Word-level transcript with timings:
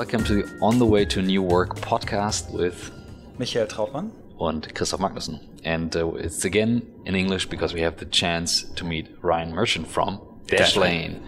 welcome 0.00 0.24
to 0.24 0.42
the 0.42 0.58
On 0.62 0.78
the 0.78 0.86
Way 0.86 1.04
to 1.04 1.20
New 1.20 1.42
Work 1.42 1.76
podcast 1.76 2.50
with 2.54 2.90
Michael 3.38 3.66
Trautmann 3.66 4.10
and 4.40 4.74
Christoph 4.74 4.98
Magnussen. 4.98 5.38
And 5.62 5.94
uh, 5.94 6.12
it's 6.12 6.46
again 6.46 6.90
in 7.04 7.14
English 7.14 7.50
because 7.50 7.74
we 7.74 7.82
have 7.82 7.98
the 7.98 8.06
chance 8.06 8.62
to 8.76 8.84
meet 8.86 9.14
Ryan 9.20 9.52
Merchant 9.52 9.86
from 9.86 10.18
Dashlane. 10.46 11.20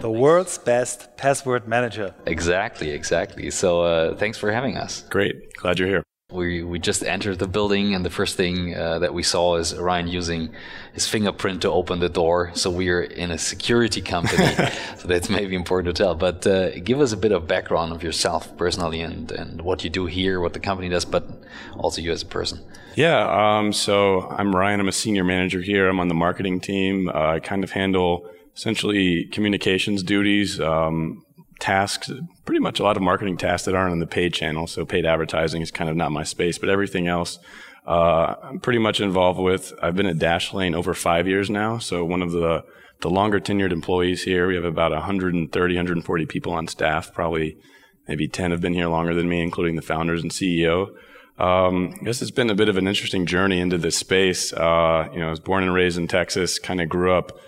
The 0.00 0.10
world's 0.10 0.58
best 0.58 1.16
password 1.16 1.68
manager. 1.68 2.12
Exactly, 2.26 2.90
exactly. 2.90 3.52
So 3.52 3.82
uh, 3.82 4.16
thanks 4.16 4.36
for 4.36 4.50
having 4.50 4.76
us. 4.76 5.02
Great. 5.10 5.54
Glad 5.54 5.78
you're 5.78 5.86
here. 5.86 6.02
We, 6.30 6.62
we 6.62 6.78
just 6.78 7.02
entered 7.02 7.38
the 7.38 7.48
building, 7.48 7.94
and 7.94 8.04
the 8.04 8.10
first 8.10 8.36
thing 8.36 8.74
uh, 8.74 8.98
that 8.98 9.14
we 9.14 9.22
saw 9.22 9.56
is 9.56 9.74
Ryan 9.74 10.08
using 10.08 10.50
his 10.92 11.08
fingerprint 11.08 11.62
to 11.62 11.70
open 11.70 12.00
the 12.00 12.10
door. 12.10 12.50
So 12.52 12.68
we're 12.68 13.00
in 13.00 13.30
a 13.30 13.38
security 13.38 14.02
company. 14.02 14.46
so 14.98 15.08
that's 15.08 15.30
maybe 15.30 15.54
important 15.54 15.96
to 15.96 16.02
tell. 16.02 16.14
But 16.14 16.46
uh, 16.46 16.80
give 16.80 17.00
us 17.00 17.12
a 17.12 17.16
bit 17.16 17.32
of 17.32 17.46
background 17.46 17.94
of 17.94 18.02
yourself 18.02 18.54
personally 18.58 19.00
and, 19.00 19.32
and 19.32 19.62
what 19.62 19.84
you 19.84 19.88
do 19.88 20.04
here, 20.04 20.38
what 20.42 20.52
the 20.52 20.60
company 20.60 20.90
does, 20.90 21.06
but 21.06 21.26
also 21.78 22.02
you 22.02 22.12
as 22.12 22.20
a 22.20 22.26
person. 22.26 22.60
Yeah. 22.94 23.20
Um, 23.26 23.72
so 23.72 24.28
I'm 24.28 24.54
Ryan. 24.54 24.80
I'm 24.80 24.88
a 24.88 24.92
senior 24.92 25.24
manager 25.24 25.62
here. 25.62 25.88
I'm 25.88 25.98
on 25.98 26.08
the 26.08 26.14
marketing 26.14 26.60
team. 26.60 27.08
Uh, 27.08 27.36
I 27.36 27.40
kind 27.40 27.64
of 27.64 27.70
handle 27.70 28.28
essentially 28.54 29.24
communications 29.32 30.02
duties, 30.02 30.60
um, 30.60 31.24
tasks, 31.58 32.10
pretty 32.44 32.60
much 32.60 32.80
a 32.80 32.82
lot 32.82 32.96
of 32.96 33.02
marketing 33.02 33.36
tasks 33.36 33.66
that 33.66 33.74
aren't 33.74 33.92
on 33.92 33.98
the 33.98 34.06
paid 34.06 34.32
channel. 34.32 34.66
So 34.66 34.84
paid 34.84 35.06
advertising 35.06 35.62
is 35.62 35.70
kind 35.70 35.90
of 35.90 35.96
not 35.96 36.12
my 36.12 36.22
space, 36.22 36.58
but 36.58 36.68
everything 36.68 37.08
else, 37.08 37.38
uh, 37.86 38.34
I'm 38.42 38.60
pretty 38.60 38.78
much 38.78 39.00
involved 39.00 39.40
with. 39.40 39.72
I've 39.82 39.96
been 39.96 40.06
at 40.06 40.16
Dashlane 40.16 40.74
over 40.74 40.94
five 40.94 41.26
years 41.26 41.48
now. 41.50 41.78
So 41.78 42.04
one 42.04 42.22
of 42.22 42.32
the, 42.32 42.64
the 43.00 43.10
longer 43.10 43.40
tenured 43.40 43.72
employees 43.72 44.22
here. 44.24 44.46
We 44.46 44.54
have 44.56 44.64
about 44.64 44.92
130, 44.92 45.74
140 45.74 46.26
people 46.26 46.52
on 46.52 46.66
staff. 46.68 47.12
Probably 47.12 47.56
maybe 48.06 48.28
10 48.28 48.50
have 48.50 48.60
been 48.60 48.74
here 48.74 48.88
longer 48.88 49.14
than 49.14 49.28
me, 49.28 49.40
including 49.40 49.76
the 49.76 49.82
founders 49.82 50.22
and 50.22 50.30
CEO. 50.30 50.88
Um, 51.38 51.94
I 52.00 52.04
guess 52.04 52.20
it's 52.20 52.32
been 52.32 52.50
a 52.50 52.54
bit 52.54 52.68
of 52.68 52.76
an 52.76 52.88
interesting 52.88 53.24
journey 53.24 53.60
into 53.60 53.78
this 53.78 53.96
space. 53.96 54.52
Uh, 54.52 55.08
you 55.12 55.20
know, 55.20 55.28
I 55.28 55.30
was 55.30 55.40
born 55.40 55.62
and 55.62 55.72
raised 55.72 55.96
in 55.96 56.08
Texas, 56.08 56.58
kind 56.58 56.80
of 56.80 56.88
grew 56.88 57.12
up 57.12 57.38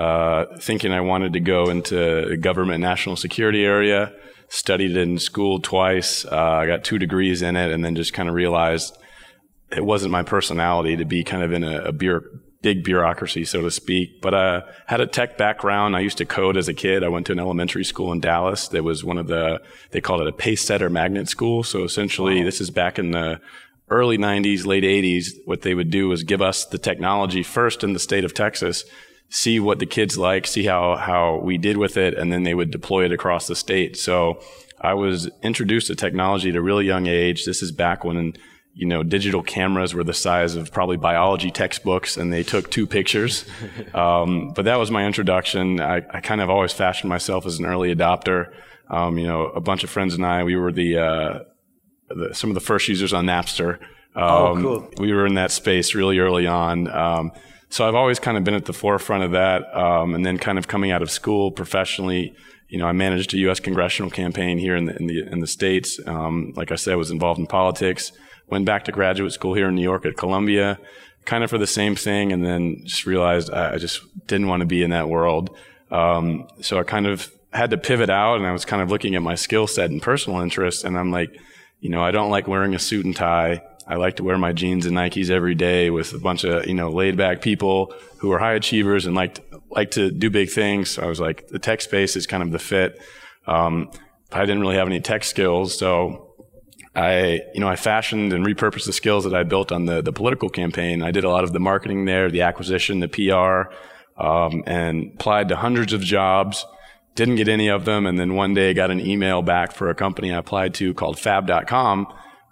uh, 0.00 0.46
thinking 0.58 0.92
I 0.92 1.02
wanted 1.02 1.34
to 1.34 1.40
go 1.40 1.68
into 1.68 2.34
government 2.38 2.80
national 2.80 3.16
security 3.16 3.66
area. 3.66 4.12
Studied 4.48 4.96
in 4.96 5.18
school 5.18 5.60
twice. 5.60 6.24
Uh, 6.24 6.36
I 6.36 6.66
got 6.66 6.84
two 6.84 6.98
degrees 6.98 7.42
in 7.42 7.54
it, 7.54 7.70
and 7.70 7.84
then 7.84 7.94
just 7.94 8.14
kind 8.14 8.26
of 8.26 8.34
realized 8.34 8.96
it 9.70 9.84
wasn't 9.84 10.10
my 10.10 10.22
personality 10.22 10.96
to 10.96 11.04
be 11.04 11.22
kind 11.22 11.42
of 11.42 11.52
in 11.52 11.62
a, 11.62 11.82
a 11.82 11.92
big 11.92 12.82
bureaucracy, 12.82 13.44
so 13.44 13.60
to 13.60 13.70
speak. 13.70 14.22
But 14.22 14.34
I 14.34 14.56
uh, 14.56 14.72
had 14.86 15.02
a 15.02 15.06
tech 15.06 15.36
background. 15.36 15.94
I 15.94 16.00
used 16.00 16.16
to 16.18 16.24
code 16.24 16.56
as 16.56 16.66
a 16.66 16.74
kid. 16.74 17.04
I 17.04 17.08
went 17.08 17.26
to 17.26 17.32
an 17.32 17.38
elementary 17.38 17.84
school 17.84 18.10
in 18.10 18.20
Dallas 18.20 18.68
that 18.68 18.82
was 18.82 19.04
one 19.04 19.18
of 19.18 19.26
the, 19.26 19.60
they 19.90 20.00
called 20.00 20.22
it 20.22 20.28
a 20.28 20.32
pace 20.32 20.62
setter 20.62 20.88
magnet 20.88 21.28
school. 21.28 21.62
So 21.62 21.84
essentially, 21.84 22.42
this 22.42 22.62
is 22.62 22.70
back 22.70 22.98
in 22.98 23.10
the 23.10 23.38
early 23.90 24.16
90s, 24.16 24.64
late 24.64 24.84
80s. 24.84 25.32
What 25.44 25.60
they 25.60 25.74
would 25.74 25.90
do 25.90 26.08
was 26.08 26.22
give 26.22 26.40
us 26.40 26.64
the 26.64 26.78
technology 26.78 27.42
first 27.42 27.84
in 27.84 27.92
the 27.92 27.98
state 27.98 28.24
of 28.24 28.32
Texas 28.32 28.84
see 29.30 29.60
what 29.60 29.78
the 29.78 29.86
kids 29.86 30.18
like, 30.18 30.46
see 30.46 30.64
how, 30.64 30.96
how 30.96 31.36
we 31.38 31.56
did 31.56 31.76
with 31.76 31.96
it, 31.96 32.14
and 32.14 32.32
then 32.32 32.42
they 32.42 32.54
would 32.54 32.70
deploy 32.70 33.04
it 33.04 33.12
across 33.12 33.46
the 33.46 33.56
state. 33.56 33.96
So 33.96 34.40
I 34.80 34.94
was 34.94 35.30
introduced 35.42 35.86
to 35.86 35.94
technology 35.94 36.50
at 36.50 36.56
a 36.56 36.60
really 36.60 36.84
young 36.84 37.06
age. 37.06 37.46
This 37.46 37.62
is 37.62 37.70
back 37.70 38.04
when, 38.04 38.34
you 38.74 38.86
know, 38.86 39.04
digital 39.04 39.42
cameras 39.42 39.94
were 39.94 40.02
the 40.02 40.14
size 40.14 40.56
of 40.56 40.72
probably 40.72 40.96
biology 40.96 41.52
textbooks 41.52 42.16
and 42.16 42.32
they 42.32 42.42
took 42.42 42.70
two 42.70 42.86
pictures. 42.86 43.44
Um, 43.94 44.52
but 44.54 44.66
that 44.66 44.76
was 44.76 44.90
my 44.90 45.04
introduction. 45.04 45.80
I, 45.80 45.96
I, 46.10 46.20
kind 46.20 46.40
of 46.40 46.48
always 46.48 46.72
fashioned 46.72 47.08
myself 47.08 47.44
as 47.44 47.58
an 47.58 47.66
early 47.66 47.92
adopter. 47.92 48.52
Um, 48.88 49.18
you 49.18 49.26
know, 49.26 49.46
a 49.46 49.60
bunch 49.60 49.82
of 49.82 49.90
friends 49.90 50.14
and 50.14 50.24
I, 50.24 50.44
we 50.44 50.54
were 50.54 50.70
the, 50.70 50.98
uh, 50.98 51.38
the 52.08 52.32
some 52.32 52.50
of 52.50 52.54
the 52.54 52.60
first 52.60 52.86
users 52.86 53.12
on 53.12 53.26
Napster. 53.26 53.78
Oh, 54.14 54.52
um, 54.52 54.66
oh, 54.66 54.80
cool. 54.80 54.90
We 54.98 55.12
were 55.12 55.26
in 55.26 55.34
that 55.34 55.50
space 55.50 55.94
really 55.94 56.20
early 56.20 56.46
on. 56.46 56.86
So 57.70 57.86
I've 57.86 57.94
always 57.94 58.18
kind 58.18 58.36
of 58.36 58.44
been 58.44 58.54
at 58.54 58.64
the 58.64 58.72
forefront 58.72 59.22
of 59.24 59.30
that. 59.30 59.74
Um, 59.74 60.14
and 60.14 60.26
then 60.26 60.38
kind 60.38 60.58
of 60.58 60.68
coming 60.68 60.90
out 60.90 61.02
of 61.02 61.10
school 61.10 61.52
professionally, 61.52 62.34
you 62.68 62.78
know, 62.78 62.86
I 62.86 62.92
managed 62.92 63.32
a 63.32 63.38
U.S. 63.38 63.60
congressional 63.60 64.10
campaign 64.10 64.58
here 64.58 64.76
in 64.76 64.84
the 64.86 64.96
in 64.96 65.06
the, 65.06 65.32
in 65.32 65.40
the 65.40 65.46
states. 65.46 65.98
Um, 66.06 66.52
like 66.56 66.70
I 66.72 66.76
said, 66.76 66.92
I 66.92 66.96
was 66.96 67.10
involved 67.10 67.40
in 67.40 67.46
politics. 67.46 68.12
Went 68.48 68.64
back 68.64 68.84
to 68.84 68.92
graduate 68.92 69.32
school 69.32 69.54
here 69.54 69.68
in 69.68 69.76
New 69.76 69.82
York 69.82 70.04
at 70.04 70.16
Columbia, 70.16 70.78
kind 71.24 71.44
of 71.44 71.50
for 71.50 71.58
the 71.58 71.66
same 71.66 71.94
thing, 71.94 72.32
and 72.32 72.44
then 72.44 72.82
just 72.84 73.06
realized 73.06 73.50
I 73.50 73.78
just 73.78 74.02
didn't 74.26 74.48
want 74.48 74.60
to 74.60 74.66
be 74.66 74.82
in 74.82 74.90
that 74.90 75.08
world. 75.08 75.56
Um, 75.90 76.48
so 76.60 76.78
I 76.78 76.82
kind 76.82 77.06
of 77.06 77.32
had 77.52 77.70
to 77.70 77.78
pivot 77.78 78.10
out, 78.10 78.36
and 78.36 78.46
I 78.46 78.52
was 78.52 78.64
kind 78.64 78.82
of 78.82 78.90
looking 78.90 79.14
at 79.14 79.22
my 79.22 79.36
skill 79.36 79.66
set 79.66 79.90
and 79.90 80.02
personal 80.02 80.40
interests, 80.40 80.82
and 80.82 80.98
I'm 80.98 81.12
like, 81.12 81.30
you 81.80 81.90
know, 81.90 82.02
I 82.02 82.10
don't 82.10 82.30
like 82.30 82.48
wearing 82.48 82.74
a 82.74 82.78
suit 82.78 83.04
and 83.04 83.14
tie. 83.14 83.62
I 83.90 83.96
like 83.96 84.16
to 84.16 84.24
wear 84.24 84.38
my 84.38 84.52
jeans 84.52 84.86
and 84.86 84.96
Nikes 84.96 85.30
every 85.30 85.56
day 85.56 85.90
with 85.90 86.12
a 86.12 86.18
bunch 86.18 86.44
of, 86.44 86.64
you 86.66 86.74
know, 86.74 86.90
laid 86.90 87.16
back 87.16 87.42
people 87.42 87.92
who 88.18 88.30
are 88.30 88.38
high 88.38 88.52
achievers 88.52 89.04
and 89.04 89.16
like, 89.16 89.44
like 89.68 89.90
to 89.92 90.12
do 90.12 90.30
big 90.30 90.48
things. 90.48 90.90
So 90.90 91.02
I 91.02 91.06
was 91.06 91.18
like, 91.18 91.48
the 91.48 91.58
tech 91.58 91.80
space 91.80 92.14
is 92.14 92.24
kind 92.24 92.44
of 92.44 92.52
the 92.52 92.60
fit. 92.60 93.02
Um, 93.48 93.90
I 94.30 94.42
didn't 94.42 94.60
really 94.60 94.76
have 94.76 94.86
any 94.86 95.00
tech 95.00 95.24
skills. 95.24 95.76
So 95.76 96.36
I, 96.94 97.40
you 97.52 97.58
know, 97.58 97.66
I 97.66 97.74
fashioned 97.74 98.32
and 98.32 98.46
repurposed 98.46 98.86
the 98.86 98.92
skills 98.92 99.24
that 99.24 99.34
I 99.34 99.42
built 99.42 99.72
on 99.72 99.86
the, 99.86 100.00
the 100.00 100.12
political 100.12 100.50
campaign. 100.50 101.02
I 101.02 101.10
did 101.10 101.24
a 101.24 101.28
lot 101.28 101.42
of 101.42 101.52
the 101.52 101.58
marketing 101.58 102.04
there, 102.04 102.30
the 102.30 102.42
acquisition, 102.42 103.00
the 103.00 103.08
PR, 103.08 103.74
um, 104.22 104.62
and 104.68 105.14
applied 105.14 105.48
to 105.48 105.56
hundreds 105.56 105.92
of 105.92 106.00
jobs. 106.00 106.64
Didn't 107.16 107.34
get 107.34 107.48
any 107.48 107.66
of 107.66 107.86
them. 107.86 108.06
And 108.06 108.20
then 108.20 108.36
one 108.36 108.54
day 108.54 108.70
I 108.70 108.72
got 108.72 108.92
an 108.92 109.00
email 109.00 109.42
back 109.42 109.72
for 109.72 109.90
a 109.90 109.96
company 109.96 110.32
I 110.32 110.38
applied 110.38 110.74
to 110.74 110.94
called 110.94 111.18
fab.com 111.18 112.06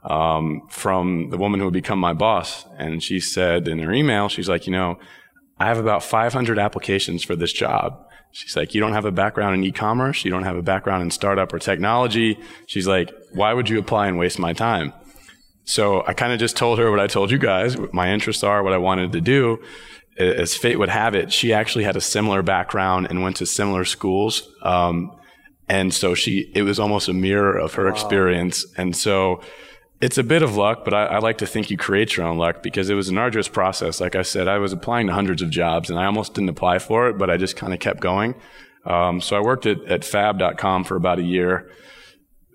um, 0.09 0.63
from 0.71 1.29
the 1.31 1.37
woman 1.37 1.61
who 1.61 1.67
would 1.67 1.75
become 1.75 1.99
my 1.99 2.15
boss. 2.15 2.65
And 2.79 3.03
she 3.03 3.21
said 3.21 3.69
in 3.69 3.79
her 3.79 3.93
email, 3.93 4.29
she's 4.29 4.49
like, 4.49 4.67
you 4.67 4.73
know, 4.73 4.99
I 5.61 5.67
have 5.67 5.79
about 5.79 6.03
500 6.03 6.59
applications 6.59 7.23
for 7.23 7.37
this 7.37 7.53
job. 7.53 8.05
She's 8.33 8.57
like, 8.57 8.75
you 8.75 8.81
don't 8.81 8.93
have 8.93 9.05
a 9.05 9.13
background 9.13 9.55
in 9.55 9.65
e-commerce. 9.65 10.25
You 10.25 10.31
don't 10.31 10.45
have 10.45 10.57
a 10.57 10.63
background 10.63 11.03
in 11.03 11.11
startup 11.11 11.53
or 11.53 11.59
technology. 11.59 12.39
She's 12.67 12.87
like, 12.87 13.13
why 13.33 13.53
would 13.53 13.69
you 13.69 13.79
apply 13.79 14.09
and 14.09 14.19
waste 14.19 14.39
my 14.39 14.53
time? 14.53 14.93
So 15.65 16.03
I 16.07 16.15
kind 16.15 16.33
of 16.33 16.39
just 16.39 16.57
told 16.57 16.79
her 16.79 16.91
what 16.91 17.01
I 17.01 17.07
told 17.07 17.31
you 17.31 17.39
guys, 17.39 17.77
what 17.77 17.93
my 17.93 18.13
interests 18.13 18.43
are, 18.43 18.63
what 18.63 18.73
I 18.73 18.79
wanted 18.79 19.13
to 19.13 19.21
do. 19.21 19.63
As 20.19 20.57
fate 20.57 20.79
would 20.79 20.89
have 20.89 21.15
it, 21.15 21.33
she 21.33 21.53
actually 21.53 21.85
had 21.85 21.97
a 21.97 22.01
similar 22.01 22.43
background 22.43 23.09
and 23.11 23.23
went 23.23 23.37
to 23.37 23.47
similar 23.47 23.85
schools. 23.85 24.49
Um, 24.63 25.11
and 25.69 25.93
so 25.93 26.15
she, 26.15 26.51
it 26.55 26.63
was 26.63 26.81
almost 26.81 27.09
a 27.09 27.13
mirror 27.13 27.57
of 27.57 27.75
her 27.75 27.85
wow. 27.85 27.91
experience. 27.91 28.65
And 28.77 28.97
so 28.97 29.43
it's 30.01 30.19
a 30.19 30.23
bit 30.23 30.43
of 30.43 30.57
luck, 30.57 30.85
but 30.85 30.95
I, 30.95 31.07
I, 31.07 31.19
like 31.19 31.39
to 31.39 31.47
think 31.47 31.71
you 31.71 31.77
create 31.77 32.17
your 32.17 32.27
own 32.27 32.39
luck 32.39 32.63
because 32.63 32.89
it 32.89 32.95
was 32.95 33.09
an 33.09 33.19
arduous 33.19 33.49
process. 33.49 34.01
Like 34.01 34.15
I 34.15 34.23
said, 34.23 34.47
I 34.47 34.59
was 34.59 34.73
applying 34.73 35.09
to 35.09 35.13
hundreds 35.13 35.43
of 35.43 35.51
jobs 35.51 35.91
and 35.91 35.99
I 35.99 36.05
almost 36.05 36.35
didn't 36.35 36.51
apply 36.51 36.79
for 36.79 37.09
it, 37.09 37.19
but 37.19 37.31
I 37.31 37.37
just 37.37 37.57
kind 37.57 37.75
of 37.75 37.81
kept 37.81 38.01
going. 38.01 38.35
Um, 38.85 39.21
so 39.21 39.37
I 39.37 39.41
worked 39.41 39.67
at, 39.67 39.85
at 39.87 40.05
fab.com 40.05 40.85
for 40.85 40.97
about 40.97 41.19
a 41.19 41.25
year. 41.25 41.71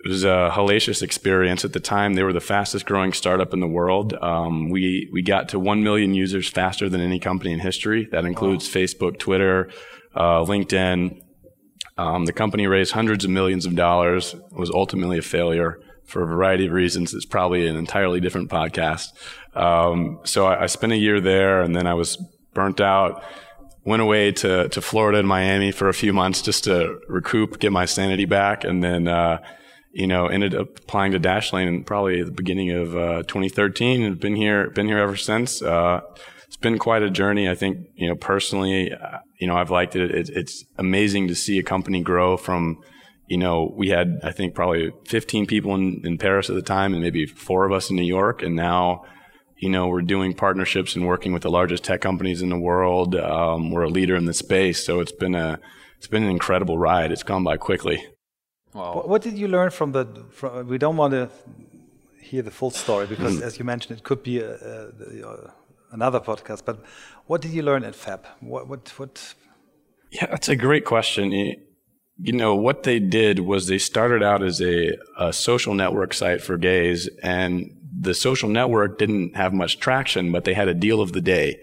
It 0.06 0.10
was 0.10 0.24
a 0.24 0.52
hellacious 0.54 1.02
experience. 1.02 1.64
At 1.64 1.74
the 1.74 1.80
time, 1.80 2.14
they 2.14 2.24
were 2.24 2.34
the 2.34 2.42
fastest 2.42 2.86
growing 2.86 3.14
startup 3.14 3.54
in 3.54 3.60
the 3.60 3.68
world. 3.68 4.14
Um, 4.14 4.70
we, 4.70 5.10
we 5.12 5.22
got 5.22 5.50
to 5.50 5.60
1 5.60 5.84
million 5.84 6.14
users 6.14 6.50
faster 6.50 6.90
than 6.90 7.02
any 7.02 7.20
company 7.20 7.54
in 7.54 7.60
history. 7.60 8.08
That 8.12 8.26
includes 8.26 8.68
wow. 8.68 8.82
Facebook, 8.82 9.20
Twitter, 9.20 9.70
uh, 10.16 10.44
LinkedIn. 10.46 11.20
Um, 11.98 12.26
the 12.26 12.34
company 12.34 12.68
raised 12.68 12.94
hundreds 12.94 13.24
of 13.24 13.32
millions 13.32 13.66
of 13.66 13.76
dollars, 13.76 14.34
it 14.34 14.58
was 14.58 14.72
ultimately 14.72 15.20
a 15.20 15.22
failure 15.22 15.80
for 16.06 16.24
a 16.24 16.28
variety 16.28 16.68
of 16.68 16.74
reasons. 16.74 17.14
It's 17.14 17.26
probably 17.26 17.68
an 17.68 17.76
entirely 17.76 18.20
different 18.20 18.50
podcast. 18.50 19.08
Um, 19.56 20.20
so 20.24 20.46
I, 20.48 20.64
I, 20.64 20.66
spent 20.66 20.94
a 20.94 20.98
year 20.98 21.22
there 21.22 21.62
and 21.62 21.76
then 21.76 21.86
I 21.86 21.94
was 21.94 22.18
burnt 22.54 22.82
out. 22.82 23.24
Went 23.86 24.02
away 24.02 24.32
to, 24.32 24.70
to 24.70 24.82
Florida 24.82 25.20
and 25.20 25.28
Miami 25.28 25.72
for 25.72 25.90
a 25.90 25.94
few 25.94 26.14
months 26.14 26.42
just 26.42 26.64
to 26.64 27.00
recoup, 27.08 27.60
get 27.60 27.72
my 27.72 27.86
sanity 27.86 28.26
back. 28.26 28.64
And 28.64 28.84
then, 28.84 29.08
uh, 29.08 29.40
you 29.92 30.08
know, 30.08 30.28
ended 30.28 30.56
up 30.56 30.80
applying 30.80 31.12
to 31.12 31.20
Dashlane 31.20 31.86
probably 31.86 32.24
the 32.24 32.32
beginning 32.32 32.72
of 32.72 32.96
uh, 32.96 33.24
2013 33.24 34.02
and 34.04 34.20
been 34.20 34.36
here, 34.36 34.70
been 34.70 34.88
here 34.88 35.00
ever 35.00 35.18
since. 35.18 35.62
Uh, 35.62 36.02
it's 36.48 36.58
been 36.58 36.80
quite 36.80 37.04
a 37.04 37.10
journey. 37.10 37.50
I 37.50 37.56
think, 37.56 37.88
you 37.96 38.08
know, 38.08 38.16
personally, 38.16 38.94
uh, 38.94 39.20
you 39.40 39.48
know, 39.48 39.58
I've 39.58 39.72
liked 39.72 39.96
it. 39.96 40.12
it. 40.12 40.30
It's 40.30 40.64
amazing 40.78 41.28
to 41.28 41.36
see 41.36 41.60
a 41.60 41.64
company 41.64 42.02
grow 42.02 42.38
from, 42.38 42.82
you 43.34 43.40
know, 43.40 43.74
we 43.76 43.90
had, 43.90 44.20
I 44.22 44.32
think, 44.32 44.54
probably 44.54 44.92
15 45.06 45.48
people 45.48 45.74
in, 45.74 46.06
in 46.06 46.20
Paris 46.20 46.52
at 46.52 46.56
the 46.56 46.62
time 46.62 46.94
and 46.94 47.02
maybe 47.02 47.26
four 47.26 47.66
of 47.66 47.72
us 47.72 47.90
in 47.90 47.96
New 47.96 48.04
York. 48.04 48.44
And 48.44 48.56
now, 48.56 49.06
you 49.58 49.72
know, 49.72 49.88
we're 49.88 50.04
doing 50.04 50.36
partnerships 50.36 50.96
and 50.96 51.08
working 51.08 51.34
with 51.34 51.42
the 51.42 51.50
largest 51.50 51.84
tech 51.84 52.00
companies 52.00 52.44
in 52.44 52.50
the 52.50 52.60
world. 52.60 53.16
Um, 53.16 53.72
we're 53.72 53.86
a 53.86 53.90
leader 53.90 54.16
in 54.16 54.26
the 54.26 54.36
space. 54.36 54.86
So 54.86 55.00
it's 55.00 55.12
been 55.12 55.34
a, 55.34 55.60
it's 55.98 56.06
been 56.06 56.22
an 56.22 56.30
incredible 56.30 56.78
ride. 56.78 57.12
It's 57.12 57.24
gone 57.24 57.44
by 57.44 57.58
quickly. 57.58 58.06
Wow. 58.76 59.02
What 59.04 59.24
did 59.24 59.36
you 59.36 59.48
learn 59.48 59.72
from 59.72 59.94
the, 59.94 60.06
from, 60.30 60.68
we 60.68 60.78
don't 60.78 60.98
want 60.98 61.14
to 61.14 61.32
hear 62.22 62.44
the 62.44 62.52
full 62.52 62.70
story 62.70 63.08
because 63.08 63.40
mm. 63.40 63.42
as 63.42 63.58
you 63.58 63.66
mentioned, 63.66 63.98
it 63.98 64.04
could 64.04 64.22
be 64.22 64.42
a, 64.42 64.52
a, 64.52 65.28
a, 65.28 65.54
another 65.92 66.20
podcast, 66.20 66.66
but 66.66 66.78
what 67.26 67.42
did 67.42 67.50
you 67.50 67.64
learn 67.64 67.84
at 67.84 67.96
Fab? 67.96 68.28
What, 68.42 68.68
what, 68.68 68.90
what? 69.00 69.34
Yeah, 70.12 70.28
that's 70.28 70.50
a 70.50 70.56
great 70.56 70.86
question 70.86 71.34
you 72.18 72.34
know, 72.34 72.56
what 72.56 72.84
they 72.84 73.00
did 73.00 73.40
was 73.40 73.68
they 73.68 73.78
started 73.78 74.22
out 74.22 74.44
as 74.44 74.62
a, 74.62 74.98
a 75.20 75.34
social 75.34 75.74
network 75.74 76.14
site 76.14 76.42
for 76.42 76.58
gays, 76.58 77.10
and 77.22 77.76
the 78.00 78.14
social 78.14 78.50
network 78.50 78.98
didn't 78.98 79.36
have 79.36 79.54
much 79.54 79.80
traction, 79.80 80.32
but 80.32 80.44
they 80.44 80.54
had 80.54 80.68
a 80.68 80.74
deal 80.74 81.02
of 81.02 81.14
the 81.14 81.22
day 81.22 81.60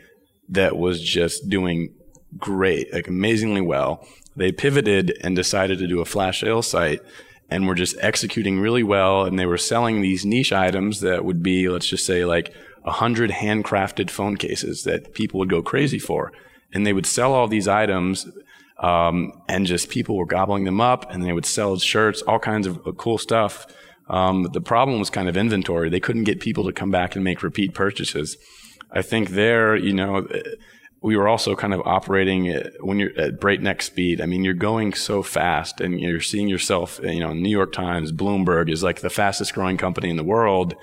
that 0.48 0.76
was 0.76 1.00
just 1.00 1.48
doing 1.48 1.94
great, 2.36 2.92
like 2.92 3.08
amazingly 3.08 3.60
well. 3.60 4.06
They 4.36 4.52
pivoted 4.52 5.16
and 5.22 5.34
decided 5.36 5.78
to 5.78 5.86
do 5.86 6.00
a 6.00 6.04
flash 6.04 6.40
sale 6.40 6.62
site 6.62 7.00
and 7.48 7.66
were 7.66 7.74
just 7.74 7.96
executing 8.00 8.60
really 8.60 8.82
well. 8.82 9.24
And 9.24 9.38
they 9.38 9.46
were 9.46 9.58
selling 9.58 10.00
these 10.00 10.24
niche 10.24 10.52
items 10.52 11.00
that 11.00 11.24
would 11.24 11.42
be, 11.42 11.68
let's 11.68 11.88
just 11.88 12.06
say, 12.06 12.24
like 12.24 12.54
a 12.84 12.92
hundred 12.92 13.30
handcrafted 13.30 14.08
phone 14.08 14.36
cases 14.36 14.84
that 14.84 15.14
people 15.14 15.38
would 15.38 15.50
go 15.50 15.62
crazy 15.62 15.98
for. 15.98 16.32
And 16.72 16.86
they 16.86 16.92
would 16.92 17.06
sell 17.06 17.34
all 17.34 17.48
these 17.48 17.68
items 17.68 18.28
um, 18.80 19.42
and 19.48 19.66
just 19.66 19.90
people 19.90 20.16
were 20.16 20.26
gobbling 20.26 20.64
them 20.64 20.80
up 20.80 21.10
and 21.10 21.22
they 21.22 21.32
would 21.32 21.46
sell 21.46 21.78
shirts, 21.78 22.22
all 22.22 22.38
kinds 22.38 22.66
of 22.66 22.78
uh, 22.86 22.92
cool 22.92 23.18
stuff. 23.18 23.66
Um, 24.08 24.48
the 24.52 24.60
problem 24.60 24.98
was 24.98 25.10
kind 25.10 25.28
of 25.28 25.36
inventory. 25.36 25.88
They 25.88 26.00
couldn't 26.00 26.24
get 26.24 26.40
people 26.40 26.64
to 26.64 26.72
come 26.72 26.90
back 26.90 27.14
and 27.14 27.22
make 27.22 27.42
repeat 27.42 27.74
purchases. 27.74 28.36
I 28.90 29.02
think 29.02 29.30
there, 29.30 29.76
you 29.76 29.92
know, 29.92 30.26
we 31.02 31.16
were 31.16 31.28
also 31.28 31.54
kind 31.54 31.72
of 31.72 31.80
operating 31.84 32.52
when 32.80 32.98
you're 32.98 33.16
at 33.18 33.40
breakneck 33.40 33.82
speed. 33.82 34.20
I 34.20 34.26
mean, 34.26 34.44
you're 34.44 34.54
going 34.54 34.94
so 34.94 35.22
fast 35.22 35.80
and 35.80 36.00
you're 36.00 36.20
seeing 36.20 36.48
yourself, 36.48 37.00
you 37.02 37.20
know, 37.20 37.32
New 37.32 37.50
York 37.50 37.72
Times, 37.72 38.12
Bloomberg 38.12 38.70
is 38.70 38.82
like 38.82 39.00
the 39.00 39.10
fastest 39.10 39.54
growing 39.54 39.76
company 39.76 40.10
in 40.10 40.16
the 40.16 40.24
world 40.24 40.74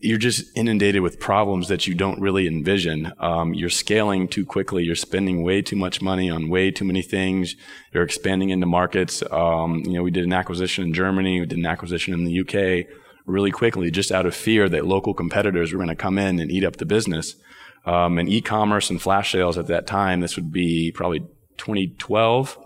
you're 0.00 0.18
just 0.18 0.56
inundated 0.56 1.02
with 1.02 1.20
problems 1.20 1.68
that 1.68 1.86
you 1.86 1.94
don't 1.94 2.20
really 2.20 2.46
envision. 2.46 3.12
Um, 3.18 3.54
you're 3.54 3.70
scaling 3.70 4.28
too 4.28 4.44
quickly. 4.44 4.84
You're 4.84 4.94
spending 4.94 5.42
way 5.42 5.62
too 5.62 5.76
much 5.76 6.02
money 6.02 6.30
on 6.30 6.48
way 6.48 6.70
too 6.70 6.84
many 6.84 7.02
things. 7.02 7.56
You're 7.92 8.02
expanding 8.02 8.50
into 8.50 8.66
markets. 8.66 9.22
Um, 9.30 9.82
you 9.84 9.94
know, 9.94 10.02
we 10.02 10.10
did 10.10 10.24
an 10.24 10.32
acquisition 10.32 10.84
in 10.84 10.92
Germany. 10.92 11.40
We 11.40 11.46
did 11.46 11.58
an 11.58 11.66
acquisition 11.66 12.14
in 12.14 12.24
the 12.24 12.40
UK 12.40 12.86
really 13.26 13.50
quickly, 13.50 13.90
just 13.90 14.10
out 14.10 14.26
of 14.26 14.34
fear 14.34 14.68
that 14.68 14.86
local 14.86 15.14
competitors 15.14 15.72
were 15.72 15.78
going 15.78 15.88
to 15.88 15.94
come 15.94 16.18
in 16.18 16.40
and 16.40 16.50
eat 16.50 16.64
up 16.64 16.76
the 16.76 16.86
business. 16.86 17.36
Um, 17.84 18.18
and 18.18 18.28
e-commerce 18.28 18.90
and 18.90 19.00
flash 19.00 19.32
sales 19.32 19.56
at 19.56 19.66
that 19.68 19.86
time, 19.86 20.20
this 20.20 20.36
would 20.36 20.52
be 20.52 20.92
probably 20.92 21.20
2012, 21.58 22.58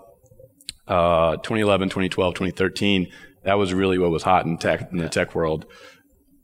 uh, 0.87 1.35
2011, 1.37 1.89
2012, 1.89 2.33
2013. 2.33 3.11
That 3.43 3.57
was 3.57 3.73
really 3.73 3.97
what 3.97 4.09
was 4.09 4.23
hot 4.23 4.45
in 4.45 4.57
tech 4.57 4.91
in 4.91 4.97
the 4.97 5.09
tech 5.09 5.35
world 5.35 5.65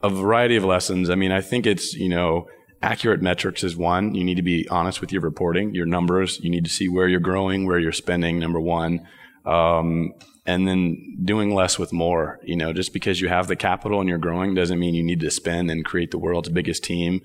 a 0.02 0.10
variety 0.10 0.56
of 0.56 0.64
lessons. 0.64 1.10
I 1.10 1.16
mean, 1.16 1.32
I 1.32 1.42
think 1.42 1.66
it's, 1.66 1.94
you 1.94 2.10
know, 2.10 2.48
accurate 2.82 3.22
metrics 3.22 3.64
is 3.64 3.76
one. 3.76 4.16
You 4.16 4.24
need 4.24 4.36
to 4.36 4.42
be 4.42 4.68
honest 4.70 5.02
with 5.02 5.12
your 5.12 5.22
reporting, 5.22 5.76
your 5.76 5.86
numbers. 5.86 6.40
You 6.40 6.50
need 6.50 6.64
to 6.64 6.70
see 6.70 6.88
where 6.88 7.08
you're 7.08 7.20
growing, 7.20 7.66
where 7.66 7.80
you're 7.80 7.92
spending, 7.92 8.40
number 8.40 8.60
one. 8.60 9.08
Um, 9.46 10.14
and 10.46 10.68
then 10.68 11.18
doing 11.24 11.54
less 11.54 11.78
with 11.78 11.92
more. 11.92 12.40
You 12.44 12.56
know, 12.56 12.74
just 12.74 12.94
because 12.94 13.22
you 13.22 13.28
have 13.28 13.48
the 13.48 13.56
capital 13.56 14.00
and 14.00 14.10
you're 14.10 14.18
growing 14.18 14.56
doesn't 14.56 14.80
mean 14.80 14.96
you 14.96 15.04
need 15.04 15.20
to 15.20 15.32
spend 15.32 15.70
and 15.70 15.86
create 15.86 16.12
the 16.12 16.18
world's 16.18 16.50
biggest 16.50 16.84
team. 16.84 17.22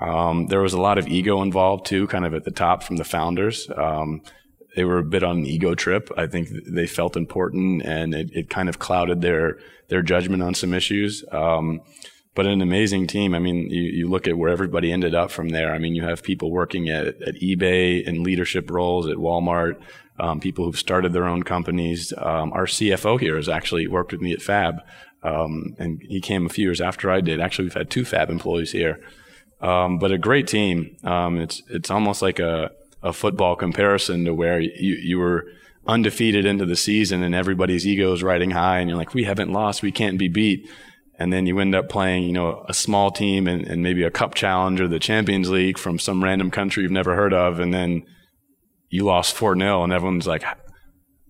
Um, 0.00 0.46
there 0.46 0.60
was 0.60 0.74
a 0.74 0.80
lot 0.80 0.98
of 0.98 1.08
ego 1.08 1.42
involved 1.42 1.86
too, 1.86 2.06
kind 2.06 2.24
of 2.24 2.34
at 2.34 2.44
the 2.44 2.50
top 2.50 2.82
from 2.82 2.96
the 2.96 3.04
founders. 3.04 3.68
Um, 3.76 4.22
they 4.78 4.84
were 4.84 4.98
a 4.98 5.04
bit 5.04 5.24
on 5.24 5.38
an 5.38 5.46
ego 5.46 5.74
trip. 5.74 6.08
I 6.16 6.28
think 6.28 6.50
they 6.64 6.86
felt 6.86 7.16
important, 7.16 7.82
and 7.82 8.14
it, 8.14 8.30
it 8.32 8.48
kind 8.48 8.68
of 8.68 8.78
clouded 8.78 9.22
their 9.22 9.58
their 9.88 10.02
judgment 10.02 10.40
on 10.40 10.54
some 10.54 10.72
issues. 10.72 11.24
Um, 11.32 11.80
but 12.36 12.46
an 12.46 12.62
amazing 12.62 13.08
team. 13.08 13.34
I 13.34 13.40
mean, 13.40 13.68
you, 13.70 13.82
you 13.82 14.08
look 14.08 14.28
at 14.28 14.38
where 14.38 14.50
everybody 14.50 14.92
ended 14.92 15.16
up 15.16 15.32
from 15.32 15.48
there. 15.48 15.74
I 15.74 15.78
mean, 15.78 15.96
you 15.96 16.04
have 16.04 16.22
people 16.22 16.52
working 16.52 16.88
at, 16.88 17.20
at 17.22 17.34
eBay 17.42 18.06
in 18.06 18.22
leadership 18.22 18.70
roles 18.70 19.08
at 19.08 19.16
Walmart, 19.16 19.80
um, 20.20 20.38
people 20.38 20.64
who've 20.64 20.78
started 20.78 21.12
their 21.12 21.24
own 21.24 21.42
companies. 21.42 22.12
Um, 22.16 22.52
our 22.52 22.66
CFO 22.66 23.18
here 23.18 23.34
has 23.34 23.48
actually 23.48 23.88
worked 23.88 24.12
with 24.12 24.20
me 24.20 24.32
at 24.32 24.40
Fab, 24.40 24.76
um, 25.24 25.74
and 25.80 26.00
he 26.08 26.20
came 26.20 26.46
a 26.46 26.50
few 26.50 26.66
years 26.66 26.80
after 26.80 27.10
I 27.10 27.20
did. 27.20 27.40
Actually, 27.40 27.64
we've 27.64 27.74
had 27.74 27.90
two 27.90 28.04
Fab 28.04 28.30
employees 28.30 28.70
here, 28.70 29.00
um, 29.60 29.98
but 29.98 30.12
a 30.12 30.18
great 30.18 30.46
team. 30.46 30.96
Um, 31.02 31.40
it's 31.40 31.62
it's 31.68 31.90
almost 31.90 32.22
like 32.22 32.38
a 32.38 32.70
a 33.02 33.12
football 33.12 33.56
comparison 33.56 34.24
to 34.24 34.34
where 34.34 34.60
you 34.60 34.94
you 34.94 35.18
were 35.18 35.46
undefeated 35.86 36.44
into 36.44 36.66
the 36.66 36.76
season 36.76 37.22
and 37.22 37.34
everybody's 37.34 37.86
ego 37.86 38.12
is 38.12 38.22
riding 38.22 38.50
high 38.50 38.78
and 38.78 38.90
you're 38.90 38.98
like 38.98 39.14
we 39.14 39.24
haven't 39.24 39.52
lost 39.52 39.82
we 39.82 39.92
can't 39.92 40.18
be 40.18 40.28
beat 40.28 40.68
and 41.18 41.32
then 41.32 41.46
you 41.46 41.58
end 41.58 41.74
up 41.74 41.88
playing, 41.88 42.22
you 42.22 42.32
know, 42.32 42.64
a 42.68 42.74
small 42.74 43.10
team 43.10 43.48
and, 43.48 43.66
and, 43.66 43.82
maybe 43.82 44.04
a 44.04 44.10
cup 44.10 44.34
challenge 44.34 44.80
or 44.80 44.86
the 44.86 45.00
Champions 45.00 45.50
League 45.50 45.76
from 45.76 45.98
some 45.98 46.22
random 46.22 46.50
country 46.50 46.84
you've 46.84 46.92
never 46.92 47.16
heard 47.16 47.34
of, 47.34 47.58
and 47.58 47.74
then 47.74 48.04
you 48.88 49.04
lost 49.04 49.34
4 49.34 49.58
0, 49.58 49.82
and 49.82 49.92
everyone's 49.92 50.28
like, 50.28 50.44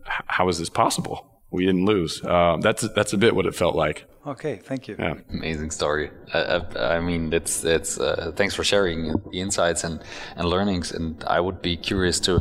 how 0.05 0.49
is 0.49 0.59
this 0.59 0.69
possible? 0.69 1.38
We 1.51 1.65
didn't 1.65 1.87
lose. 1.87 2.23
Uh, 2.23 2.59
that's 2.61 2.87
that's 2.91 3.13
a 3.13 3.19
bit 3.19 3.35
what 3.35 3.47
it 3.47 3.55
felt 3.55 3.75
like. 3.75 4.05
Okay, 4.27 4.57
thank 4.57 4.89
you. 4.89 4.97
Yeah. 4.99 5.15
Amazing 5.31 5.71
story. 5.71 6.11
I, 6.35 6.39
I, 6.39 6.97
I 6.97 7.01
mean, 7.01 7.33
it's 7.33 7.65
it's. 7.65 7.99
Uh, 7.99 8.33
thanks 8.37 8.55
for 8.55 8.65
sharing 8.65 9.13
the 9.31 9.41
insights 9.41 9.85
and, 9.85 10.03
and 10.37 10.47
learnings. 10.49 10.93
And 10.93 11.25
I 11.25 11.41
would 11.41 11.63
be 11.63 11.77
curious 11.77 12.21
to 12.21 12.41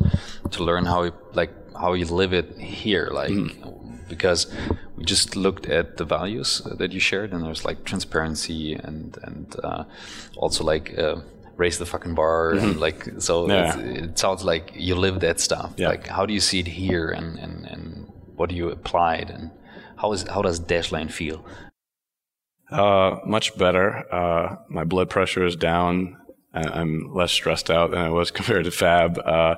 to 0.52 0.64
learn 0.64 0.86
how 0.86 1.04
you, 1.04 1.14
like 1.34 1.52
how 1.74 1.94
you 1.94 2.06
live 2.06 2.34
it 2.34 2.58
here. 2.58 3.10
Like 3.12 3.32
mm 3.32 3.74
because 4.08 4.48
we 4.96 5.04
just 5.04 5.36
looked 5.36 5.66
at 5.66 5.98
the 5.98 6.06
values 6.06 6.62
that 6.78 6.94
you 6.94 7.00
shared, 7.00 7.34
and 7.34 7.44
there's 7.44 7.66
like 7.66 7.84
transparency 7.84 8.74
and 8.74 9.18
and 9.24 9.56
uh, 9.64 9.84
also 10.38 10.64
like. 10.64 10.98
Uh, 10.98 11.18
raise 11.58 11.80
the 11.80 11.88
fucking 11.88 12.14
bar 12.14 12.54
mm-hmm. 12.54 12.66
and 12.66 12.80
like 12.80 13.10
so 13.18 13.50
yeah. 13.50 13.76
it 13.80 14.20
sounds 14.20 14.44
like 14.44 14.72
you 14.76 14.94
live 14.94 15.22
that 15.22 15.40
stuff 15.40 15.74
yeah. 15.76 15.88
like 15.88 16.06
how 16.06 16.24
do 16.24 16.32
you 16.32 16.40
see 16.40 16.60
it 16.60 16.68
here 16.68 17.10
and, 17.10 17.40
and 17.40 17.66
and 17.66 18.07
what 18.38 18.50
do 18.50 18.56
you 18.56 18.70
apply 18.70 19.16
it 19.16 19.30
and 19.30 19.52
how 19.98 20.12
is 20.14 20.26
how 20.30 20.42
does 20.42 20.60
Dashlane 20.60 21.12
feel 21.12 21.46
uh, 22.72 23.18
much 23.26 23.58
better 23.58 24.12
uh, 24.14 24.56
my 24.70 24.84
blood 24.84 25.10
pressure 25.10 25.46
is 25.46 25.56
down 25.56 26.18
I'm 26.66 27.14
less 27.14 27.32
stressed 27.32 27.70
out 27.70 27.92
than 27.92 28.00
I 28.00 28.10
was 28.10 28.32
compared 28.38 28.66
to 28.66 28.72
Fab. 28.72 29.20
Uh, 29.20 29.56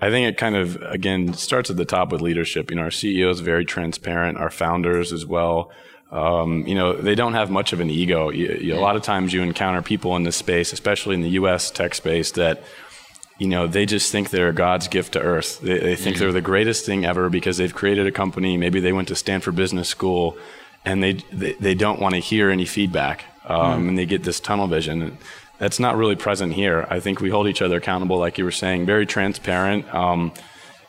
I 0.00 0.10
think 0.10 0.28
it 0.28 0.36
kind 0.36 0.56
of 0.56 0.76
again 0.82 1.32
starts 1.34 1.70
at 1.70 1.76
the 1.76 1.84
top 1.84 2.12
with 2.12 2.20
leadership. 2.20 2.70
You 2.70 2.76
know, 2.76 2.82
our 2.82 2.88
CEO 2.88 3.30
is 3.30 3.40
very 3.40 3.64
transparent. 3.64 4.38
Our 4.38 4.50
founders 4.50 5.12
as 5.12 5.24
well. 5.24 5.70
Um, 6.10 6.66
you 6.66 6.74
know, 6.74 6.92
they 6.92 7.14
don't 7.14 7.32
have 7.32 7.50
much 7.50 7.72
of 7.72 7.80
an 7.80 7.88
ego. 7.88 8.28
You, 8.28 8.58
you, 8.60 8.74
a 8.74 8.80
lot 8.80 8.96
of 8.96 9.02
times 9.02 9.32
you 9.32 9.40
encounter 9.42 9.80
people 9.80 10.14
in 10.16 10.24
this 10.24 10.36
space, 10.36 10.72
especially 10.72 11.14
in 11.14 11.22
the 11.22 11.30
U.S. 11.30 11.70
tech 11.70 11.94
space, 11.94 12.32
that 12.32 12.62
you 13.42 13.48
know 13.48 13.66
they 13.66 13.86
just 13.86 14.12
think 14.12 14.30
they're 14.30 14.52
God's 14.52 14.86
gift 14.88 15.10
to 15.14 15.20
Earth. 15.20 15.60
They, 15.60 15.78
they 15.78 15.96
think 15.96 16.16
mm-hmm. 16.16 16.24
they're 16.24 16.32
the 16.32 16.50
greatest 16.52 16.86
thing 16.86 17.04
ever 17.04 17.28
because 17.28 17.56
they've 17.58 17.74
created 17.74 18.06
a 18.06 18.12
company. 18.12 18.56
Maybe 18.56 18.78
they 18.80 18.92
went 18.92 19.08
to 19.08 19.16
Stanford 19.16 19.56
Business 19.56 19.88
School, 19.88 20.36
and 20.84 21.02
they 21.02 21.14
they, 21.40 21.54
they 21.54 21.74
don't 21.74 22.00
want 22.00 22.14
to 22.14 22.20
hear 22.20 22.50
any 22.50 22.66
feedback, 22.66 23.24
um, 23.46 23.58
mm-hmm. 23.58 23.88
and 23.88 23.98
they 23.98 24.06
get 24.06 24.22
this 24.22 24.40
tunnel 24.40 24.68
vision 24.68 25.18
that's 25.58 25.78
not 25.78 25.96
really 25.96 26.16
present 26.16 26.52
here. 26.52 26.86
I 26.90 26.98
think 26.98 27.20
we 27.20 27.30
hold 27.30 27.46
each 27.46 27.62
other 27.62 27.76
accountable, 27.76 28.18
like 28.18 28.36
you 28.36 28.44
were 28.44 28.50
saying, 28.50 28.84
very 28.84 29.06
transparent. 29.06 29.92
Um, 29.94 30.32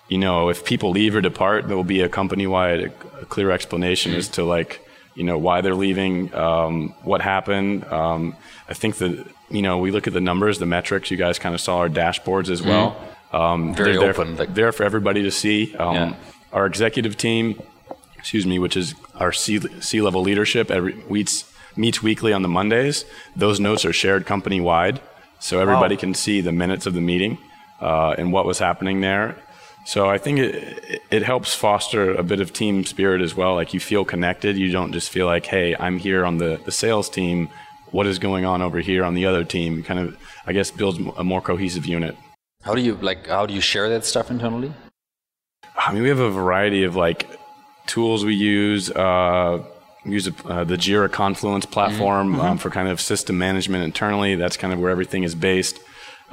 you 0.08 0.18
know, 0.18 0.50
if 0.50 0.66
people 0.66 0.90
leave 0.90 1.16
or 1.16 1.22
depart, 1.22 1.68
there 1.68 1.78
will 1.78 1.84
be 1.84 2.02
a 2.02 2.10
company-wide, 2.10 2.80
a 3.22 3.26
clear 3.26 3.52
explanation 3.52 4.16
as 4.16 4.30
to 4.30 4.44
like, 4.44 4.83
you 5.16 5.24
know, 5.24 5.38
why 5.38 5.62
they're 5.62 5.76
leaving, 5.76 6.34
um, 6.34 6.96
what 7.04 7.22
happened. 7.22 7.86
Um, 7.86 8.36
I 8.68 8.74
think 8.74 8.98
that 8.98 9.26
you 9.50 9.62
know, 9.62 9.78
we 9.78 9.92
look 9.92 10.08
at 10.08 10.14
the 10.14 10.22
numbers, 10.22 10.58
the 10.58 10.66
metrics. 10.66 11.12
You 11.12 11.18
guys 11.18 11.38
kind 11.38 11.54
of 11.54 11.62
saw 11.62 11.78
our 11.78 11.90
dashboards 11.90 12.50
as 12.50 12.62
well. 12.62 12.98
Mm. 13.32 13.76
Very 13.76 13.98
they're 13.98 14.10
open. 14.10 14.36
There, 14.36 14.46
there 14.48 14.72
for 14.72 14.84
everybody 14.84 15.24
to 15.24 15.32
see. 15.32 15.76
Um, 15.76 15.96
yeah. 15.96 16.16
Our 16.52 16.66
executive 16.66 17.18
team, 17.18 17.62
excuse 18.18 18.46
me, 18.46 18.60
which 18.60 18.78
is 18.78 18.96
our 19.16 19.32
C, 19.32 19.60
C-level 19.80 20.22
leadership, 20.22 20.70
every 20.70 20.94
weeks 21.08 21.52
meets 21.76 22.04
weekly 22.04 22.34
on 22.34 22.44
the 22.44 22.48
Mondays. 22.48 23.06
Those 23.36 23.60
notes 23.60 23.86
are 23.86 23.94
shared 23.94 24.26
company 24.26 24.62
wide, 24.62 25.02
so 25.40 25.60
everybody 25.60 25.96
wow. 25.96 26.02
can 26.02 26.14
see 26.14 26.42
the 26.42 26.52
minutes 26.52 26.86
of 26.86 26.94
the 26.94 27.02
meeting 27.02 27.38
uh, 27.82 28.16
and 28.18 28.32
what 28.32 28.46
was 28.46 28.60
happening 28.60 29.02
there. 29.02 29.36
So 29.86 30.10
I 30.10 30.18
think 30.18 30.40
it, 30.40 31.02
it 31.12 31.24
helps 31.24 31.54
foster 31.54 32.14
a 32.16 32.24
bit 32.24 32.40
of 32.40 32.54
team 32.54 32.86
spirit 32.86 33.22
as 33.22 33.36
well. 33.36 33.56
Like 33.56 33.74
you 33.74 33.80
feel 33.80 34.06
connected. 34.06 34.58
You 34.58 34.72
don't 34.72 34.94
just 34.94 35.10
feel 35.10 35.26
like, 35.26 35.46
hey, 35.46 35.76
I'm 35.78 35.98
here 35.98 36.26
on 36.26 36.38
the, 36.38 36.60
the 36.64 36.72
sales 36.72 37.10
team. 37.10 37.50
What 37.92 38.08
is 38.08 38.18
going 38.18 38.46
on 38.46 38.62
over 38.62 38.80
here 38.80 39.04
on 39.04 39.14
the 39.14 39.26
other 39.26 39.44
team? 39.44 39.84
Kind 39.84 40.00
of, 40.00 40.18
I 40.48 40.54
guess, 40.54 40.72
builds 40.72 41.00
a 41.18 41.24
more 41.24 41.42
cohesive 41.42 41.86
unit. 41.86 42.18
How 42.64 42.74
do 42.76 42.82
you 42.82 42.96
like? 42.96 43.28
How 43.28 43.46
do 43.46 43.54
you 43.54 43.62
share 43.62 43.90
that 43.90 44.06
stuff 44.06 44.32
internally? 44.32 44.74
I 45.76 45.94
mean, 45.94 46.04
we 46.04 46.10
have 46.10 46.20
a 46.20 46.32
variety 46.32 46.86
of 46.86 46.96
like 46.96 47.28
tools 47.86 48.24
we 48.24 48.36
use. 48.36 48.90
Uh, 48.90 49.64
use 50.06 50.28
uh, 50.28 50.64
the 50.64 50.76
Jira 50.76 51.12
Confluence 51.12 51.66
platform 51.66 52.34
mm-hmm. 52.34 52.42
um, 52.42 52.58
for 52.58 52.70
kind 52.70 52.88
of 52.88 53.00
system 53.00 53.38
management 53.38 53.84
internally. 53.84 54.36
That's 54.36 54.58
kind 54.58 54.74
of 54.74 54.80
where 54.80 54.92
everything 54.92 55.24
is 55.24 55.36
based. 55.36 55.80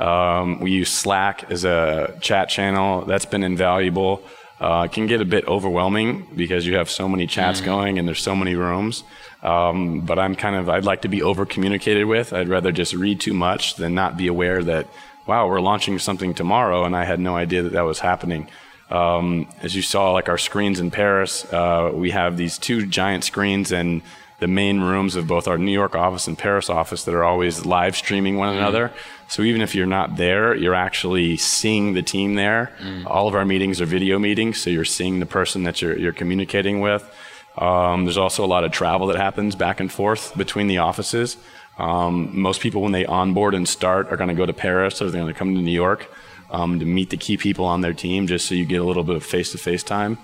Um, 0.01 0.61
we 0.61 0.71
use 0.71 0.91
Slack 0.91 1.51
as 1.51 1.65
a 1.65 2.17
chat 2.21 2.49
channel. 2.49 3.03
That's 3.03 3.27
been 3.27 3.43
invaluable. 3.43 4.23
Uh, 4.59 4.85
it 4.87 4.93
can 4.93 5.07
get 5.07 5.21
a 5.21 5.25
bit 5.25 5.47
overwhelming 5.47 6.27
because 6.35 6.67
you 6.67 6.77
have 6.77 6.91
so 6.91 7.09
many 7.09 7.27
chats 7.27 7.61
mm. 7.61 7.67
going 7.67 7.99
and 7.99 8.09
there's 8.09 8.23
so 8.23 8.35
many 8.35 8.55
rooms. 8.55 9.05
Um, 9.43 10.01
but 10.01 10.19
I'm 10.19 10.35
kind 10.35 10.57
of, 10.57 10.69
I'd 10.69 10.85
like 10.85 11.03
to 11.03 11.09
be 11.09 11.23
over 11.23 11.47
communicated 11.47 12.05
with. 12.05 12.33
I'd 12.33 12.49
rather 12.49 12.73
just 12.73 12.95
read 12.95 13.21
too 13.21 13.35
much 13.35 13.77
than 13.77 13.95
not 13.95 14.17
be 14.17 14.27
aware 14.27 14.63
that, 14.65 14.87
wow, 15.27 15.49
we're 15.49 15.61
launching 15.61 15.99
something 15.99 16.35
tomorrow 16.35 16.85
and 16.85 16.97
I 16.97 17.05
had 17.05 17.21
no 17.21 17.37
idea 17.37 17.63
that 17.63 17.73
that 17.73 17.83
was 17.83 18.01
happening. 18.01 18.49
Um, 18.91 19.49
as 19.63 19.77
you 19.77 19.83
saw, 19.83 20.13
like 20.13 20.29
our 20.29 20.39
screens 20.39 20.81
in 20.81 20.91
Paris, 20.91 21.51
uh, 21.53 21.93
we 21.95 22.11
have 22.11 22.37
these 22.37 22.59
two 22.59 22.87
giant 22.87 23.25
screens 23.25 23.71
and 23.71 24.03
the 24.41 24.49
main 24.49 24.81
rooms 24.81 25.17
of 25.17 25.29
both 25.29 25.47
our 25.47 25.59
New 25.59 25.73
York 25.73 25.95
office 25.95 26.27
and 26.27 26.37
Paris 26.37 26.69
office 26.69 27.05
that 27.05 27.15
are 27.15 27.23
always 27.25 27.65
live 27.65 27.95
streaming 27.95 28.37
one 28.37 28.57
another. 28.57 28.91
So 29.31 29.43
even 29.43 29.63
if 29.63 29.77
you're 29.77 29.87
not 29.87 30.17
there, 30.17 30.57
you're 30.57 30.75
actually 30.75 31.37
seeing 31.37 31.95
the 31.95 32.03
team 32.03 32.35
there. 32.35 32.73
All 33.07 33.29
of 33.29 33.35
our 33.37 33.45
meetings 33.45 33.81
are 33.81 33.87
video 33.87 34.19
meetings, 34.19 34.61
so 34.61 34.71
you're 34.71 34.85
seeing 34.85 35.21
the 35.21 35.27
person 35.27 35.63
that 35.63 35.81
you're, 35.81 35.97
you're 35.97 36.13
communicating 36.13 36.81
with. 36.81 37.09
Um, 37.57 38.05
there's 38.05 38.19
also 38.19 38.45
a 38.45 38.47
lot 38.47 38.65
of 38.65 38.73
travel 38.73 39.07
that 39.07 39.17
happens 39.17 39.55
back 39.55 39.79
and 39.79 39.91
forth 39.91 40.37
between 40.37 40.67
the 40.67 40.79
offices. 40.79 41.37
Um, 41.79 42.41
most 42.41 42.61
people, 42.61 42.83
when 42.83 42.91
they 42.91 43.07
onboard 43.07 43.55
and 43.55 43.69
start, 43.69 44.09
are 44.11 44.17
going 44.17 44.29
to 44.29 44.35
go 44.35 44.47
to 44.47 44.53
Paris 44.53 45.01
or 45.01 45.11
they're 45.11 45.21
going 45.21 45.33
to 45.33 45.39
come 45.39 45.55
to 45.55 45.63
New 45.63 45.71
York 45.71 46.13
um, 46.51 46.81
to 46.81 46.85
meet 46.85 47.11
the 47.11 47.17
key 47.17 47.37
people 47.37 47.65
on 47.65 47.83
their 47.83 47.95
team, 47.95 48.27
just 48.27 48.47
so 48.49 48.57
you 48.57 48.65
get 48.65 48.81
a 48.81 48.85
little 48.85 49.05
bit 49.05 49.15
of 49.15 49.25
face-to-face 49.25 49.85
time. 49.85 50.19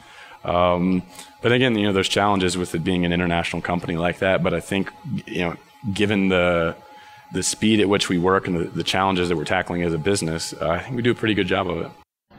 Um, 0.44 1.04
but 1.42 1.52
again, 1.52 1.78
you 1.78 1.86
know, 1.86 1.92
there's 1.92 2.08
challenges 2.08 2.58
with 2.58 2.74
it 2.74 2.82
being 2.82 3.04
an 3.04 3.12
international 3.12 3.62
company 3.62 3.96
like 3.96 4.18
that. 4.18 4.42
But 4.42 4.52
I 4.52 4.60
think, 4.60 4.90
you 5.26 5.44
know, 5.44 5.56
given 5.92 6.28
the 6.28 6.74
the 7.32 7.42
speed 7.42 7.80
at 7.80 7.88
which 7.88 8.08
we 8.08 8.18
work 8.18 8.46
and 8.46 8.56
the, 8.56 8.64
the 8.64 8.84
challenges 8.84 9.28
that 9.28 9.36
we're 9.36 9.44
tackling 9.44 9.82
as 9.82 9.92
a 9.92 9.98
business, 9.98 10.52
uh, 10.54 10.68
I 10.68 10.78
think 10.80 10.96
we 10.96 11.02
do 11.02 11.10
a 11.10 11.14
pretty 11.14 11.34
good 11.34 11.46
job 11.48 11.68
of 11.68 11.78
it. 11.78 11.90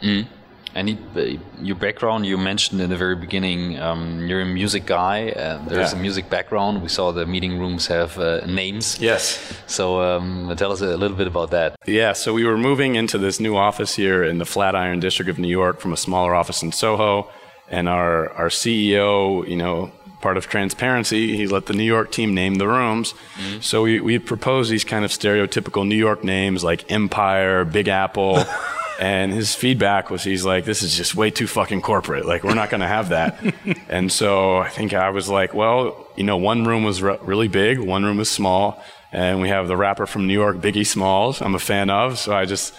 Mm. 0.02 0.28
And 0.76 0.90
it, 0.90 1.40
your 1.62 1.76
background, 1.76 2.26
you 2.28 2.38
mentioned 2.38 2.80
in 2.82 2.90
the 2.92 2.98
very 2.98 3.16
beginning, 3.16 3.80
um, 3.80 4.28
you're 4.28 4.42
a 4.42 4.46
music 4.46 4.86
guy. 4.86 5.30
Uh, 5.30 5.58
there's 5.66 5.92
Yeah. 5.94 5.98
a 5.98 6.02
music 6.02 6.30
background. 6.30 6.84
We 6.84 6.90
saw 6.90 7.12
the 7.12 7.26
meeting 7.26 7.58
rooms 7.58 7.88
have 7.88 8.18
uh, 8.20 8.46
names. 8.46 9.00
Yes. 9.00 9.40
So 9.66 10.02
um, 10.02 10.54
tell 10.56 10.72
us 10.72 10.82
a 10.82 10.96
little 10.96 11.18
bit 11.18 11.26
about 11.28 11.50
that. 11.52 11.76
Yeah, 11.88 12.14
so 12.14 12.32
we 12.34 12.44
were 12.46 12.58
moving 12.58 12.96
into 12.96 13.18
this 13.18 13.40
new 13.40 13.56
office 13.58 13.96
here 13.96 14.24
in 14.24 14.38
the 14.38 14.46
Flatiron 14.46 15.00
District 15.00 15.30
of 15.32 15.40
New 15.40 15.48
York 15.50 15.80
from 15.80 15.94
a 15.94 15.98
smaller 15.98 16.36
office 16.36 16.62
in 16.62 16.72
Soho, 16.72 17.28
and 17.70 17.90
our 17.90 18.30
our 18.34 18.50
CEO, 18.50 19.48
you 19.48 19.56
know, 19.56 19.92
part 20.22 20.38
of 20.38 20.48
transparency, 20.48 21.36
he 21.38 21.48
let 21.48 21.68
the 21.68 21.74
New 21.74 21.84
York 21.84 22.12
team 22.12 22.34
name 22.34 22.56
the 22.56 22.68
rooms. 22.68 23.14
So 23.62 23.84
we 23.84 24.00
we 24.00 24.20
proposed 24.20 24.72
these 24.72 24.84
kind 24.84 25.06
of 25.06 25.12
stereotypical 25.12 25.88
New 25.88 25.96
York 25.96 26.24
names 26.24 26.64
like 26.64 26.92
Empire, 26.92 27.66
Big 27.66 27.88
Apple. 27.88 28.44
And 29.00 29.32
his 29.32 29.54
feedback 29.54 30.10
was, 30.10 30.24
he's 30.24 30.44
like, 30.44 30.66
this 30.66 30.82
is 30.82 30.98
just 30.98 31.14
way 31.14 31.30
too 31.30 31.46
fucking 31.46 31.82
corporate. 31.82 32.26
Like, 32.26 32.44
we're 32.44 32.56
not 32.56 32.70
going 32.70 32.82
to 32.82 32.88
have 32.88 33.10
that. 33.10 33.40
and 33.90 34.12
so 34.12 34.58
I 34.58 34.70
think 34.70 34.94
I 34.94 35.12
was 35.12 35.30
like, 35.30 35.54
well, 35.54 36.08
you 36.16 36.24
know, 36.24 36.38
one 36.38 36.64
room 36.66 36.84
was 36.84 37.02
re- 37.02 37.20
really 37.22 37.48
big, 37.48 37.78
one 37.78 38.04
room 38.04 38.18
was 38.18 38.30
small. 38.30 38.84
And 39.12 39.40
we 39.40 39.50
have 39.50 39.68
the 39.68 39.78
rapper 39.78 40.06
from 40.08 40.26
New 40.28 40.34
York, 40.34 40.58
Biggie 40.58 40.86
Smalls, 40.86 41.42
I'm 41.42 41.56
a 41.56 41.60
fan 41.60 41.90
of. 41.90 42.18
So 42.18 42.36
I 42.36 42.46
just, 42.46 42.74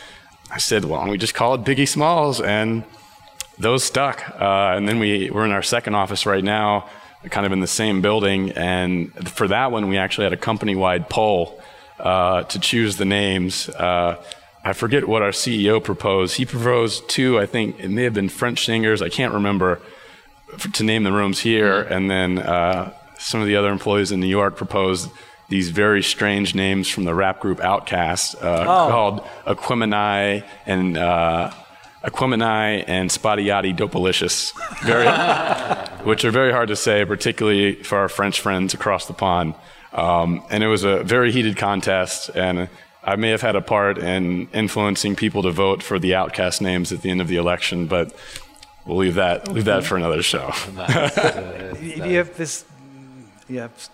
I 0.50 0.58
said, 0.58 0.84
well, 0.84 0.98
why 0.98 1.04
don't 1.04 1.10
we 1.10 1.18
just 1.18 1.34
call 1.34 1.54
it 1.54 1.62
Biggie 1.62 1.88
Smalls? 1.88 2.40
And 2.40 2.84
those 3.58 3.84
stuck. 3.84 4.28
Uh, 4.40 4.74
and 4.76 4.88
then 4.88 4.98
we, 4.98 5.30
we're 5.30 5.44
in 5.44 5.52
our 5.52 5.62
second 5.62 5.94
office 5.94 6.26
right 6.26 6.44
now, 6.44 6.88
kind 7.30 7.46
of 7.46 7.52
in 7.52 7.60
the 7.60 7.66
same 7.66 8.00
building. 8.00 8.52
And 8.52 9.12
for 9.28 9.48
that 9.48 9.72
one, 9.72 9.88
we 9.88 9.98
actually 9.98 10.24
had 10.24 10.32
a 10.32 10.36
company 10.38 10.74
wide 10.76 11.08
poll 11.10 11.60
uh, 11.98 12.44
to 12.44 12.58
choose 12.60 12.96
the 12.96 13.04
names. 13.04 13.68
Uh, 13.68 14.22
I 14.64 14.72
forget 14.72 15.08
what 15.08 15.22
our 15.22 15.30
CEO 15.30 15.82
proposed. 15.82 16.36
He 16.36 16.44
proposed 16.44 17.08
two, 17.08 17.38
I 17.38 17.46
think 17.46 17.80
it 17.80 17.88
may 17.90 18.04
have 18.04 18.14
been 18.14 18.28
French 18.28 18.64
singers, 18.64 19.02
I 19.02 19.08
can't 19.08 19.32
remember, 19.34 19.80
f- 20.54 20.72
to 20.72 20.84
name 20.84 21.04
the 21.04 21.12
rooms 21.12 21.40
here. 21.40 21.80
And 21.80 22.10
then 22.10 22.38
uh, 22.38 22.92
some 23.18 23.40
of 23.40 23.46
the 23.46 23.56
other 23.56 23.70
employees 23.70 24.12
in 24.12 24.20
New 24.20 24.26
York 24.28 24.56
proposed 24.56 25.10
these 25.48 25.70
very 25.70 26.02
strange 26.02 26.54
names 26.54 26.88
from 26.88 27.04
the 27.04 27.14
rap 27.14 27.40
group 27.40 27.58
Outkast 27.58 28.36
uh, 28.42 28.64
called 28.90 29.20
Aquemini 29.46 30.44
and. 30.66 30.96
Aquemini 32.04 32.84
and 32.86 33.10
Spottieottiedopaliscious, 33.10 34.52
very, 34.82 35.06
which 36.04 36.24
are 36.24 36.30
very 36.30 36.52
hard 36.52 36.68
to 36.68 36.76
say, 36.76 37.04
particularly 37.04 37.74
for 37.82 37.98
our 37.98 38.08
French 38.08 38.40
friends 38.40 38.74
across 38.74 39.06
the 39.06 39.14
pond. 39.14 39.54
Um, 39.92 40.44
and 40.50 40.62
it 40.62 40.68
was 40.68 40.84
a 40.84 41.02
very 41.02 41.32
heated 41.32 41.56
contest, 41.56 42.30
and 42.34 42.68
I 43.02 43.16
may 43.16 43.30
have 43.30 43.40
had 43.40 43.56
a 43.56 43.62
part 43.62 43.98
in 43.98 44.48
influencing 44.52 45.16
people 45.16 45.42
to 45.42 45.50
vote 45.50 45.82
for 45.82 45.98
the 45.98 46.12
Outkast 46.12 46.60
names 46.60 46.92
at 46.92 47.02
the 47.02 47.10
end 47.10 47.20
of 47.20 47.28
the 47.28 47.36
election, 47.36 47.86
but 47.86 48.14
we'll 48.84 48.98
leave 48.98 49.14
that 49.14 49.48
leave 49.48 49.64
that 49.64 49.84
for 49.84 49.96
another 49.96 50.22
show. 50.22 50.52
You 51.80 52.04
you 52.04 52.16
have 52.18 52.36
this, 52.36 52.64
you 53.48 53.60
have 53.60 53.88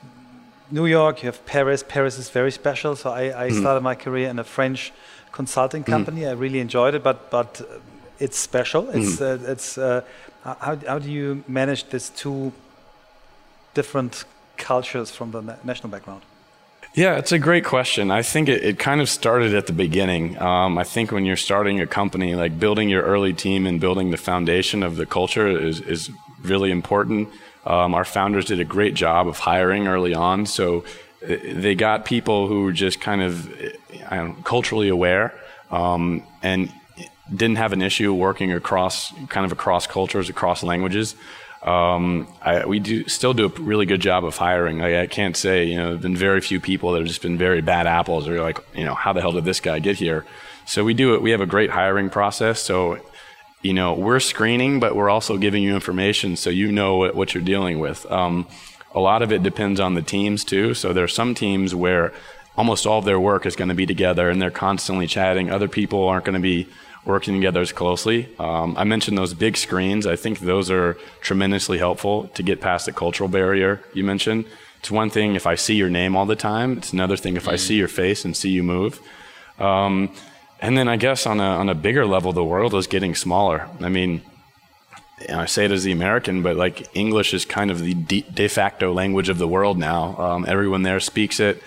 New 0.70 0.86
York, 0.86 1.22
you 1.22 1.26
have 1.26 1.44
Paris. 1.46 1.84
Paris 1.86 2.18
is 2.18 2.30
very 2.30 2.50
special. 2.50 2.96
So 2.96 3.10
I, 3.10 3.44
I 3.44 3.48
started 3.50 3.82
my 3.82 3.94
career 3.94 4.28
in 4.28 4.38
a 4.38 4.44
French 4.44 4.92
consulting 5.32 5.84
company. 5.84 6.26
I 6.26 6.32
really 6.32 6.60
enjoyed 6.60 6.94
it, 6.94 7.02
but 7.02 7.30
but 7.30 7.60
uh, 7.60 7.64
it's 8.18 8.38
special. 8.38 8.88
It's 8.90 9.20
uh, 9.20 9.38
it's 9.46 9.78
uh, 9.78 10.02
how 10.42 10.76
how 10.86 10.98
do 10.98 11.10
you 11.10 11.44
manage 11.48 11.88
these 11.88 12.10
two 12.10 12.52
different 13.74 14.24
cultures 14.56 15.10
from 15.10 15.30
the 15.30 15.42
na- 15.42 15.56
national 15.64 15.90
background? 15.90 16.22
Yeah, 16.94 17.18
it's 17.18 17.32
a 17.32 17.40
great 17.40 17.64
question. 17.64 18.12
I 18.12 18.22
think 18.22 18.48
it, 18.48 18.62
it 18.62 18.78
kind 18.78 19.00
of 19.00 19.08
started 19.08 19.52
at 19.52 19.66
the 19.66 19.72
beginning. 19.72 20.40
Um, 20.40 20.78
I 20.78 20.84
think 20.84 21.10
when 21.10 21.24
you're 21.24 21.36
starting 21.36 21.80
a 21.80 21.86
company, 21.86 22.36
like 22.36 22.60
building 22.60 22.88
your 22.88 23.02
early 23.02 23.32
team 23.32 23.66
and 23.66 23.80
building 23.80 24.12
the 24.12 24.16
foundation 24.16 24.84
of 24.84 24.94
the 24.96 25.04
culture 25.04 25.48
is, 25.48 25.80
is 25.80 26.10
really 26.42 26.70
important. 26.70 27.28
Um, 27.66 27.94
our 27.94 28.04
founders 28.04 28.44
did 28.44 28.60
a 28.60 28.64
great 28.64 28.94
job 28.94 29.26
of 29.26 29.38
hiring 29.38 29.88
early 29.88 30.14
on. 30.14 30.46
So 30.46 30.84
uh, 31.28 31.36
they 31.52 31.74
got 31.74 32.04
people 32.04 32.46
who 32.46 32.62
were 32.62 32.72
just 32.72 33.00
kind 33.00 33.22
of 33.22 33.48
I 34.08 34.16
don't 34.16 34.36
know, 34.36 34.42
culturally 34.44 34.88
aware 34.88 35.34
um, 35.70 36.22
and 36.42 36.72
didn't 37.30 37.56
have 37.56 37.72
an 37.72 37.82
issue 37.82 38.12
working 38.12 38.52
across 38.52 39.12
kind 39.28 39.46
of 39.46 39.52
across 39.52 39.86
cultures, 39.86 40.28
across 40.28 40.62
languages. 40.62 41.14
Um, 41.62 42.28
I, 42.42 42.66
we 42.66 42.78
do 42.78 43.08
still 43.08 43.32
do 43.32 43.46
a 43.46 43.48
really 43.48 43.86
good 43.86 44.00
job 44.00 44.24
of 44.24 44.36
hiring. 44.36 44.78
Like, 44.78 44.94
I 44.94 45.06
can't 45.06 45.34
say, 45.34 45.64
you 45.64 45.76
know, 45.76 45.88
there've 45.88 46.02
been 46.02 46.16
very 46.16 46.42
few 46.42 46.60
people 46.60 46.92
that 46.92 46.98
have 46.98 47.08
just 47.08 47.22
been 47.22 47.38
very 47.38 47.62
bad 47.62 47.86
apples 47.86 48.28
or 48.28 48.42
like, 48.42 48.58
you 48.74 48.84
know, 48.84 48.94
how 48.94 49.14
the 49.14 49.22
hell 49.22 49.32
did 49.32 49.44
this 49.44 49.60
guy 49.60 49.78
get 49.78 49.96
here? 49.96 50.26
So 50.66 50.84
we 50.84 50.92
do 50.92 51.14
it. 51.14 51.22
We 51.22 51.30
have 51.30 51.40
a 51.40 51.46
great 51.46 51.70
hiring 51.70 52.10
process. 52.10 52.60
So, 52.60 52.98
you 53.62 53.72
know, 53.72 53.94
we're 53.94 54.20
screening, 54.20 54.78
but 54.78 54.94
we're 54.94 55.08
also 55.08 55.38
giving 55.38 55.62
you 55.62 55.74
information 55.74 56.36
so 56.36 56.50
you 56.50 56.70
know 56.70 56.96
what, 56.96 57.14
what 57.14 57.34
you're 57.34 57.42
dealing 57.42 57.78
with. 57.78 58.04
Um, 58.12 58.46
a 58.94 59.00
lot 59.00 59.22
of 59.22 59.32
it 59.32 59.42
depends 59.42 59.80
on 59.80 59.94
the 59.94 60.02
teams 60.02 60.44
too. 60.44 60.74
So 60.74 60.92
there 60.92 61.04
are 61.04 61.08
some 61.08 61.34
teams 61.34 61.74
where 61.74 62.12
almost 62.56 62.86
all 62.86 62.98
of 62.98 63.06
their 63.06 63.18
work 63.18 63.46
is 63.46 63.56
going 63.56 63.70
to 63.70 63.74
be 63.74 63.86
together 63.86 64.28
and 64.28 64.40
they're 64.40 64.50
constantly 64.50 65.06
chatting. 65.06 65.50
Other 65.50 65.68
people 65.68 66.06
aren't 66.06 66.26
going 66.26 66.34
to 66.34 66.40
be 66.40 66.68
working 67.04 67.34
together 67.34 67.60
as 67.60 67.72
closely. 67.72 68.28
Um, 68.38 68.76
I 68.76 68.84
mentioned 68.84 69.18
those 69.18 69.34
big 69.34 69.56
screens. 69.56 70.06
I 70.06 70.16
think 70.16 70.40
those 70.40 70.70
are 70.70 70.96
tremendously 71.20 71.78
helpful 71.78 72.28
to 72.28 72.42
get 72.42 72.60
past 72.60 72.86
the 72.86 72.92
cultural 72.92 73.28
barrier 73.28 73.82
you 73.92 74.04
mentioned. 74.04 74.46
It's 74.78 74.90
one 74.90 75.10
thing 75.10 75.34
if 75.34 75.46
I 75.46 75.54
see 75.54 75.74
your 75.74 75.90
name 75.90 76.16
all 76.16 76.26
the 76.26 76.36
time. 76.36 76.78
It's 76.78 76.92
another 76.92 77.16
thing 77.16 77.36
if 77.36 77.48
I 77.48 77.56
see 77.56 77.76
your 77.76 77.88
face 77.88 78.24
and 78.24 78.36
see 78.36 78.50
you 78.50 78.62
move. 78.62 79.00
Um, 79.58 80.12
and 80.60 80.76
then 80.76 80.88
I 80.88 80.96
guess 80.96 81.26
on 81.26 81.40
a, 81.40 81.44
on 81.44 81.68
a 81.68 81.74
bigger 81.74 82.06
level, 82.06 82.32
the 82.32 82.44
world 82.44 82.74
is 82.74 82.86
getting 82.86 83.14
smaller. 83.14 83.68
I 83.80 83.88
mean, 83.88 84.22
I 85.28 85.46
say 85.46 85.64
it 85.64 85.70
as 85.70 85.84
the 85.84 85.92
American, 85.92 86.42
but 86.42 86.56
like 86.56 86.94
English 86.94 87.34
is 87.34 87.44
kind 87.44 87.70
of 87.70 87.80
the 87.80 87.94
de, 87.94 88.22
de 88.22 88.48
facto 88.48 88.92
language 88.92 89.28
of 89.28 89.38
the 89.38 89.48
world 89.48 89.78
now. 89.78 90.16
Um, 90.18 90.44
everyone 90.46 90.82
there 90.82 91.00
speaks 91.00 91.40
it. 91.40 91.62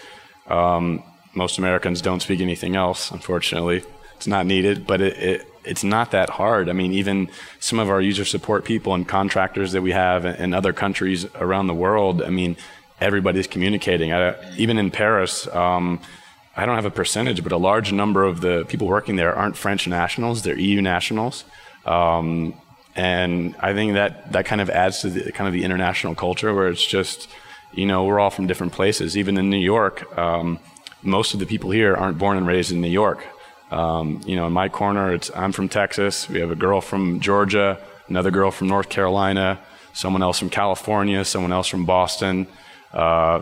Um, 0.47 1.03
most 1.33 1.57
Americans 1.57 2.01
don't 2.01 2.21
speak 2.21 2.39
anything 2.39 2.75
else, 2.75 3.11
unfortunately. 3.11 3.83
It's 4.17 4.27
not 4.27 4.45
needed, 4.45 4.85
but 4.85 4.99
it, 4.99 5.17
it, 5.17 5.53
it's 5.63 5.83
not 5.83 6.11
that 6.11 6.31
hard. 6.31 6.69
I 6.69 6.73
mean, 6.73 6.91
even 6.93 7.29
some 7.59 7.79
of 7.79 7.89
our 7.89 8.01
user 8.01 8.25
support 8.25 8.65
people 8.65 8.93
and 8.93 9.07
contractors 9.07 9.71
that 9.73 9.81
we 9.81 9.91
have 9.91 10.25
in 10.25 10.53
other 10.53 10.73
countries 10.73 11.25
around 11.35 11.67
the 11.67 11.73
world, 11.73 12.23
I 12.23 12.29
mean, 12.29 12.57
everybody's 12.99 13.47
communicating. 13.47 14.11
I, 14.11 14.35
even 14.57 14.77
in 14.77 14.91
Paris, 14.91 15.47
um, 15.47 16.01
I 16.55 16.65
don't 16.65 16.75
have 16.75 16.85
a 16.85 16.91
percentage, 16.91 17.43
but 17.43 17.51
a 17.51 17.57
large 17.57 17.91
number 17.93 18.23
of 18.23 18.41
the 18.41 18.65
people 18.67 18.87
working 18.87 19.15
there 19.15 19.35
aren't 19.35 19.55
French 19.55 19.87
nationals, 19.87 20.41
they're 20.41 20.57
EU 20.57 20.81
nationals. 20.81 21.45
Um, 21.85 22.55
and 22.95 23.55
I 23.59 23.73
think 23.73 23.93
that, 23.93 24.31
that 24.31 24.45
kind 24.47 24.59
of 24.59 24.71
adds 24.71 25.01
to 25.01 25.11
the 25.11 25.31
kind 25.31 25.47
of 25.47 25.53
the 25.53 25.63
international 25.63 26.15
culture 26.15 26.53
where 26.55 26.67
it's 26.67 26.85
just, 26.85 27.29
you 27.71 27.85
know, 27.85 28.05
we're 28.05 28.19
all 28.19 28.31
from 28.31 28.47
different 28.47 28.73
places. 28.73 29.15
Even 29.15 29.37
in 29.37 29.51
New 29.51 29.59
York, 29.59 30.17
um, 30.17 30.59
most 31.03 31.35
of 31.35 31.39
the 31.39 31.45
people 31.45 31.69
here 31.69 31.95
aren't 31.95 32.17
born 32.17 32.37
and 32.37 32.47
raised 32.47 32.71
in 32.71 32.81
New 32.81 32.89
York. 32.89 33.23
Um, 33.71 34.21
you 34.25 34.35
know, 34.35 34.47
in 34.47 34.53
my 34.53 34.69
corner, 34.69 35.13
it's 35.13 35.29
I'm 35.35 35.51
from 35.51 35.69
Texas. 35.69 36.29
We 36.29 36.39
have 36.39 36.51
a 36.51 36.55
girl 36.55 36.81
from 36.81 37.19
Georgia, 37.19 37.79
another 38.07 38.31
girl 38.31 38.51
from 38.51 38.67
North 38.67 38.89
Carolina, 38.89 39.59
someone 39.93 40.23
else 40.23 40.39
from 40.39 40.49
California, 40.49 41.25
someone 41.25 41.51
else 41.51 41.67
from 41.67 41.85
Boston. 41.85 42.47
Uh, 42.93 43.41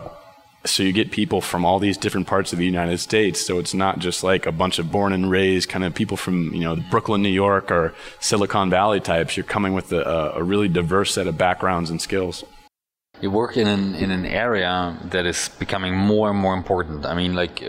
so 0.64 0.82
you 0.82 0.92
get 0.92 1.12
people 1.12 1.40
from 1.40 1.64
all 1.64 1.78
these 1.78 1.96
different 1.96 2.26
parts 2.26 2.52
of 2.52 2.58
the 2.58 2.64
United 2.64 2.98
States. 2.98 3.40
So 3.44 3.58
it's 3.58 3.72
not 3.74 4.00
just 4.00 4.24
like 4.24 4.46
a 4.46 4.52
bunch 4.52 4.78
of 4.78 4.90
born 4.90 5.12
and 5.12 5.30
raised 5.30 5.68
kind 5.68 5.84
of 5.84 5.94
people 5.94 6.16
from 6.16 6.52
you 6.52 6.62
know 6.62 6.76
Brooklyn, 6.90 7.22
New 7.22 7.28
York, 7.28 7.70
or 7.70 7.94
Silicon 8.20 8.68
Valley 8.70 9.00
types. 9.00 9.36
You're 9.36 9.44
coming 9.44 9.74
with 9.74 9.92
a, 9.92 10.32
a 10.34 10.42
really 10.42 10.68
diverse 10.68 11.14
set 11.14 11.26
of 11.26 11.38
backgrounds 11.38 11.90
and 11.90 12.00
skills. 12.00 12.44
You 13.20 13.30
work 13.30 13.56
in 13.56 13.66
an 13.66 13.94
in 13.94 14.10
an 14.10 14.26
area 14.26 14.96
that 15.10 15.24
is 15.26 15.48
becoming 15.58 15.96
more 15.96 16.28
and 16.30 16.38
more 16.38 16.54
important. 16.54 17.06
I 17.06 17.14
mean, 17.14 17.34
like 17.34 17.62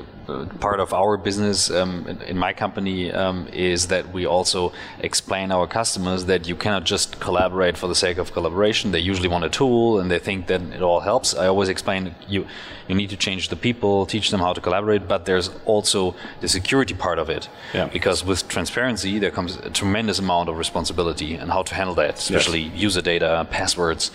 part 0.59 0.79
of 0.79 0.93
our 0.93 1.17
business 1.17 1.71
um, 1.71 2.05
in, 2.07 2.21
in, 2.23 2.37
my 2.37 2.51
company 2.51 3.11
um, 3.13 3.47
is 3.53 3.87
that 3.87 4.11
we 4.11 4.25
also 4.25 4.73
explain 4.99 5.51
our 5.51 5.67
customers 5.67 6.25
that 6.25 6.47
you 6.47 6.55
cannot 6.55 6.83
just 6.83 7.19
collaborate 7.19 7.77
for 7.77 7.87
the 7.87 7.95
sake 7.95 8.17
of 8.17 8.33
collaboration. 8.33 8.91
They 8.91 8.99
usually 8.99 9.29
want 9.29 9.45
a 9.45 9.49
tool 9.49 9.99
and 9.99 10.11
they 10.11 10.19
think 10.19 10.47
that 10.47 10.61
it 10.61 10.81
all 10.81 10.99
helps. 10.99 11.33
I 11.33 11.47
always 11.47 11.69
explain 11.69 12.13
you 12.27 12.45
you 12.87 12.95
need 12.95 13.09
to 13.09 13.17
change 13.17 13.49
the 13.49 13.55
people, 13.55 14.05
teach 14.05 14.31
them 14.31 14.39
how 14.39 14.53
to 14.53 14.61
collaborate, 14.61 15.07
but 15.07 15.25
there's 15.25 15.49
also 15.65 16.15
the 16.41 16.47
security 16.47 16.93
part 16.93 17.19
of 17.19 17.29
it. 17.29 17.49
Yeah. 17.73 17.87
Because 17.87 18.23
with 18.23 18.47
transparency, 18.47 19.19
there 19.19 19.31
comes 19.31 19.57
a 19.57 19.69
tremendous 19.69 20.19
amount 20.19 20.49
of 20.49 20.57
responsibility 20.57 21.35
and 21.35 21.51
how 21.51 21.63
to 21.63 21.75
handle 21.75 21.95
that, 21.95 22.17
especially 22.17 22.61
yes. 22.61 22.81
user 22.81 23.01
data, 23.01 23.45
passwords, 23.49 24.11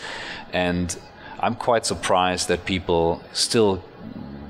and 0.52 0.96
I'm 1.42 1.56
quite 1.56 1.84
surprised 1.84 2.48
that 2.48 2.64
people 2.64 3.22
still 3.32 3.82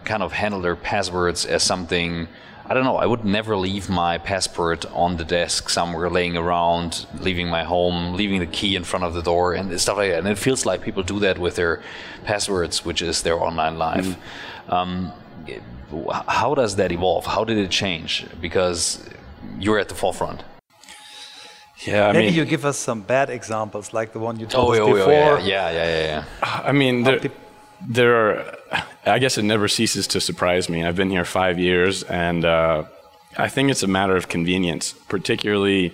kind 0.04 0.22
of 0.22 0.32
handle 0.32 0.60
their 0.60 0.76
passwords 0.76 1.46
as 1.46 1.62
something. 1.62 2.28
I 2.66 2.74
don't 2.74 2.84
know. 2.84 2.96
I 2.96 3.06
would 3.06 3.24
never 3.24 3.56
leave 3.56 3.88
my 3.88 4.18
passport 4.18 4.84
on 4.92 5.16
the 5.16 5.24
desk 5.24 5.70
somewhere, 5.70 6.10
laying 6.10 6.36
around, 6.36 7.06
leaving 7.18 7.48
my 7.48 7.64
home, 7.64 8.14
leaving 8.14 8.40
the 8.40 8.46
key 8.46 8.76
in 8.76 8.84
front 8.84 9.04
of 9.04 9.14
the 9.14 9.22
door, 9.22 9.54
and 9.54 9.80
stuff 9.80 9.96
like 9.96 10.10
that. 10.10 10.18
And 10.18 10.28
it 10.28 10.38
feels 10.38 10.66
like 10.66 10.82
people 10.82 11.02
do 11.02 11.18
that 11.20 11.38
with 11.38 11.56
their 11.56 11.82
passwords, 12.24 12.84
which 12.84 13.00
is 13.02 13.22
their 13.22 13.40
online 13.40 13.78
life. 13.78 14.06
Mm-hmm. 14.06 14.72
Um, 14.72 15.12
how 16.28 16.54
does 16.54 16.76
that 16.76 16.92
evolve? 16.92 17.26
How 17.26 17.44
did 17.44 17.58
it 17.58 17.70
change? 17.70 18.26
Because 18.40 19.04
you're 19.58 19.78
at 19.78 19.88
the 19.88 19.94
forefront. 19.94 20.44
Yeah, 21.86 22.08
I 22.08 22.12
maybe 22.12 22.26
mean, 22.26 22.34
you 22.34 22.44
give 22.44 22.64
us 22.64 22.78
some 22.78 23.00
bad 23.02 23.30
examples, 23.30 23.92
like 23.92 24.12
the 24.12 24.18
one 24.18 24.38
you 24.38 24.46
told 24.46 24.68
oh, 24.68 24.72
us 24.72 24.78
oh, 24.80 24.94
before. 24.94 25.12
Oh, 25.12 25.38
yeah. 25.38 25.70
yeah, 25.70 25.70
yeah, 25.70 25.84
yeah, 25.84 26.24
yeah. 26.42 26.62
I 26.64 26.72
mean, 26.72 27.02
there, 27.02 27.20
there 27.88 28.14
are. 28.14 28.56
I 29.04 29.18
guess 29.18 29.36
it 29.36 29.42
never 29.42 29.66
ceases 29.68 30.06
to 30.08 30.20
surprise 30.20 30.68
me. 30.68 30.84
I've 30.84 30.96
been 30.96 31.10
here 31.10 31.24
five 31.24 31.58
years, 31.58 32.04
and 32.04 32.44
uh, 32.44 32.84
I 33.36 33.48
think 33.48 33.70
it's 33.70 33.82
a 33.82 33.88
matter 33.88 34.14
of 34.14 34.28
convenience, 34.28 34.92
particularly, 35.08 35.92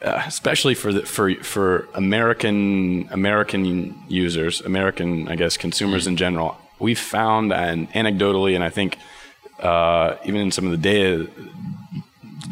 uh, 0.00 0.22
especially 0.26 0.74
for 0.74 0.92
the, 0.92 1.02
for 1.02 1.34
for 1.42 1.88
American 1.94 3.08
American 3.10 3.94
users, 4.08 4.60
American 4.60 5.28
I 5.28 5.36
guess 5.36 5.56
consumers 5.56 6.06
in 6.06 6.16
general. 6.16 6.56
We've 6.78 6.98
found, 6.98 7.52
and 7.52 7.90
anecdotally, 7.92 8.54
and 8.54 8.62
I 8.62 8.70
think 8.70 8.96
uh, 9.60 10.16
even 10.24 10.40
in 10.40 10.50
some 10.50 10.64
of 10.64 10.70
the 10.72 10.76
data, 10.76 11.28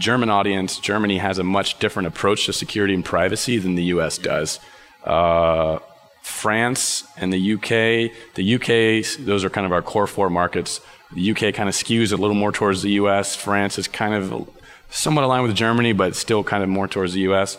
German 0.00 0.30
audience, 0.30 0.78
Germany 0.78 1.18
has 1.18 1.38
a 1.38 1.44
much 1.44 1.78
different 1.78 2.08
approach 2.08 2.46
to 2.46 2.52
security 2.54 2.94
and 2.94 3.04
privacy 3.04 3.58
than 3.58 3.74
the 3.74 3.84
U.S. 3.84 4.16
does. 4.16 4.58
Uh, 5.04 5.78
France 6.22 7.04
and 7.18 7.32
the 7.32 7.54
UK. 7.54 8.10
The 8.34 8.54
UK, 8.54 9.24
those 9.26 9.44
are 9.44 9.50
kind 9.50 9.66
of 9.66 9.72
our 9.72 9.82
core 9.82 10.06
four 10.06 10.30
markets. 10.30 10.80
The 11.12 11.30
UK 11.30 11.54
kind 11.54 11.68
of 11.68 11.74
skews 11.74 12.12
a 12.12 12.16
little 12.16 12.34
more 12.34 12.50
towards 12.50 12.82
the 12.82 12.92
US. 12.92 13.36
France 13.36 13.78
is 13.78 13.88
kind 13.88 14.14
of 14.14 14.48
somewhat 14.90 15.24
aligned 15.24 15.46
with 15.46 15.54
Germany, 15.54 15.92
but 15.92 16.16
still 16.16 16.42
kind 16.42 16.62
of 16.62 16.68
more 16.68 16.88
towards 16.88 17.12
the 17.12 17.20
US. 17.32 17.58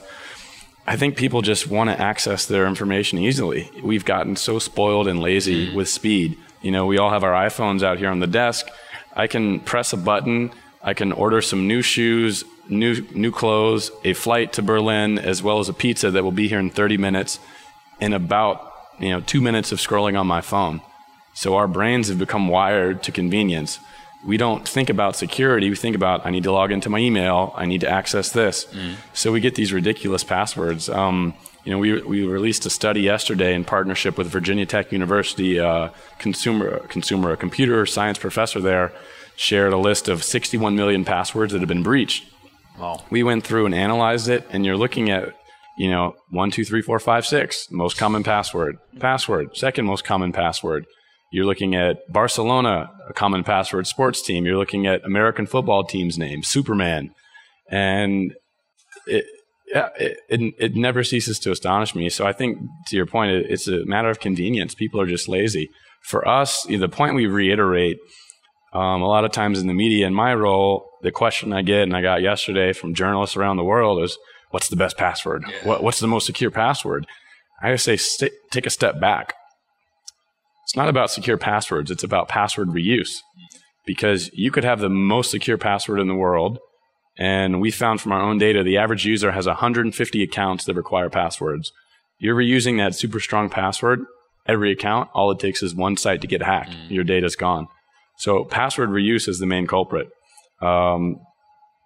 I 0.88 0.96
think 0.96 1.16
people 1.16 1.42
just 1.42 1.68
want 1.68 1.92
to 1.92 2.02
access 2.02 2.46
their 2.48 2.66
information 2.66 3.20
easily. 3.20 3.70
We've 3.84 4.06
gotten 4.06 4.36
so 4.36 4.58
spoiled 4.58 5.08
and 5.08 5.20
lazy 5.20 5.70
mm. 5.70 5.76
with 5.76 5.90
speed. 5.90 6.38
You 6.64 6.72
know, 6.72 6.88
we 6.88 6.98
all 6.98 7.12
have 7.12 7.24
our 7.24 7.34
iPhones 7.34 7.84
out 7.84 8.00
here 8.00 8.10
on 8.10 8.20
the 8.20 8.28
desk. 8.28 8.68
I 9.14 9.28
can 9.28 9.60
press 9.60 9.94
a 9.94 9.98
button, 9.98 10.52
I 10.84 10.94
can 10.94 11.12
order 11.12 11.42
some 11.42 11.68
new 11.68 11.82
shoes, 11.82 12.44
new 12.70 13.02
new 13.14 13.32
clothes, 13.32 13.92
a 14.04 14.14
flight 14.14 14.54
to 14.54 14.62
Berlin, 14.62 15.20
as 15.20 15.44
well 15.44 15.60
as 15.60 15.70
a 15.70 15.74
pizza 15.74 16.10
that 16.12 16.24
will 16.24 16.32
be 16.32 16.48
here 16.48 16.60
in 16.60 16.70
30 16.70 16.98
minutes 16.98 17.40
in 18.00 18.14
about 18.14 18.74
you 19.00 19.10
know 19.10 19.22
two 19.22 19.42
minutes 19.42 19.72
of 19.72 19.80
scrolling 19.80 20.20
on 20.20 20.28
my 20.28 20.42
phone. 20.42 20.82
So 21.34 21.56
our 21.56 21.68
brains 21.68 22.10
have 22.10 22.20
become 22.20 22.48
wired 22.48 23.04
to 23.04 23.12
convenience. 23.12 23.80
We 24.26 24.38
don't 24.38 24.68
think 24.68 24.90
about 24.90 25.16
security. 25.16 25.70
We 25.70 25.76
think 25.76 25.96
about 25.96 26.26
I 26.26 26.30
need 26.30 26.44
to 26.44 26.52
log 26.52 26.72
into 26.72 26.90
my 26.90 27.00
email. 27.00 27.54
I 27.56 27.66
need 27.66 27.82
to 27.82 27.90
access 27.90 28.32
this. 28.32 28.66
Mm. 28.66 28.96
So 29.14 29.32
we 29.32 29.40
get 29.40 29.56
these 29.56 29.74
ridiculous 29.74 30.24
passwords. 30.24 30.90
Um, 30.90 31.34
you 31.64 31.72
know, 31.72 31.78
we, 31.78 32.02
we 32.02 32.24
released 32.26 32.66
a 32.66 32.70
study 32.72 33.02
yesterday 33.02 33.54
in 33.54 33.66
partnership 33.66 34.18
with 34.18 34.28
Virginia 34.28 34.66
Tech 34.66 34.92
University. 34.92 35.60
Uh, 35.60 35.90
consumer 36.18 36.80
consumer 36.88 37.32
a 37.32 37.38
computer 37.38 37.86
science 37.86 38.18
professor 38.18 38.60
there 38.60 38.92
shared 39.36 39.74
a 39.74 39.78
list 39.78 40.08
of 40.08 40.24
61 40.24 40.76
million 40.76 41.06
passwords 41.06 41.54
that 41.54 41.60
have 41.60 41.70
been 41.70 41.84
breached. 41.84 42.26
Wow. 42.80 43.04
We 43.10 43.24
went 43.24 43.44
through 43.44 43.66
and 43.66 43.76
analyzed 43.76 44.30
it, 44.30 44.48
and 44.52 44.66
you're 44.66 44.78
looking 44.78 45.10
at 45.10 45.34
you 45.78 45.90
know, 45.90 46.16
one, 46.30 46.52
two, 46.52 46.64
three, 46.64 46.82
four, 46.82 47.00
five, 47.00 47.26
six, 47.26 47.68
most 47.72 47.98
common 47.98 48.24
password. 48.24 48.78
Password, 49.00 49.56
second 49.58 49.86
most 49.86 50.04
common 50.04 50.32
password. 50.32 50.86
You're 51.32 51.46
looking 51.46 51.76
at 51.76 51.98
Barcelona, 52.12 52.92
a 53.10 53.14
common 53.14 53.44
password 53.44 53.88
sports 53.88 54.22
team. 54.22 54.46
You're 54.46 54.58
looking 54.58 54.86
at 54.86 55.04
American 55.06 55.48
football 55.48 55.84
team's 55.84 56.18
name, 56.18 56.44
Superman. 56.44 57.16
And 57.70 58.34
it, 59.08 59.26
yeah, 59.74 59.90
it, 59.98 60.18
it, 60.30 60.54
it, 60.60 60.76
never 60.76 61.04
ceases 61.04 61.40
to 61.40 61.52
astonish 61.52 61.96
me. 61.96 62.10
So 62.10 62.28
I 62.28 62.34
think, 62.34 62.58
to 62.88 62.96
your 62.98 63.06
point, 63.06 63.32
it, 63.32 63.46
it's 63.50 63.70
a 63.70 63.86
matter 63.86 64.10
of 64.10 64.20
convenience. 64.20 64.76
People 64.76 65.00
are 65.00 65.08
just 65.08 65.30
lazy. 65.30 65.70
For 66.04 66.28
us, 66.28 66.64
the 66.66 66.90
point 66.90 67.16
we 67.16 67.28
reiterate 67.28 67.98
um, 68.74 69.02
a 69.02 69.08
lot 69.08 69.26
of 69.26 69.32
times 69.32 69.60
in 69.60 69.68
the 69.68 69.74
media, 69.74 70.08
in 70.08 70.14
my 70.14 70.34
role, 70.34 70.90
the 71.02 71.12
question 71.12 71.52
I 71.52 71.62
get 71.62 71.84
and 71.84 71.96
I 71.96 72.02
got 72.02 72.22
yesterday 72.22 72.74
from 72.74 72.94
journalists 72.94 73.36
around 73.36 73.58
the 73.58 73.64
world 73.64 74.02
is, 74.04 74.18
what's 74.52 74.70
the 74.70 74.76
best 74.76 74.98
password? 74.98 75.44
Yeah. 75.48 75.68
What, 75.68 75.84
what's 75.84 76.00
the 76.00 76.08
most 76.08 76.26
secure 76.26 76.52
password? 76.52 77.06
I 77.62 77.76
say 77.76 77.98
st- 77.98 78.32
take 78.52 78.66
a 78.66 78.72
step 78.72 79.00
back. 79.00 79.34
It's 80.64 80.76
not 80.76 80.90
about 80.90 81.12
secure 81.12 81.38
passwords, 81.38 81.92
it's 81.92 82.04
about 82.04 82.30
password 82.30 82.70
reuse. 82.70 83.18
Because 83.86 84.30
you 84.34 84.52
could 84.52 84.64
have 84.64 84.80
the 84.80 84.90
most 84.90 85.32
secure 85.32 85.58
password 85.58 86.00
in 86.00 86.08
the 86.08 86.16
world, 86.16 86.60
and 87.18 87.60
we 87.60 87.72
found 87.72 88.00
from 88.00 88.12
our 88.12 88.22
own 88.22 88.38
data 88.38 88.64
the 88.64 88.78
average 88.78 89.06
user 89.06 89.32
has 89.32 89.48
150 89.48 90.24
accounts 90.24 90.66
that 90.66 90.76
require 90.76 91.10
passwords. 91.10 91.72
You're 92.20 92.36
reusing 92.36 92.78
that 92.78 92.96
super 92.96 93.20
strong 93.20 93.50
password, 93.50 94.06
every 94.48 94.72
account, 94.72 95.10
all 95.14 95.32
it 95.32 95.40
takes 95.40 95.62
is 95.64 95.76
one 95.76 95.98
site 95.98 96.22
to 96.22 96.28
get 96.28 96.44
hacked. 96.44 96.72
Mm. 96.72 96.92
Your 96.92 97.04
data's 97.04 97.36
gone. 97.36 97.68
So 98.22 98.46
password 98.46 98.90
reuse 98.90 99.28
is 99.28 99.40
the 99.40 99.48
main 99.48 99.66
culprit. 99.66 100.08
Um, 100.62 101.22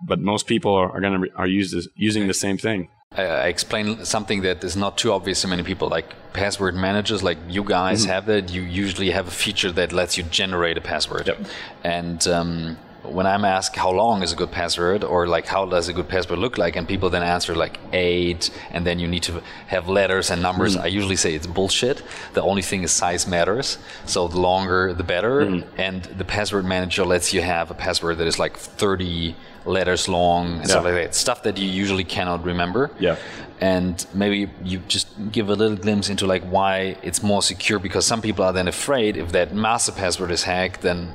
but 0.05 0.19
most 0.19 0.47
people 0.47 0.75
are, 0.75 0.91
are 0.91 0.99
going 0.99 1.21
to 1.21 1.29
are 1.37 1.47
using 1.47 2.27
the 2.27 2.33
same 2.33 2.57
thing. 2.57 2.89
I 3.13 3.47
explain 3.47 4.03
something 4.03 4.41
that 4.41 4.61
is 4.61 4.75
not 4.75 4.97
too 4.97 5.13
obvious 5.13 5.39
to 5.43 5.47
many 5.47 5.63
people, 5.63 5.87
like 5.87 6.13
password 6.33 6.75
managers, 6.75 7.23
like 7.23 7.37
you 7.47 7.63
guys 7.63 8.01
mm-hmm. 8.01 8.11
have 8.11 8.25
that. 8.25 8.51
You 8.51 8.63
usually 8.63 9.11
have 9.11 9.29
a 9.29 9.31
feature 9.31 9.71
that 9.71 9.93
lets 9.93 10.17
you 10.17 10.23
generate 10.23 10.77
a 10.77 10.81
password. 10.81 11.27
Yep. 11.27 11.39
And 11.85 12.27
um, 12.27 12.77
when 13.11 13.25
I'm 13.25 13.45
asked 13.45 13.75
how 13.75 13.91
long 13.91 14.23
is 14.23 14.31
a 14.31 14.35
good 14.35 14.51
password 14.51 15.03
or 15.03 15.27
like 15.27 15.45
how 15.45 15.65
does 15.65 15.87
a 15.87 15.93
good 15.93 16.09
password 16.09 16.39
look 16.39 16.57
like, 16.57 16.75
and 16.75 16.87
people 16.87 17.09
then 17.09 17.23
answer 17.23 17.55
like 17.55 17.79
eight, 17.93 18.49
and 18.71 18.85
then 18.85 18.99
you 18.99 19.07
need 19.07 19.23
to 19.23 19.41
have 19.67 19.87
letters 19.87 20.31
and 20.31 20.41
numbers. 20.41 20.75
Mm. 20.75 20.81
I 20.81 20.87
usually 20.87 21.15
say 21.15 21.33
it's 21.33 21.47
bullshit. 21.47 22.03
The 22.33 22.41
only 22.41 22.61
thing 22.61 22.83
is 22.83 22.91
size 22.91 23.27
matters. 23.27 23.77
So 24.05 24.27
the 24.27 24.39
longer, 24.39 24.93
the 24.93 25.03
better. 25.03 25.41
Mm. 25.41 25.67
And 25.77 26.03
the 26.03 26.25
password 26.25 26.65
manager 26.65 27.05
lets 27.05 27.33
you 27.33 27.41
have 27.41 27.71
a 27.71 27.73
password 27.73 28.17
that 28.17 28.27
is 28.27 28.39
like 28.39 28.57
30 28.57 29.35
letters 29.65 30.07
long 30.07 30.47
and 30.47 30.61
yeah. 30.61 30.67
stuff 30.67 30.83
like 30.83 30.93
that. 30.93 31.15
Stuff 31.15 31.43
that 31.43 31.57
you 31.57 31.67
usually 31.67 32.03
cannot 32.03 32.43
remember. 32.43 32.91
Yeah. 32.99 33.17
And 33.61 34.05
maybe 34.13 34.51
you 34.63 34.79
just 34.87 35.07
give 35.31 35.49
a 35.49 35.55
little 35.55 35.77
glimpse 35.77 36.09
into 36.09 36.27
like 36.27 36.43
why 36.43 36.97
it's 37.01 37.23
more 37.23 37.41
secure 37.41 37.79
because 37.79 38.05
some 38.05 38.21
people 38.21 38.43
are 38.43 38.53
then 38.53 38.67
afraid 38.67 39.17
if 39.17 39.31
that 39.31 39.53
master 39.53 39.91
password 39.91 40.31
is 40.31 40.43
hacked, 40.43 40.81
then 40.81 41.11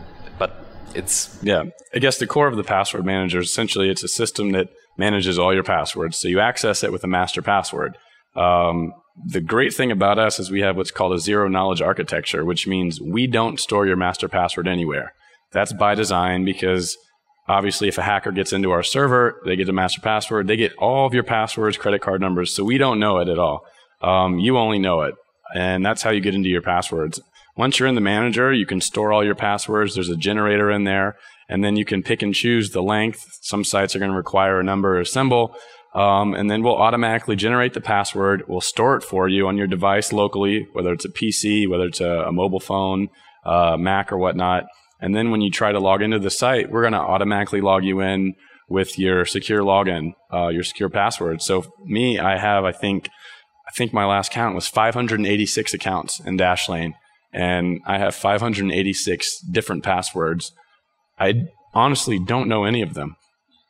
it's 0.95 1.39
yeah. 1.43 1.65
I 1.95 1.99
guess 1.99 2.19
the 2.19 2.27
core 2.27 2.49
of 2.49 2.57
the 2.57 2.65
password 2.65 3.05
manager 3.05 3.41
essentially 3.41 3.91
it's 3.91 4.03
a 4.03 4.09
system 4.09 4.53
that 4.53 4.69
manages 4.97 5.39
all 5.39 5.55
your 5.55 5.63
passwords. 5.63 6.19
So 6.19 6.29
you 6.29 6.41
access 6.41 6.83
it 6.83 6.93
with 6.93 7.05
a 7.05 7.09
master 7.09 7.43
password. 7.43 7.97
Um, 8.37 8.93
the 9.27 9.41
great 9.41 9.75
thing 9.75 9.91
about 9.91 10.19
us 10.19 10.39
is 10.39 10.51
we 10.51 10.61
have 10.61 10.77
what's 10.77 10.91
called 10.91 11.13
a 11.13 11.19
zero 11.19 11.49
knowledge 11.49 11.83
architecture, 11.83 12.45
which 12.45 12.67
means 12.67 13.01
we 13.01 13.27
don't 13.27 13.59
store 13.59 13.87
your 13.87 13.97
master 13.97 14.29
password 14.29 14.69
anywhere. 14.69 15.13
That's 15.53 15.73
by 15.73 15.95
design 15.95 16.45
because 16.45 16.97
Obviously, 17.51 17.89
if 17.89 17.99
a 17.99 18.03
hacker 18.03 18.31
gets 18.31 18.53
into 18.53 18.71
our 18.71 18.85
server, 18.85 19.43
they 19.45 19.57
get 19.57 19.69
a 19.69 19.73
master 19.73 20.01
password. 20.01 20.47
They 20.47 20.57
get 20.57 20.73
all 20.79 21.05
of 21.05 21.15
your 21.15 21.25
passwords, 21.25 21.77
credit 21.77 22.01
card 22.01 22.21
numbers. 22.21 22.53
So 22.53 22.63
we 22.63 22.79
don't 22.79 23.01
know 23.01 23.19
it 23.19 23.29
at 23.29 23.41
all. 23.41 23.67
Um, 24.01 24.39
you 24.39 24.57
only 24.57 24.79
know 24.79 25.03
it. 25.03 25.17
And 25.53 25.85
that's 25.85 26.01
how 26.01 26.11
you 26.11 26.21
get 26.21 26.37
into 26.37 26.49
your 26.49 26.63
passwords. 26.63 27.21
Once 27.57 27.79
you're 27.79 27.89
in 27.89 27.95
the 27.95 28.01
manager, 28.01 28.53
you 28.53 28.67
can 28.67 28.81
store 28.81 29.13
all 29.13 29.25
your 29.25 29.35
passwords. 29.35 29.95
There's 29.95 30.09
a 30.09 30.17
generator 30.17 30.71
in 30.71 30.85
there. 30.85 31.17
And 31.49 31.65
then 31.65 31.77
you 31.77 31.85
can 31.85 32.03
pick 32.03 32.23
and 32.23 32.35
choose 32.35 32.71
the 32.71 32.83
length. 32.83 33.27
Some 33.43 33.65
sites 33.65 33.97
are 33.97 33.99
going 33.99 34.13
to 34.13 34.17
require 34.17 34.61
a 34.61 34.65
number 34.65 34.97
or 34.97 35.01
a 35.01 35.07
symbol. 35.07 35.57
Um, 35.95 36.35
and 36.35 36.49
then 36.49 36.63
we'll 36.63 36.77
automatically 36.77 37.35
generate 37.35 37.75
the 37.75 37.81
password. 37.81 38.45
We'll 38.47 38.61
store 38.61 38.97
it 38.97 39.03
for 39.03 39.29
you 39.29 39.49
on 39.49 39.57
your 39.57 39.67
device 39.67 40.13
locally, 40.13 40.69
whether 40.73 40.93
it's 40.93 41.05
a 41.05 41.09
PC, 41.09 41.69
whether 41.69 41.87
it's 41.87 42.01
a, 42.01 42.27
a 42.29 42.33
mobile 42.33 42.61
phone, 42.61 43.09
uh, 43.45 43.77
Mac, 43.77 44.13
or 44.13 44.19
whatnot. 44.19 44.67
And 45.01 45.17
then 45.17 45.31
when 45.31 45.41
you 45.41 45.51
try 45.51 45.73
to 45.73 45.81
log 45.81 46.03
into 46.03 46.19
the 46.19 46.31
site, 46.31 46.71
we're 46.71 46.83
going 46.83 46.93
to 46.93 47.01
automatically 47.01 47.61
log 47.61 47.85
you 47.85 48.01
in 48.01 48.35
with 48.69 48.99
your 48.99 49.25
secure 49.25 49.63
login, 49.63 50.13
uh, 50.33 50.49
your 50.49 50.63
secure 50.63 50.89
password. 50.89 51.43
So 51.43 51.65
me, 51.85 52.19
I 52.21 52.39
have, 52.39 52.65
I 52.65 52.73
think, 52.73 53.09
I 53.67 53.73
think 53.73 53.93
my 53.93 54.05
last 54.05 54.31
count 54.31 54.55
was 54.55 54.69
586 54.69 55.75
accounts 55.75 56.21
in 56.21 56.39
Dashlane, 56.39 56.93
and 57.33 57.81
I 57.87 57.99
have 57.99 58.15
586 58.15 59.41
different 59.51 59.85
passwords. 59.85 60.53
I 61.19 61.47
honestly 61.75 62.19
don't 62.19 62.49
know 62.49 62.65
any 62.65 62.83
of 62.83 62.95
them, 62.95 63.17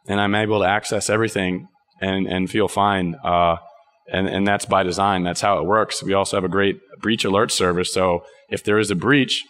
and 0.07 0.21
I'm 0.21 0.35
able 0.35 0.61
to 0.61 0.67
access 0.67 1.11
everything 1.11 1.69
and 2.01 2.27
and 2.27 2.51
feel 2.51 2.69
fine. 2.69 3.17
Uh, 3.23 3.57
and 4.11 4.29
and 4.29 4.47
that's 4.47 4.65
by 4.65 4.83
design. 4.83 5.23
That's 5.23 5.41
how 5.41 5.59
it 5.59 5.67
works. 5.67 6.03
We 6.03 6.15
also 6.15 6.37
have 6.37 6.45
a 6.45 6.49
great 6.49 6.79
breach 7.01 7.25
alert 7.25 7.53
service. 7.53 7.93
So 7.93 8.25
if 8.49 8.65
there 8.65 8.79
is 8.79 8.91
a 8.91 8.97
breach, 8.97 9.45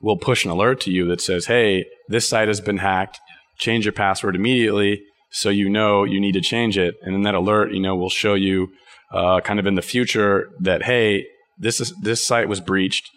we'll 0.00 0.16
push 0.16 0.44
an 0.44 0.50
alert 0.50 0.80
to 0.82 0.90
you 0.90 1.06
that 1.08 1.20
says, 1.20 1.46
"Hey, 1.46 1.84
this 2.08 2.28
site 2.28 2.48
has 2.48 2.60
been 2.60 2.78
hacked. 2.78 3.20
Change 3.58 3.84
your 3.84 3.92
password 3.92 4.36
immediately." 4.36 5.02
So 5.30 5.50
you 5.50 5.68
know 5.68 6.04
you 6.04 6.20
need 6.20 6.32
to 6.32 6.40
change 6.40 6.78
it, 6.78 6.94
and 7.02 7.14
then 7.14 7.22
that 7.22 7.34
alert, 7.34 7.72
you 7.72 7.80
know, 7.80 7.96
will 7.96 8.10
show 8.10 8.34
you 8.34 8.68
uh, 9.12 9.40
kind 9.40 9.60
of 9.60 9.66
in 9.66 9.74
the 9.74 9.82
future 9.82 10.48
that 10.60 10.84
hey, 10.84 11.26
this 11.58 11.80
is 11.80 11.94
this 12.02 12.24
site 12.24 12.48
was 12.48 12.60
breached. 12.60 13.10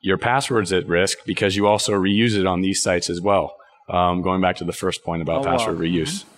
Your 0.00 0.16
password's 0.16 0.72
at 0.72 0.86
risk 0.86 1.18
because 1.26 1.56
you 1.56 1.66
also 1.66 1.92
reuse 1.92 2.34
it 2.38 2.46
on 2.46 2.62
these 2.62 2.82
sites 2.82 3.10
as 3.10 3.20
well. 3.20 3.54
Um, 3.88 4.22
going 4.22 4.40
back 4.40 4.56
to 4.56 4.64
the 4.64 4.72
first 4.72 5.04
point 5.04 5.20
about 5.20 5.40
oh, 5.40 5.50
password 5.50 5.76
wow. 5.76 5.84
reuse. 5.84 6.24
Mm-hmm. 6.24 6.30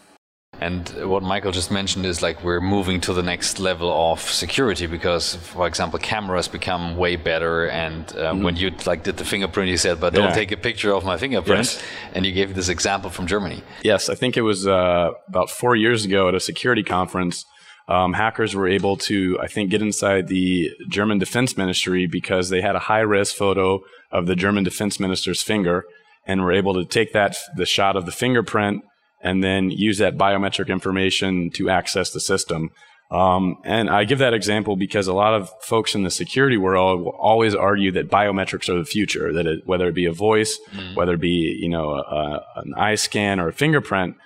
And 0.60 1.10
what 1.10 1.22
Michael 1.22 1.50
just 1.50 1.72
mentioned 1.72 2.06
is 2.06 2.22
like 2.22 2.44
we're 2.44 2.60
moving 2.60 3.00
to 3.02 3.12
the 3.12 3.22
next 3.22 3.58
level 3.58 3.90
of 3.90 4.20
security 4.20 4.86
because, 4.86 5.34
for 5.34 5.66
example, 5.66 5.98
cameras 5.98 6.46
become 6.46 6.96
way 6.96 7.16
better. 7.16 7.66
And 7.66 8.08
um, 8.12 8.16
mm-hmm. 8.16 8.44
when 8.44 8.56
you 8.56 8.70
like 8.86 9.02
did 9.02 9.16
the 9.16 9.24
fingerprint, 9.24 9.70
you 9.70 9.76
said, 9.76 9.98
"But 9.98 10.14
don't 10.14 10.28
yeah. 10.28 10.34
take 10.34 10.52
a 10.52 10.56
picture 10.56 10.92
of 10.92 11.04
my 11.04 11.16
fingerprint." 11.16 11.64
Yes. 11.64 11.82
And 12.14 12.24
you 12.24 12.32
gave 12.32 12.54
this 12.54 12.68
example 12.68 13.10
from 13.10 13.26
Germany. 13.26 13.62
Yes, 13.82 14.08
I 14.08 14.14
think 14.14 14.36
it 14.36 14.42
was 14.42 14.66
uh, 14.66 15.10
about 15.26 15.50
four 15.50 15.74
years 15.74 16.04
ago 16.04 16.28
at 16.28 16.34
a 16.34 16.40
security 16.40 16.84
conference. 16.84 17.44
Um, 17.88 18.12
hackers 18.12 18.54
were 18.54 18.68
able 18.68 18.96
to, 18.98 19.38
I 19.40 19.48
think, 19.48 19.70
get 19.70 19.82
inside 19.82 20.28
the 20.28 20.70
German 20.88 21.18
Defense 21.18 21.56
Ministry 21.56 22.06
because 22.06 22.48
they 22.48 22.60
had 22.60 22.76
a 22.76 22.80
high-res 22.80 23.32
photo 23.32 23.80
of 24.10 24.26
the 24.26 24.36
German 24.36 24.64
Defense 24.64 25.00
Minister's 25.00 25.42
finger, 25.42 25.84
and 26.26 26.42
were 26.42 26.52
able 26.52 26.74
to 26.74 26.84
take 26.84 27.12
that 27.12 27.36
the 27.56 27.66
shot 27.66 27.96
of 27.96 28.06
the 28.06 28.12
fingerprint 28.12 28.82
and 29.22 29.42
then 29.42 29.70
use 29.70 29.98
that 29.98 30.16
biometric 30.16 30.68
information 30.68 31.50
to 31.50 31.70
access 31.70 32.10
the 32.10 32.20
system. 32.20 32.70
Um, 33.10 33.56
and 33.64 33.90
I 33.90 34.04
give 34.04 34.20
that 34.20 34.32
example 34.32 34.74
because 34.74 35.06
a 35.06 35.12
lot 35.12 35.34
of 35.34 35.50
folks 35.60 35.94
in 35.94 36.02
the 36.02 36.10
security 36.10 36.56
world 36.56 37.02
will 37.02 37.16
always 37.20 37.54
argue 37.54 37.92
that 37.92 38.08
biometrics 38.08 38.70
are 38.70 38.78
the 38.78 38.86
future. 38.86 39.32
That 39.32 39.46
it, 39.46 39.66
whether 39.66 39.88
it 39.88 39.94
be 39.94 40.06
a 40.06 40.12
voice, 40.12 40.58
mm. 40.72 40.96
whether 40.96 41.14
it 41.14 41.20
be 41.20 41.58
you 41.60 41.68
know 41.68 41.90
a, 41.90 42.42
an 42.56 42.72
eye 42.76 42.94
scan 42.94 43.38
or 43.38 43.48
a 43.48 43.52
fingerprint, 43.52 44.16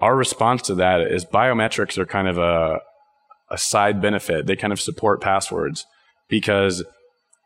our 0.00 0.16
response 0.16 0.62
to 0.62 0.74
that 0.76 1.02
is 1.02 1.24
biometrics 1.24 1.98
are 1.98 2.06
kind 2.06 2.28
of 2.28 2.38
a 2.38 2.80
a 3.50 3.58
side 3.58 4.00
benefit. 4.00 4.46
They 4.46 4.56
kind 4.56 4.72
of 4.72 4.80
support 4.80 5.20
passwords 5.20 5.84
because 6.28 6.84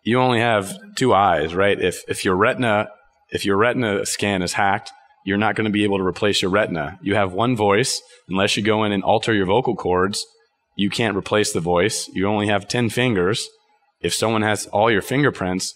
you 0.04 0.20
only 0.20 0.40
have 0.40 0.76
two 0.96 1.14
eyes, 1.14 1.54
right? 1.54 1.80
If 1.80 2.02
if 2.08 2.24
your 2.24 2.36
retina 2.36 2.88
if 3.30 3.44
your 3.44 3.56
retina 3.56 4.04
scan 4.06 4.42
is 4.42 4.52
hacked, 4.52 4.92
you're 5.24 5.38
not 5.38 5.56
going 5.56 5.64
to 5.64 5.70
be 5.70 5.84
able 5.84 5.98
to 5.98 6.04
replace 6.04 6.42
your 6.42 6.50
retina. 6.50 6.98
You 7.02 7.14
have 7.14 7.32
one 7.32 7.56
voice. 7.56 8.02
Unless 8.28 8.56
you 8.56 8.62
go 8.62 8.84
in 8.84 8.92
and 8.92 9.02
alter 9.02 9.34
your 9.34 9.46
vocal 9.46 9.74
cords, 9.74 10.24
you 10.76 10.90
can't 10.90 11.16
replace 11.16 11.52
the 11.52 11.60
voice. 11.60 12.08
You 12.12 12.28
only 12.28 12.48
have 12.48 12.68
10 12.68 12.90
fingers. 12.90 13.48
If 14.00 14.14
someone 14.14 14.42
has 14.42 14.66
all 14.66 14.90
your 14.90 15.02
fingerprints, 15.02 15.74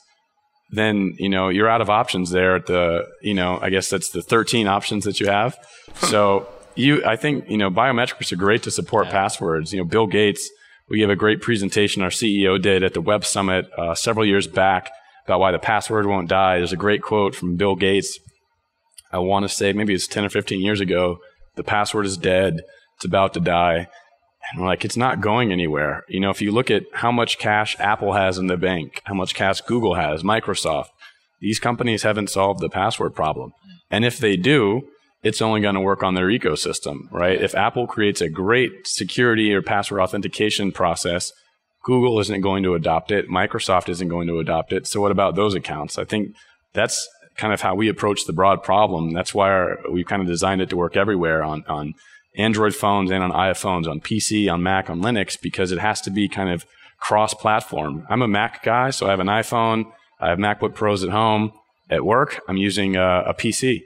then, 0.70 1.14
you 1.18 1.30
know, 1.30 1.48
you're 1.48 1.68
out 1.68 1.80
of 1.80 1.88
options 1.88 2.30
there 2.30 2.56
at 2.56 2.66
the, 2.66 3.06
you 3.22 3.32
know, 3.32 3.58
I 3.60 3.70
guess 3.70 3.88
that's 3.88 4.10
the 4.10 4.22
13 4.22 4.66
options 4.66 5.04
that 5.04 5.18
you 5.18 5.26
have. 5.26 5.56
so 5.94 6.46
you, 6.78 7.04
I 7.04 7.16
think, 7.16 7.48
you 7.48 7.58
know, 7.58 7.70
biometrics 7.70 8.32
are 8.32 8.36
great 8.36 8.62
to 8.64 8.70
support 8.70 9.06
yeah. 9.06 9.12
passwords. 9.12 9.72
You 9.72 9.78
know, 9.78 9.84
Bill 9.84 10.06
Gates, 10.06 10.48
we 10.88 10.98
gave 10.98 11.10
a 11.10 11.16
great 11.16 11.42
presentation 11.42 12.02
our 12.02 12.08
CEO 12.08 12.60
did 12.60 12.82
at 12.82 12.94
the 12.94 13.00
Web 13.00 13.24
Summit 13.24 13.66
uh, 13.76 13.94
several 13.94 14.24
years 14.24 14.46
back 14.46 14.90
about 15.26 15.40
why 15.40 15.52
the 15.52 15.58
password 15.58 16.06
won't 16.06 16.28
die. 16.28 16.58
There's 16.58 16.72
a 16.72 16.76
great 16.76 17.02
quote 17.02 17.34
from 17.34 17.56
Bill 17.56 17.76
Gates 17.76 18.18
I 19.10 19.18
want 19.18 19.44
to 19.44 19.48
say 19.48 19.72
maybe 19.72 19.94
it's 19.94 20.06
10 20.06 20.24
or 20.24 20.28
15 20.28 20.60
years 20.60 20.80
ago. 20.80 21.18
The 21.56 21.64
password 21.64 22.06
is 22.06 22.16
dead. 22.16 22.60
It's 22.96 23.04
about 23.04 23.34
to 23.34 23.40
die. 23.40 23.88
And 24.52 24.60
we're 24.60 24.66
like, 24.66 24.84
it's 24.84 24.96
not 24.96 25.20
going 25.20 25.52
anywhere. 25.52 26.04
You 26.08 26.20
know, 26.20 26.30
if 26.30 26.40
you 26.40 26.52
look 26.52 26.70
at 26.70 26.84
how 26.94 27.12
much 27.12 27.38
cash 27.38 27.76
Apple 27.78 28.14
has 28.14 28.38
in 28.38 28.46
the 28.46 28.56
bank, 28.56 29.02
how 29.04 29.14
much 29.14 29.34
cash 29.34 29.60
Google 29.62 29.94
has, 29.94 30.22
Microsoft, 30.22 30.88
these 31.40 31.58
companies 31.58 32.02
haven't 32.02 32.30
solved 32.30 32.60
the 32.60 32.68
password 32.68 33.14
problem. 33.14 33.52
And 33.90 34.04
if 34.04 34.18
they 34.18 34.36
do, 34.36 34.82
it's 35.22 35.42
only 35.42 35.60
going 35.60 35.74
to 35.74 35.80
work 35.80 36.02
on 36.02 36.14
their 36.14 36.28
ecosystem, 36.28 37.10
right? 37.10 37.40
If 37.40 37.54
Apple 37.54 37.86
creates 37.86 38.20
a 38.20 38.28
great 38.28 38.86
security 38.86 39.52
or 39.52 39.62
password 39.62 40.00
authentication 40.00 40.70
process, 40.72 41.32
Google 41.84 42.20
isn't 42.20 42.40
going 42.40 42.62
to 42.62 42.74
adopt 42.74 43.10
it. 43.10 43.28
Microsoft 43.28 43.88
isn't 43.88 44.08
going 44.08 44.28
to 44.28 44.38
adopt 44.38 44.72
it. 44.72 44.86
So 44.86 45.00
what 45.00 45.10
about 45.10 45.34
those 45.34 45.54
accounts? 45.54 45.98
I 45.98 46.04
think 46.04 46.34
that's 46.72 47.08
kind 47.36 47.52
of 47.52 47.60
how 47.60 47.74
we 47.74 47.88
approach 47.88 48.26
the 48.26 48.32
broad 48.32 48.62
problem. 48.62 49.12
That's 49.12 49.34
why 49.34 49.50
our, 49.50 49.78
we've 49.90 50.06
kind 50.06 50.22
of 50.22 50.28
designed 50.28 50.60
it 50.60 50.70
to 50.70 50.76
work 50.76 50.96
everywhere 50.96 51.42
on, 51.42 51.64
on 51.68 51.94
Android 52.36 52.74
phones 52.74 53.10
and 53.10 53.22
on 53.22 53.32
iPhones, 53.32 53.88
on 53.88 54.00
PC, 54.00 54.52
on 54.52 54.62
Mac, 54.62 54.90
on 54.90 55.00
Linux, 55.00 55.40
because 55.40 55.72
it 55.72 55.78
has 55.78 56.00
to 56.02 56.10
be 56.10 56.28
kind 56.28 56.50
of 56.50 56.66
cross 57.00 57.34
platform. 57.34 58.04
I'm 58.08 58.22
a 58.22 58.28
Mac 58.28 58.62
guy, 58.62 58.90
so 58.90 59.06
I 59.06 59.10
have 59.10 59.20
an 59.20 59.28
iPhone, 59.28 59.90
I 60.20 60.30
have 60.30 60.38
MacBook 60.38 60.74
Pros 60.74 61.02
at 61.04 61.10
home. 61.10 61.52
At 61.90 62.04
work, 62.04 62.42
I'm 62.46 62.58
using 62.58 62.96
a, 62.96 63.24
a 63.28 63.34
PC. 63.34 63.80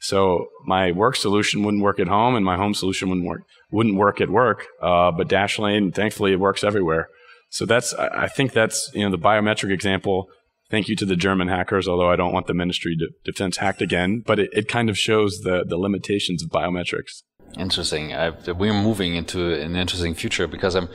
So 0.00 0.48
my 0.64 0.92
work 0.92 1.16
solution 1.16 1.62
wouldn't 1.62 1.82
work 1.82 2.00
at 2.00 2.08
home, 2.08 2.34
and 2.34 2.44
my 2.44 2.56
home 2.56 2.74
solution 2.74 3.08
wouldn't 3.08 3.26
work 3.26 3.42
wouldn't 3.70 3.96
work 3.96 4.20
at 4.20 4.30
work. 4.30 4.66
Uh, 4.82 5.12
but 5.12 5.28
Dashlane, 5.28 5.94
thankfully, 5.94 6.32
it 6.32 6.40
works 6.40 6.64
everywhere. 6.64 7.08
So 7.50 7.66
that's 7.66 7.94
I 7.94 8.28
think 8.28 8.52
that's 8.52 8.90
you 8.94 9.04
know 9.04 9.10
the 9.10 9.22
biometric 9.22 9.72
example 9.72 10.28
thank 10.70 10.88
you 10.88 10.96
to 10.96 11.04
the 11.04 11.16
German 11.16 11.48
hackers, 11.48 11.86
although 11.88 12.10
I 12.10 12.16
don't 12.16 12.32
want 12.32 12.46
the 12.46 12.54
Ministry 12.54 12.96
of 13.00 13.24
Defense 13.24 13.58
hacked 13.58 13.82
again. 13.82 14.22
But 14.24 14.38
it, 14.38 14.50
it 14.52 14.68
kind 14.68 14.88
of 14.88 14.96
shows 14.96 15.40
the, 15.40 15.64
the 15.66 15.76
limitations 15.76 16.42
of 16.42 16.48
biometrics. 16.48 17.22
Interesting. 17.58 18.14
I've, 18.14 18.46
we're 18.46 18.72
moving 18.72 19.16
into 19.16 19.52
an 19.52 19.74
interesting 19.74 20.14
future 20.14 20.46
because 20.46 20.76
I'm. 20.76 20.88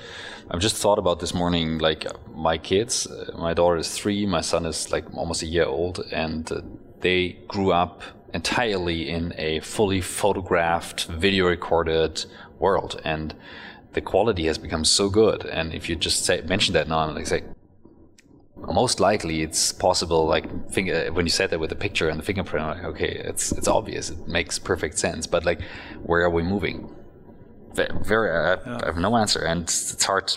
I've 0.49 0.61
just 0.61 0.75
thought 0.75 0.99
about 0.99 1.19
this 1.19 1.33
morning. 1.33 1.79
Like 1.79 2.05
my 2.33 2.57
kids, 2.57 3.07
uh, 3.07 3.35
my 3.37 3.53
daughter 3.53 3.77
is 3.77 3.89
three, 3.97 4.25
my 4.27 4.41
son 4.41 4.65
is 4.65 4.91
like 4.91 5.11
almost 5.15 5.41
a 5.41 5.47
year 5.47 5.65
old, 5.65 5.99
and 6.11 6.49
uh, 6.51 6.61
they 7.01 7.39
grew 7.47 7.73
up 7.73 8.03
entirely 8.35 9.09
in 9.09 9.33
a 9.37 9.61
fully 9.61 10.01
photographed, 10.01 11.05
video 11.05 11.47
recorded 11.47 12.25
world, 12.59 13.01
and 13.03 13.33
the 13.93 14.01
quality 14.01 14.45
has 14.45 14.57
become 14.57 14.83
so 14.83 15.09
good. 15.09 15.45
And 15.45 15.73
if 15.73 15.87
you 15.89 15.95
just 15.95 16.25
say 16.25 16.41
mention 16.41 16.73
that 16.73 16.87
now, 16.87 17.07
and 17.07 17.15
like 17.15 17.27
say, 17.27 17.43
most 18.57 18.99
likely 18.99 19.41
it's 19.41 19.71
possible 19.71 20.27
like 20.27 20.45
finger, 20.71 21.11
when 21.13 21.25
you 21.25 21.29
said 21.31 21.49
that 21.51 21.59
with 21.59 21.69
the 21.69 21.75
picture 21.75 22.09
and 22.09 22.19
the 22.19 22.23
fingerprint 22.23 22.65
I'm 22.65 22.77
like 22.77 22.85
okay 22.93 23.11
it's 23.29 23.51
it's 23.51 23.67
obvious. 23.67 24.09
It 24.09 24.27
makes 24.27 24.59
perfect 24.59 24.97
sense. 24.97 25.27
But 25.27 25.45
like 25.45 25.61
where 26.03 26.21
are 26.23 26.29
we 26.29 26.43
moving? 26.43 26.93
Very, 27.73 28.29
I, 28.31 28.53
yeah. 28.53 28.79
I 28.83 28.85
have 28.85 28.97
no 28.97 29.17
answer. 29.17 29.41
And 29.51 29.63
it's 29.63 30.05
hard 30.05 30.27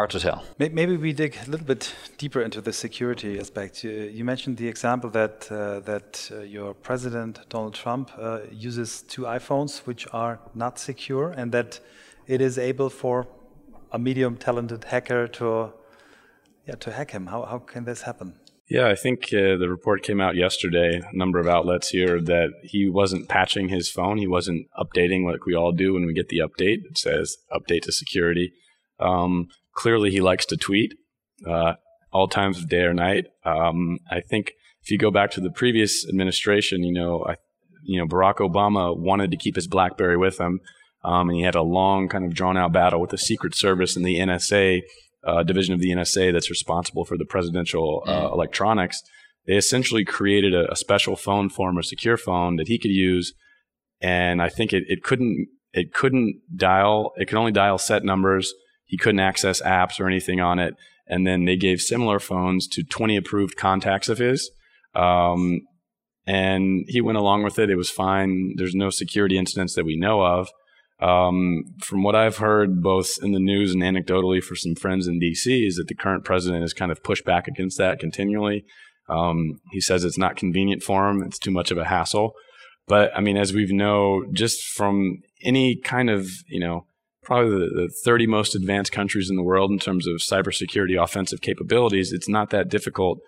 hard 0.00 0.10
to 0.10 0.20
tell 0.20 0.38
maybe 0.58 0.96
we 0.96 1.12
dig 1.12 1.32
a 1.46 1.50
little 1.50 1.66
bit 1.74 1.82
deeper 2.22 2.40
into 2.48 2.60
the 2.60 2.72
security 2.72 3.38
aspect 3.38 3.84
you, 3.84 3.90
you 3.90 4.24
mentioned 4.24 4.56
the 4.56 4.68
example 4.74 5.08
that 5.10 5.36
uh, 5.50 5.80
that 5.90 6.08
uh, 6.32 6.40
your 6.56 6.70
president 6.88 7.32
donald 7.48 7.74
trump 7.74 8.06
uh, 8.18 8.40
uses 8.68 9.02
two 9.02 9.22
iphones 9.36 9.72
which 9.88 10.02
are 10.12 10.38
not 10.54 10.78
secure 10.78 11.26
and 11.38 11.52
that 11.52 11.80
it 12.26 12.40
is 12.40 12.58
able 12.58 12.90
for 13.02 13.26
a 13.92 13.98
medium 13.98 14.36
talented 14.36 14.84
hacker 14.84 15.26
to 15.26 15.72
yeah, 16.66 16.76
to 16.76 16.92
hack 16.92 17.10
him. 17.10 17.26
How, 17.26 17.42
how 17.44 17.58
can 17.58 17.84
this 17.84 18.02
happen? 18.02 18.34
Yeah, 18.68 18.86
I 18.86 18.94
think 18.94 19.24
uh, 19.32 19.56
the 19.56 19.66
report 19.68 20.04
came 20.04 20.20
out 20.20 20.36
yesterday, 20.36 21.00
a 21.00 21.16
number 21.16 21.40
of 21.40 21.48
outlets 21.48 21.88
here, 21.88 22.20
that 22.20 22.50
he 22.62 22.88
wasn't 22.88 23.28
patching 23.28 23.68
his 23.68 23.90
phone. 23.90 24.18
He 24.18 24.28
wasn't 24.28 24.66
updating 24.78 25.24
like 25.24 25.44
we 25.44 25.56
all 25.56 25.72
do 25.72 25.94
when 25.94 26.06
we 26.06 26.12
get 26.12 26.28
the 26.28 26.38
update. 26.38 26.84
It 26.88 26.96
says 26.96 27.36
update 27.52 27.82
to 27.82 27.92
security. 27.92 28.52
Um, 29.00 29.48
clearly, 29.74 30.10
he 30.10 30.20
likes 30.20 30.46
to 30.46 30.56
tweet 30.56 30.94
uh, 31.46 31.74
all 32.12 32.28
times 32.28 32.58
of 32.58 32.68
day 32.68 32.82
or 32.82 32.94
night. 32.94 33.26
Um, 33.44 33.98
I 34.10 34.20
think 34.20 34.52
if 34.82 34.90
you 34.90 34.98
go 34.98 35.10
back 35.10 35.30
to 35.32 35.40
the 35.40 35.50
previous 35.50 36.06
administration, 36.08 36.82
you 36.82 36.92
know, 36.92 37.24
I, 37.26 37.36
you 37.82 37.98
know, 37.98 38.06
Barack 38.06 38.36
Obama 38.36 38.96
wanted 38.96 39.30
to 39.30 39.36
keep 39.36 39.56
his 39.56 39.66
BlackBerry 39.66 40.16
with 40.16 40.38
him, 40.38 40.60
um, 41.02 41.28
and 41.28 41.36
he 41.36 41.42
had 41.42 41.54
a 41.54 41.62
long, 41.62 42.08
kind 42.08 42.24
of 42.24 42.34
drawn 42.34 42.56
out 42.56 42.72
battle 42.72 43.00
with 43.00 43.10
the 43.10 43.18
Secret 43.18 43.54
Service 43.54 43.96
and 43.96 44.04
the 44.04 44.18
NSA 44.18 44.82
uh, 45.24 45.42
division 45.42 45.74
of 45.74 45.80
the 45.80 45.90
NSA 45.90 46.32
that's 46.32 46.50
responsible 46.50 47.04
for 47.04 47.16
the 47.16 47.24
presidential 47.24 48.02
uh, 48.06 48.28
mm. 48.28 48.32
electronics, 48.32 49.02
they 49.46 49.56
essentially 49.56 50.04
created 50.04 50.54
a, 50.54 50.70
a, 50.72 50.76
special 50.76 51.16
phone 51.16 51.48
form, 51.48 51.78
a 51.78 51.82
secure 51.82 52.16
phone 52.16 52.56
that 52.56 52.68
he 52.68 52.78
could 52.78 52.90
use. 52.90 53.34
And 54.00 54.40
I 54.40 54.48
think 54.48 54.72
it, 54.72 54.84
it 54.88 55.02
couldn't 55.02 55.48
it 55.72 55.92
couldn't 55.92 56.40
dial 56.56 57.12
it 57.16 57.28
could 57.28 57.38
only 57.38 57.52
dial 57.52 57.78
set 57.78 58.02
numbers. 58.04 58.52
He 58.90 58.98
couldn't 58.98 59.20
access 59.20 59.62
apps 59.62 60.00
or 60.00 60.08
anything 60.08 60.40
on 60.40 60.58
it. 60.58 60.74
And 61.06 61.24
then 61.24 61.44
they 61.44 61.56
gave 61.56 61.80
similar 61.80 62.18
phones 62.18 62.66
to 62.68 62.82
20 62.82 63.16
approved 63.16 63.56
contacts 63.56 64.08
of 64.08 64.18
his. 64.18 64.50
Um, 64.96 65.60
and 66.26 66.84
he 66.88 67.00
went 67.00 67.16
along 67.16 67.44
with 67.44 67.56
it. 67.60 67.70
It 67.70 67.76
was 67.76 67.88
fine. 67.88 68.54
There's 68.56 68.74
no 68.74 68.90
security 68.90 69.38
incidents 69.38 69.76
that 69.76 69.84
we 69.84 69.96
know 69.96 70.22
of. 70.22 70.48
Um, 71.00 71.62
from 71.84 72.02
what 72.02 72.16
I've 72.16 72.38
heard, 72.38 72.82
both 72.82 73.16
in 73.22 73.30
the 73.30 73.38
news 73.38 73.72
and 73.72 73.82
anecdotally 73.82 74.42
for 74.42 74.56
some 74.56 74.74
friends 74.74 75.06
in 75.06 75.20
DC, 75.20 75.66
is 75.68 75.76
that 75.76 75.86
the 75.86 75.94
current 75.94 76.24
president 76.24 76.62
has 76.62 76.74
kind 76.74 76.90
of 76.90 77.04
pushed 77.04 77.24
back 77.24 77.46
against 77.46 77.78
that 77.78 78.00
continually. 78.00 78.64
Um, 79.08 79.60
he 79.70 79.80
says 79.80 80.04
it's 80.04 80.18
not 80.18 80.36
convenient 80.36 80.82
for 80.82 81.08
him; 81.08 81.22
it's 81.22 81.38
too 81.38 81.52
much 81.52 81.70
of 81.70 81.78
a 81.78 81.86
hassle. 81.86 82.32
But 82.86 83.16
I 83.16 83.20
mean, 83.20 83.36
as 83.36 83.52
we've 83.52 83.72
know, 83.72 84.24
just 84.32 84.62
from 84.64 85.20
any 85.42 85.76
kind 85.76 86.10
of, 86.10 86.28
you 86.48 86.60
know, 86.60 86.86
probably 87.30 87.60
the, 87.60 87.82
the 87.82 87.94
30 88.04 88.26
most 88.26 88.56
advanced 88.56 88.90
countries 88.90 89.30
in 89.30 89.36
the 89.36 89.42
world 89.44 89.70
in 89.70 89.78
terms 89.78 90.08
of 90.08 90.16
cybersecurity 90.16 91.00
offensive 91.00 91.40
capabilities, 91.40 92.12
it's 92.12 92.28
not 92.28 92.50
that 92.50 92.68
difficult 92.68 93.20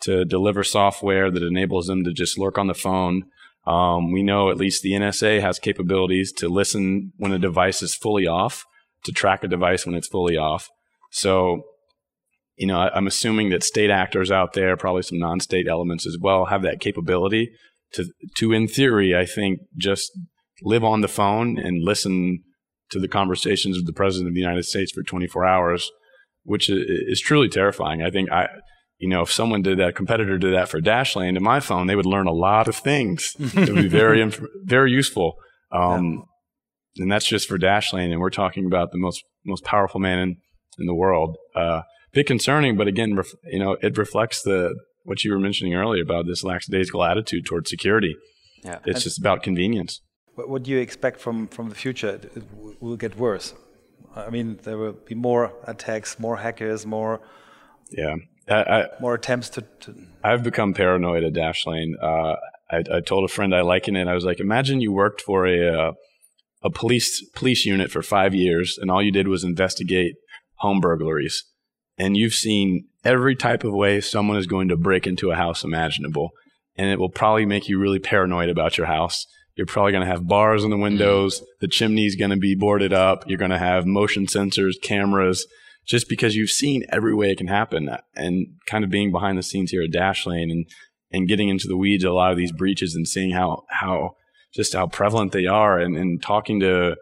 to 0.00 0.24
deliver 0.24 0.64
software 0.64 1.30
that 1.30 1.42
enables 1.42 1.86
them 1.86 2.02
to 2.02 2.10
just 2.14 2.38
lurk 2.38 2.56
on 2.56 2.68
the 2.68 2.74
phone. 2.74 3.24
Um, 3.66 4.12
we 4.12 4.22
know 4.22 4.50
at 4.50 4.56
least 4.56 4.82
the 4.82 4.92
NSA 4.92 5.42
has 5.42 5.58
capabilities 5.58 6.32
to 6.38 6.48
listen 6.48 7.12
when 7.18 7.32
a 7.32 7.38
device 7.38 7.82
is 7.82 7.94
fully 7.94 8.26
off, 8.26 8.64
to 9.04 9.12
track 9.12 9.44
a 9.44 9.48
device 9.48 9.84
when 9.84 9.94
it's 9.94 10.08
fully 10.08 10.38
off. 10.38 10.70
So, 11.10 11.64
you 12.56 12.66
know, 12.66 12.80
I, 12.80 12.96
I'm 12.96 13.06
assuming 13.06 13.50
that 13.50 13.62
state 13.62 13.90
actors 13.90 14.30
out 14.30 14.54
there, 14.54 14.74
probably 14.78 15.02
some 15.02 15.18
non-state 15.18 15.68
elements 15.68 16.06
as 16.06 16.16
well, 16.18 16.46
have 16.46 16.62
that 16.62 16.80
capability 16.80 17.50
to, 17.92 18.06
to 18.36 18.52
in 18.54 18.68
theory, 18.68 19.14
I 19.14 19.26
think, 19.26 19.58
just 19.76 20.18
live 20.62 20.82
on 20.82 21.02
the 21.02 21.08
phone 21.08 21.58
and 21.58 21.84
listen 21.84 22.42
to 22.90 22.98
the 22.98 23.08
conversations 23.08 23.76
of 23.76 23.86
the 23.86 23.92
president 23.92 24.28
of 24.28 24.34
the 24.34 24.40
United 24.40 24.64
States 24.64 24.92
for 24.92 25.02
24 25.02 25.44
hours, 25.44 25.90
which 26.44 26.68
is, 26.68 26.84
is 26.88 27.20
truly 27.20 27.48
terrifying. 27.48 28.02
I 28.02 28.10
think 28.10 28.30
I, 28.30 28.48
you 28.98 29.08
know, 29.08 29.22
if 29.22 29.32
someone 29.32 29.62
did 29.62 29.78
that, 29.78 29.88
a 29.88 29.92
competitor 29.92 30.38
did 30.38 30.54
that 30.54 30.68
for 30.68 30.80
Dashlane 30.80 31.34
to 31.34 31.40
my 31.40 31.60
phone, 31.60 31.86
they 31.86 31.96
would 31.96 32.06
learn 32.06 32.26
a 32.26 32.32
lot 32.32 32.68
of 32.68 32.76
things. 32.76 33.34
it 33.38 33.70
would 33.70 33.82
be 33.82 33.88
very, 33.88 34.20
inf- 34.22 34.42
very 34.64 34.92
useful. 34.92 35.36
Um, 35.72 36.26
yeah. 36.94 37.02
And 37.04 37.12
that's 37.12 37.26
just 37.26 37.48
for 37.48 37.58
Dashlane. 37.58 38.10
And 38.10 38.20
we're 38.20 38.30
talking 38.30 38.66
about 38.66 38.92
the 38.92 38.98
most, 38.98 39.22
most 39.46 39.64
powerful 39.64 40.00
man 40.00 40.18
in, 40.18 40.36
in 40.78 40.86
the 40.86 40.94
world. 40.94 41.36
Uh, 41.54 41.82
bit 42.12 42.26
concerning, 42.26 42.76
but 42.76 42.88
again, 42.88 43.14
ref- 43.16 43.34
you 43.44 43.58
know, 43.58 43.76
it 43.80 43.96
reflects 43.96 44.42
the, 44.42 44.74
what 45.04 45.24
you 45.24 45.32
were 45.32 45.38
mentioning 45.38 45.74
earlier 45.74 46.02
about 46.02 46.26
this 46.26 46.44
lackadaisical 46.44 47.02
attitude 47.02 47.46
towards 47.46 47.70
security. 47.70 48.16
Yeah. 48.62 48.80
It's 48.84 49.04
just 49.04 49.18
about 49.18 49.42
convenience. 49.42 50.02
What 50.48 50.62
do 50.62 50.70
you 50.70 50.78
expect 50.78 51.20
from, 51.20 51.48
from 51.48 51.68
the 51.68 51.74
future? 51.74 52.20
It 52.34 52.44
will 52.80 52.96
get 52.96 53.16
worse. 53.16 53.54
I 54.14 54.30
mean, 54.30 54.58
there 54.62 54.76
will 54.76 54.92
be 54.92 55.14
more 55.14 55.52
attacks, 55.64 56.18
more 56.18 56.36
hackers, 56.36 56.84
more. 56.84 57.20
Yeah. 57.90 58.16
I, 58.48 58.54
I, 58.54 58.86
more 59.00 59.14
attempts 59.14 59.48
to, 59.50 59.62
to, 59.80 59.94
I've 60.24 60.42
become 60.42 60.74
paranoid 60.74 61.22
at 61.22 61.32
Dashlane. 61.32 61.92
Uh, 62.02 62.36
I, 62.70 62.96
I, 62.96 63.00
told 63.00 63.24
a 63.24 63.32
friend 63.32 63.54
I 63.54 63.60
liken 63.60 63.94
it. 63.96 64.08
I 64.08 64.14
was 64.14 64.24
like, 64.24 64.40
imagine 64.40 64.80
you 64.80 64.92
worked 64.92 65.20
for 65.20 65.46
a 65.46 65.88
uh, 65.88 65.92
a 66.62 66.70
police 66.70 67.24
police 67.30 67.64
unit 67.64 67.90
for 67.90 68.02
five 68.02 68.34
years, 68.34 68.78
and 68.80 68.90
all 68.90 69.02
you 69.02 69.12
did 69.12 69.28
was 69.28 69.44
investigate 69.44 70.14
home 70.56 70.80
burglaries, 70.80 71.44
and 71.96 72.16
you've 72.16 72.34
seen 72.34 72.86
every 73.04 73.34
type 73.34 73.64
of 73.64 73.72
way 73.72 74.00
someone 74.00 74.36
is 74.36 74.46
going 74.46 74.68
to 74.68 74.76
break 74.76 75.06
into 75.06 75.30
a 75.30 75.36
house 75.36 75.64
imaginable, 75.64 76.30
and 76.76 76.90
it 76.90 76.98
will 76.98 77.10
probably 77.10 77.46
make 77.46 77.68
you 77.68 77.78
really 77.78 77.98
paranoid 77.98 78.48
about 78.48 78.76
your 78.76 78.86
house. 78.86 79.26
You're 79.60 79.66
probably 79.66 79.92
going 79.92 80.06
to 80.06 80.10
have 80.10 80.26
bars 80.26 80.64
in 80.64 80.70
the 80.70 80.78
windows. 80.78 81.38
Mm. 81.38 81.44
The 81.60 81.68
chimney's 81.68 82.16
going 82.16 82.30
to 82.30 82.38
be 82.38 82.54
boarded 82.54 82.94
up. 82.94 83.28
You're 83.28 83.36
going 83.36 83.50
to 83.50 83.58
have 83.58 83.84
motion 83.84 84.24
sensors, 84.24 84.80
cameras, 84.82 85.46
just 85.86 86.08
because 86.08 86.34
you've 86.34 86.48
seen 86.48 86.86
every 86.88 87.14
way 87.14 87.30
it 87.30 87.36
can 87.36 87.48
happen. 87.48 87.90
Uh, 87.90 88.00
and 88.16 88.54
kind 88.64 88.84
of 88.84 88.90
being 88.90 89.12
behind 89.12 89.36
the 89.36 89.42
scenes 89.42 89.70
here 89.70 89.82
at 89.82 89.90
Dashlane 89.90 90.50
and, 90.50 90.64
and 91.12 91.28
getting 91.28 91.50
into 91.50 91.68
the 91.68 91.76
weeds 91.76 92.04
of 92.04 92.10
a 92.10 92.14
lot 92.14 92.30
of 92.30 92.38
these 92.38 92.52
breaches 92.52 92.94
and 92.94 93.06
seeing 93.06 93.32
how, 93.32 93.64
how, 93.68 94.16
just 94.54 94.72
how 94.72 94.86
prevalent 94.86 95.32
they 95.32 95.44
are 95.44 95.78
and, 95.78 95.94
and 95.94 96.22
talking 96.22 96.60
to, 96.60 96.96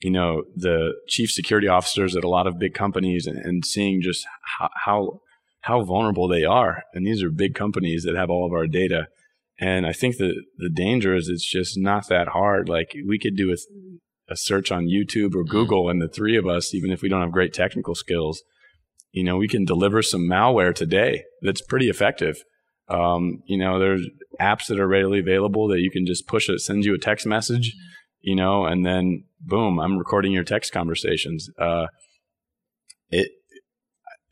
you 0.00 0.10
know, 0.10 0.44
the 0.56 0.94
chief 1.08 1.30
security 1.30 1.68
officers 1.68 2.16
at 2.16 2.24
a 2.24 2.28
lot 2.30 2.46
of 2.46 2.58
big 2.58 2.72
companies 2.72 3.26
and, 3.26 3.36
and 3.36 3.66
seeing 3.66 4.00
just 4.00 4.24
how, 4.58 4.70
how, 4.86 5.20
how 5.60 5.82
vulnerable 5.82 6.26
they 6.26 6.44
are. 6.44 6.84
And 6.94 7.06
these 7.06 7.22
are 7.22 7.28
big 7.28 7.54
companies 7.54 8.04
that 8.04 8.16
have 8.16 8.30
all 8.30 8.46
of 8.46 8.52
our 8.54 8.66
data. 8.66 9.08
And 9.60 9.86
I 9.86 9.92
think 9.92 10.16
the 10.16 10.34
the 10.56 10.70
danger 10.70 11.14
is 11.14 11.28
it's 11.28 11.48
just 11.48 11.76
not 11.76 12.08
that 12.08 12.28
hard. 12.28 12.68
Like 12.68 12.94
we 13.06 13.18
could 13.18 13.36
do 13.36 13.50
a, 13.50 13.56
a 14.32 14.36
search 14.36 14.70
on 14.70 14.86
YouTube 14.86 15.34
or 15.34 15.44
Google, 15.44 15.88
and 15.88 16.00
the 16.00 16.08
three 16.08 16.36
of 16.36 16.46
us, 16.46 16.74
even 16.74 16.90
if 16.90 17.02
we 17.02 17.08
don't 17.08 17.22
have 17.22 17.32
great 17.32 17.52
technical 17.52 17.94
skills, 17.94 18.42
you 19.10 19.24
know, 19.24 19.36
we 19.36 19.48
can 19.48 19.64
deliver 19.64 20.02
some 20.02 20.28
malware 20.28 20.74
today 20.74 21.24
that's 21.42 21.62
pretty 21.62 21.88
effective. 21.88 22.42
Um, 22.88 23.42
you 23.46 23.58
know, 23.58 23.78
there's 23.78 24.06
apps 24.40 24.66
that 24.68 24.80
are 24.80 24.88
readily 24.88 25.18
available 25.18 25.68
that 25.68 25.80
you 25.80 25.90
can 25.90 26.06
just 26.06 26.26
push 26.26 26.48
it, 26.48 26.60
sends 26.60 26.86
you 26.86 26.94
a 26.94 26.98
text 26.98 27.26
message, 27.26 27.74
you 28.20 28.36
know, 28.36 28.64
and 28.64 28.86
then 28.86 29.24
boom, 29.40 29.78
I'm 29.78 29.98
recording 29.98 30.32
your 30.32 30.44
text 30.44 30.72
conversations. 30.72 31.50
Uh, 31.58 31.86
it, 33.10 33.30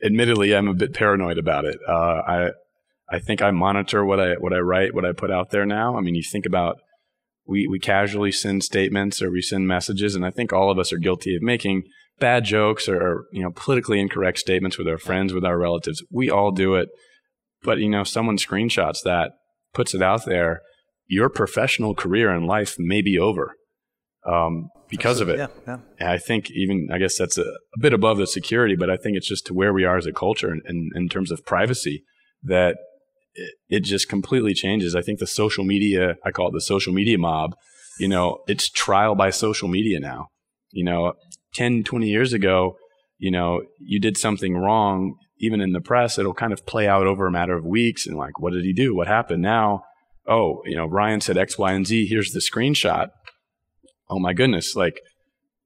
admittedly, 0.03 0.55
I'm 0.55 0.67
a 0.67 0.73
bit 0.73 0.93
paranoid 0.93 1.37
about 1.37 1.65
it. 1.65 1.77
Uh, 1.87 2.21
I 2.27 2.51
I 3.09 3.19
think 3.19 3.41
I 3.41 3.51
monitor 3.51 4.03
what 4.03 4.19
I 4.19 4.33
what 4.33 4.53
I 4.53 4.59
write, 4.59 4.93
what 4.93 5.05
I 5.05 5.11
put 5.11 5.31
out 5.31 5.51
there 5.51 5.65
now. 5.65 5.97
I 5.97 6.01
mean, 6.01 6.15
you 6.15 6.23
think 6.23 6.45
about 6.45 6.77
we 7.45 7.67
we 7.67 7.79
casually 7.79 8.31
send 8.31 8.63
statements 8.63 9.21
or 9.21 9.31
we 9.31 9.41
send 9.41 9.67
messages, 9.67 10.15
and 10.15 10.25
I 10.25 10.31
think 10.31 10.51
all 10.51 10.69
of 10.69 10.77
us 10.77 10.91
are 10.91 10.97
guilty 10.97 11.35
of 11.35 11.41
making 11.41 11.83
bad 12.19 12.43
jokes 12.43 12.89
or, 12.89 13.01
or 13.01 13.25
you 13.31 13.41
know 13.41 13.51
politically 13.51 13.99
incorrect 13.99 14.39
statements 14.39 14.77
with 14.77 14.87
our 14.87 14.97
friends, 14.97 15.33
with 15.33 15.45
our 15.45 15.57
relatives. 15.57 16.03
We 16.11 16.29
all 16.29 16.51
do 16.51 16.75
it, 16.75 16.89
but 17.63 17.79
you 17.79 17.89
know, 17.89 18.03
someone 18.03 18.37
screenshots 18.37 19.01
that, 19.03 19.31
puts 19.73 19.93
it 19.93 20.01
out 20.01 20.25
there. 20.25 20.61
Your 21.07 21.29
professional 21.29 21.95
career 21.95 22.33
in 22.35 22.45
life 22.45 22.75
may 22.77 23.01
be 23.01 23.17
over 23.17 23.55
um, 24.27 24.69
because 24.89 25.21
Absolutely. 25.21 25.43
of 25.43 25.49
it. 25.49 25.63
Yeah, 25.67 25.77
yeah. 25.99 26.11
I 26.11 26.17
think 26.17 26.51
even 26.51 26.89
I 26.91 26.97
guess 26.97 27.17
that's 27.17 27.37
a, 27.37 27.43
a, 27.43 27.79
bit 27.79 27.93
above 27.93 28.17
the 28.17 28.27
security, 28.27 28.75
but 28.75 28.89
I 28.89 28.97
think 28.97 29.15
it's 29.15 29.27
just 29.27 29.45
to 29.47 29.53
where 29.53 29.73
we 29.73 29.85
are 29.85 29.97
as 29.97 30.05
a 30.05 30.11
culture 30.11 30.51
in, 30.51 30.61
in, 30.65 30.89
in 30.95 31.09
terms 31.09 31.31
of 31.31 31.45
privacy 31.45 32.03
that 32.43 32.75
it 33.69 33.81
just 33.81 34.09
completely 34.09 34.53
changes. 34.53 34.95
I 34.95 35.01
think 35.01 35.19
the 35.19 35.27
social 35.27 35.63
media, 35.63 36.15
I 36.25 36.31
call 36.31 36.49
it 36.49 36.53
the 36.53 36.61
social 36.61 36.93
media 36.93 37.17
mob, 37.17 37.55
you 37.99 38.07
know, 38.07 38.39
it's 38.47 38.69
trial 38.69 39.15
by 39.15 39.29
social 39.29 39.67
media 39.67 39.99
now. 39.99 40.27
You 40.71 40.83
know, 40.83 41.13
10, 41.53 41.83
20 41.83 42.07
years 42.07 42.33
ago, 42.33 42.77
you 43.17 43.31
know, 43.31 43.61
you 43.79 43.99
did 43.99 44.17
something 44.17 44.55
wrong, 44.55 45.15
even 45.39 45.61
in 45.61 45.71
the 45.71 45.81
press, 45.81 46.17
it'll 46.17 46.33
kind 46.33 46.53
of 46.53 46.65
play 46.65 46.87
out 46.87 47.07
over 47.07 47.27
a 47.27 47.31
matter 47.31 47.55
of 47.55 47.65
weeks 47.65 48.05
and 48.05 48.17
like, 48.17 48.39
what 48.39 48.53
did 48.53 48.63
he 48.63 48.73
do? 48.73 48.95
What 48.95 49.07
happened? 49.07 49.41
Now, 49.41 49.83
oh, 50.27 50.61
you 50.65 50.75
know, 50.75 50.85
Ryan 50.85 51.21
said 51.21 51.37
X, 51.37 51.57
Y, 51.57 51.71
and 51.71 51.87
Z. 51.87 52.07
Here's 52.07 52.31
the 52.31 52.39
screenshot. 52.41 53.09
Oh 54.09 54.19
my 54.19 54.33
goodness. 54.33 54.75
Like, 54.75 54.99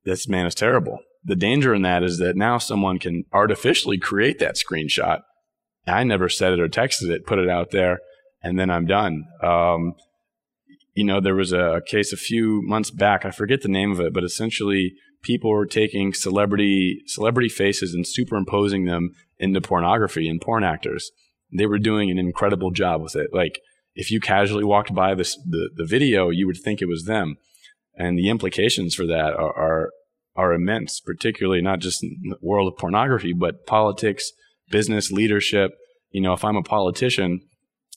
this 0.05 0.27
man 0.27 0.45
is 0.45 0.55
terrible. 0.55 0.99
The 1.23 1.35
danger 1.35 1.73
in 1.73 1.83
that 1.83 2.03
is 2.03 2.17
that 2.17 2.35
now 2.35 2.57
someone 2.57 2.99
can 2.99 3.25
artificially 3.31 3.97
create 3.97 4.39
that 4.39 4.55
screenshot 4.55 5.21
I 5.87 6.03
never 6.03 6.29
said 6.29 6.53
it 6.53 6.59
or 6.59 6.67
texted 6.67 7.09
it, 7.09 7.25
put 7.25 7.39
it 7.39 7.49
out 7.49 7.71
there, 7.71 7.99
and 8.43 8.59
then 8.59 8.69
I'm 8.69 8.85
done. 8.85 9.25
Um, 9.41 9.95
you 10.93 11.03
know, 11.03 11.19
there 11.19 11.35
was 11.35 11.53
a 11.53 11.81
case 11.85 12.11
a 12.11 12.17
few 12.17 12.61
months 12.63 12.91
back. 12.91 13.25
I 13.25 13.31
forget 13.31 13.61
the 13.61 13.69
name 13.69 13.91
of 13.91 13.99
it, 13.99 14.13
but 14.13 14.23
essentially, 14.23 14.93
people 15.21 15.51
were 15.51 15.65
taking 15.65 16.13
celebrity 16.13 17.01
celebrity 17.05 17.49
faces 17.49 17.93
and 17.93 18.05
superimposing 18.05 18.85
them 18.85 19.11
into 19.39 19.61
pornography 19.61 20.27
and 20.27 20.41
porn 20.41 20.63
actors. 20.63 21.11
They 21.55 21.65
were 21.65 21.79
doing 21.79 22.09
an 22.09 22.17
incredible 22.17 22.71
job 22.71 23.01
with 23.01 23.15
it. 23.15 23.29
Like, 23.33 23.59
if 23.95 24.11
you 24.11 24.19
casually 24.19 24.63
walked 24.63 24.93
by 24.93 25.15
this 25.15 25.35
the, 25.37 25.69
the 25.75 25.85
video, 25.85 26.29
you 26.29 26.45
would 26.47 26.57
think 26.57 26.81
it 26.81 26.87
was 26.87 27.05
them, 27.05 27.37
and 27.95 28.17
the 28.17 28.29
implications 28.29 28.93
for 28.93 29.05
that 29.07 29.33
are, 29.33 29.57
are 29.57 29.91
are 30.35 30.53
immense. 30.53 30.99
Particularly 30.99 31.61
not 31.61 31.79
just 31.79 32.03
in 32.03 32.17
the 32.29 32.37
world 32.41 32.71
of 32.71 32.77
pornography, 32.77 33.33
but 33.33 33.65
politics 33.65 34.31
business 34.71 35.11
leadership. 35.11 35.71
You 36.11 36.21
know, 36.21 36.33
if 36.33 36.43
I'm 36.43 36.57
a 36.57 36.63
politician 36.63 37.41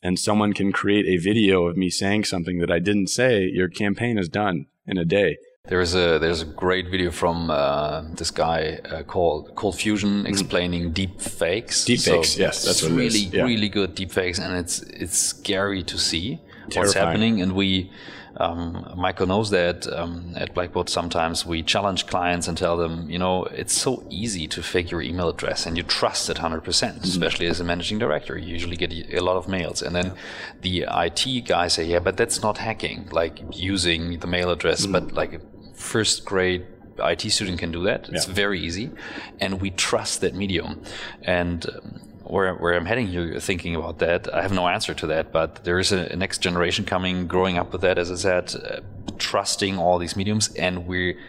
and 0.03 0.19
someone 0.19 0.53
can 0.53 0.73
create 0.73 1.07
a 1.07 1.17
video 1.17 1.67
of 1.67 1.77
me 1.77 1.91
saying 1.91 2.25
something 2.25 2.59
that 2.59 2.71
I 2.71 2.79
didn't 2.79 3.09
say, 3.09 3.45
your 3.45 3.69
campaign 3.69 4.19
is 4.19 4.29
done 4.29 4.67
in 4.87 4.99
a 4.99 5.05
day. 5.05 5.39
There's 5.67 5.95
a 5.95 6.19
there's 6.19 6.43
a 6.43 6.45
great 6.45 6.91
video 6.91 7.11
from 7.11 7.51
uh, 7.51 8.03
this 8.13 8.31
guy 8.31 8.81
uh, 8.85 9.03
called 9.03 9.55
Cold 9.55 9.77
Fusion 9.77 10.11
mm-hmm. 10.11 10.27
explaining 10.27 10.93
deep 10.93 11.23
fakes. 11.23 11.87
Deep 11.87 12.01
fakes, 12.01 12.35
so 12.35 12.41
yes, 12.41 12.65
that's 12.67 12.83
really 12.83 13.31
yeah. 13.33 13.45
really 13.45 13.71
good 13.71 13.95
deep 13.95 14.13
fakes, 14.13 14.39
and 14.39 14.55
it's 14.59 14.83
it's 14.83 15.17
scary 15.17 15.83
to 15.85 15.97
see 15.97 16.39
Terrifying. 16.69 16.81
what's 16.83 16.93
happening. 16.93 17.41
And 17.41 17.53
we 17.53 17.91
um, 18.37 18.93
Michael 18.97 19.27
knows 19.27 19.51
that 19.51 19.87
um, 19.93 20.33
at 20.37 20.55
Blackboat 20.55 20.89
sometimes 20.89 21.47
we 21.47 21.63
challenge 21.63 22.07
clients 22.07 22.49
and 22.49 22.59
tell 22.59 22.77
them, 22.77 23.09
you 23.09 23.19
know, 23.19 23.45
it's 23.45 23.73
so 23.73 24.05
easy 24.11 24.49
to 24.49 24.63
fake 24.63 24.91
your 24.91 25.03
email 25.03 25.29
address 25.29 25.67
and 25.67 25.77
you 25.77 25.83
trust 25.83 26.29
it 26.29 26.39
100%, 26.39 26.63
percent 26.63 26.97
mm 26.97 27.01
hmm 27.03 27.15
especially 27.15 27.47
as 27.47 27.61
a 27.61 27.65
managing 27.65 27.99
director. 27.99 28.37
You 28.37 28.49
usually 28.49 28.77
get 28.77 28.93
a 28.93 29.21
lot 29.21 29.37
of 29.37 29.47
mails. 29.47 29.83
And 29.83 29.95
then 29.95 30.15
the 30.63 30.85
IT 30.91 31.47
guys 31.47 31.75
say, 31.75 31.85
yeah, 31.85 32.01
but 32.01 32.17
that's 32.17 32.43
not 32.43 32.59
hacking, 32.59 33.09
like 33.13 33.41
using 33.53 34.19
the 34.19 34.27
mail 34.27 34.51
address, 34.51 34.83
mm-hmm. 34.83 34.93
but 34.93 35.13
like 35.13 35.35
a 35.35 35.41
first 35.75 36.25
grade 36.25 36.67
IT 36.99 37.31
student 37.31 37.61
can 37.61 37.71
do 37.71 37.85
that. 37.85 38.09
It's 38.09 38.27
yeah. 38.27 38.35
very 38.35 38.61
easy. 38.61 38.91
And 39.39 39.61
we 39.61 39.71
trust 39.71 40.23
that 40.23 40.35
medium. 40.35 40.83
And 41.23 41.67
um, 41.71 42.01
where, 42.25 42.55
where 42.55 42.75
I'm 42.75 42.87
heading 42.87 43.09
here, 43.09 43.39
thinking 43.39 43.77
about 43.77 43.99
that. 43.99 44.33
I 44.33 44.43
have 44.43 44.53
no 44.53 44.67
answer 44.69 44.95
to 44.95 45.07
that, 45.09 45.33
but 45.33 45.65
there 45.65 45.79
is 45.79 45.93
a, 45.93 46.07
a 46.13 46.17
next 46.17 46.39
generation 46.39 46.85
coming, 46.85 47.27
growing 47.27 47.59
up 47.59 47.73
with 47.73 47.83
that, 47.83 47.99
as 47.99 48.11
I 48.11 48.17
said, 48.17 48.55
uh, 48.55 48.81
trusting 49.19 49.79
all 49.79 49.99
these 49.99 50.17
mediums, 50.17 50.55
and 50.55 50.87
we're. 50.87 51.19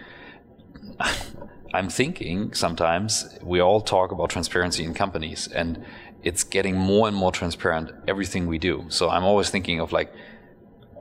I'm 1.74 1.90
thinking 1.90 2.54
sometimes 2.54 3.38
we 3.42 3.60
all 3.60 3.82
talk 3.82 4.14
about 4.14 4.30
transparency 4.30 4.86
in 4.86 4.94
companies, 4.94 5.50
and 5.50 5.84
it's 6.24 6.46
getting 6.46 6.78
more 6.78 7.10
and 7.10 7.18
more 7.18 7.34
transparent 7.34 7.92
everything 8.08 8.48
we 8.48 8.58
do. 8.58 8.86
So 8.88 9.10
I'm 9.10 9.26
always 9.26 9.50
thinking 9.50 9.82
of 9.82 9.92
like, 9.92 10.14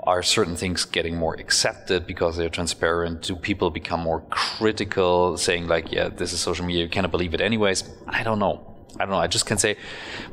are 0.02 0.22
certain 0.22 0.56
things 0.56 0.84
getting 0.84 1.16
more 1.16 1.34
accepted 1.34 2.08
because 2.08 2.36
they're 2.36 2.48
transparent? 2.48 3.22
Do 3.22 3.36
people 3.36 3.70
become 3.70 4.00
more 4.00 4.22
critical, 4.30 5.36
saying 5.38 5.68
like, 5.68 5.92
yeah, 5.92 6.08
this 6.08 6.32
is 6.32 6.40
social 6.40 6.66
media, 6.66 6.82
you 6.82 6.90
cannot 6.90 7.12
believe 7.12 7.34
it 7.34 7.40
anyways? 7.40 7.88
I 8.08 8.24
don't 8.24 8.40
know. 8.40 8.73
I 8.98 9.04
don't 9.04 9.10
know. 9.10 9.18
I 9.18 9.26
just 9.26 9.46
can 9.46 9.58
say 9.58 9.76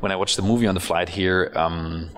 when 0.00 0.12
I 0.12 0.16
watched 0.16 0.36
the 0.36 0.42
movie 0.42 0.66
on 0.66 0.74
the 0.74 0.80
flight 0.80 1.08
here, 1.08 1.52
um, 1.54 2.10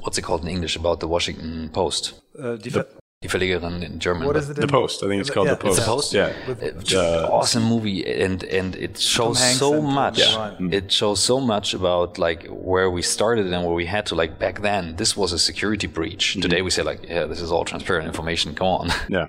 what's 0.00 0.18
it 0.18 0.22
called 0.22 0.42
in 0.42 0.48
English 0.48 0.76
about 0.76 1.00
the 1.00 1.08
Washington 1.08 1.70
Post? 1.70 2.14
Uh, 2.38 2.56
the, 2.56 2.86
Die 3.20 3.28
Verlegerin 3.28 3.82
in 3.82 3.98
German. 3.98 4.28
What 4.28 4.36
is 4.36 4.48
it? 4.48 4.54
The 4.54 4.68
Post. 4.68 5.02
I 5.02 5.08
think 5.08 5.20
it's 5.20 5.30
called 5.30 5.48
yeah, 5.48 5.54
The 5.54 5.60
Post. 5.60 5.78
It's 5.78 5.86
The 5.86 5.92
Post. 5.92 6.14
Yeah. 6.14 6.32
With, 6.46 6.94
uh, 6.94 7.28
awesome 7.32 7.64
movie, 7.64 8.06
and 8.06 8.44
and 8.44 8.76
it 8.76 8.96
shows 8.96 9.40
so 9.58 9.82
much. 9.82 10.20
Yeah. 10.20 10.56
It 10.70 10.92
shows 10.92 11.20
so 11.20 11.40
much 11.40 11.74
about 11.74 12.16
like 12.16 12.46
where 12.46 12.88
we 12.88 13.02
started 13.02 13.52
and 13.52 13.64
where 13.66 13.74
we 13.74 13.86
had 13.86 14.06
to. 14.06 14.14
Like 14.14 14.38
back 14.38 14.62
then, 14.62 14.94
this 14.94 15.16
was 15.16 15.32
a 15.32 15.38
security 15.38 15.88
breach. 15.88 16.24
Mm-hmm. 16.30 16.42
Today 16.42 16.62
we 16.62 16.70
say 16.70 16.84
like, 16.84 17.08
yeah, 17.08 17.24
this 17.24 17.40
is 17.40 17.50
all 17.50 17.64
transparent 17.64 18.06
information. 18.06 18.54
Come 18.54 18.68
on. 18.68 18.90
Yeah. 19.08 19.26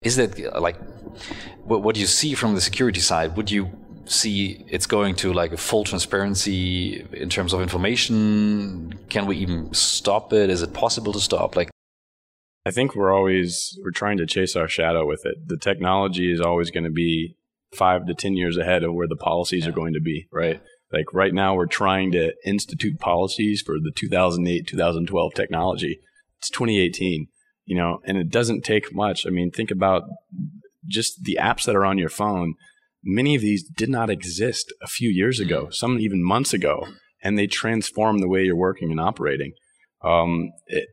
Is 0.00 0.16
that 0.16 0.62
like 0.62 0.78
what, 1.64 1.82
what 1.82 1.96
you 1.96 2.06
see 2.06 2.34
from 2.34 2.54
the 2.54 2.60
security 2.60 3.00
side? 3.00 3.36
Would 3.36 3.50
you 3.50 3.70
see 4.06 4.64
it's 4.68 4.86
going 4.86 5.14
to 5.16 5.32
like 5.32 5.52
a 5.52 5.56
full 5.56 5.84
transparency 5.84 7.06
in 7.12 7.28
terms 7.28 7.52
of 7.52 7.60
information? 7.60 8.98
Can 9.08 9.26
we 9.26 9.36
even 9.38 9.72
stop 9.74 10.32
it? 10.32 10.50
Is 10.50 10.62
it 10.62 10.72
possible 10.72 11.12
to 11.12 11.20
stop? 11.20 11.56
Like, 11.56 11.70
I 12.66 12.70
think 12.70 12.94
we're 12.94 13.14
always 13.14 13.78
we're 13.82 13.90
trying 13.90 14.18
to 14.18 14.26
chase 14.26 14.56
our 14.56 14.68
shadow 14.68 15.06
with 15.06 15.26
it. 15.26 15.36
The 15.46 15.58
technology 15.58 16.32
is 16.32 16.40
always 16.40 16.70
going 16.70 16.84
to 16.84 16.90
be 16.90 17.36
five 17.74 18.06
to 18.06 18.14
ten 18.14 18.36
years 18.36 18.56
ahead 18.56 18.84
of 18.84 18.94
where 18.94 19.08
the 19.08 19.16
policies 19.16 19.64
yeah. 19.64 19.70
are 19.70 19.74
going 19.74 19.94
to 19.94 20.00
be, 20.00 20.26
right? 20.32 20.60
Like 20.92 21.12
right 21.12 21.34
now, 21.34 21.54
we're 21.54 21.66
trying 21.66 22.12
to 22.12 22.32
institute 22.46 23.00
policies 23.00 23.62
for 23.62 23.76
the 23.80 23.90
2008 23.94 24.66
2012 24.66 25.34
technology. 25.34 25.98
It's 26.38 26.50
2018, 26.50 27.26
you 27.64 27.76
know, 27.76 28.00
and 28.04 28.16
it 28.16 28.30
doesn't 28.30 28.62
take 28.62 28.94
much. 28.94 29.26
I 29.26 29.30
mean, 29.30 29.50
think 29.50 29.70
about 29.70 30.04
just 30.86 31.24
the 31.24 31.38
apps 31.40 31.64
that 31.64 31.74
are 31.74 31.84
on 31.84 31.98
your 31.98 32.08
phone. 32.08 32.54
Many 33.04 33.34
of 33.34 33.42
these 33.42 33.62
did 33.62 33.88
not 33.88 34.10
exist 34.10 34.72
a 34.82 34.86
few 34.86 35.10
years 35.10 35.40
ago, 35.40 35.66
mm. 35.66 35.74
some 35.74 35.98
even 35.98 36.24
months 36.24 36.52
ago, 36.52 36.86
and 37.22 37.38
they 37.38 37.46
transform 37.46 38.18
the 38.18 38.28
way 38.28 38.44
you're 38.44 38.56
working 38.56 38.90
and 38.90 39.00
operating. 39.00 39.52
Um, 40.02 40.50
it, 40.66 40.88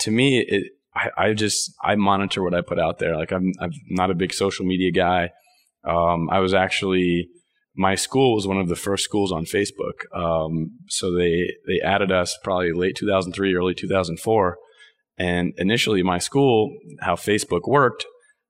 to 0.00 0.10
me, 0.10 0.40
it, 0.40 0.72
I, 0.94 1.10
I, 1.16 1.34
just 1.34 1.72
I 1.82 1.94
monitor 1.96 2.42
what 2.42 2.54
I 2.54 2.60
put 2.60 2.78
out 2.78 2.98
there. 2.98 3.16
Like 3.16 3.32
I'm 3.32 3.52
I'm 3.60 3.72
not 3.88 4.10
a 4.10 4.14
big 4.14 4.32
social 4.32 4.64
media 4.64 4.92
guy. 4.92 5.30
Um, 5.86 6.28
I 6.30 6.40
was 6.40 6.54
actually 6.54 7.28
my 7.76 7.94
school 7.94 8.34
was 8.34 8.46
one 8.46 8.58
of 8.58 8.68
the 8.68 8.76
first 8.76 9.04
schools 9.04 9.32
on 9.32 9.44
Facebook. 9.44 10.04
Um, 10.14 10.78
so 10.88 11.12
they 11.12 11.50
they 11.66 11.80
added 11.80 12.12
us 12.12 12.38
probably 12.42 12.72
late 12.72 12.96
2003, 12.96 13.54
early 13.54 13.74
2004. 13.74 14.56
And 15.16 15.52
initially, 15.58 16.02
my 16.02 16.18
school, 16.18 16.76
how 17.00 17.14
Facebook 17.14 17.68
worked, 17.68 18.04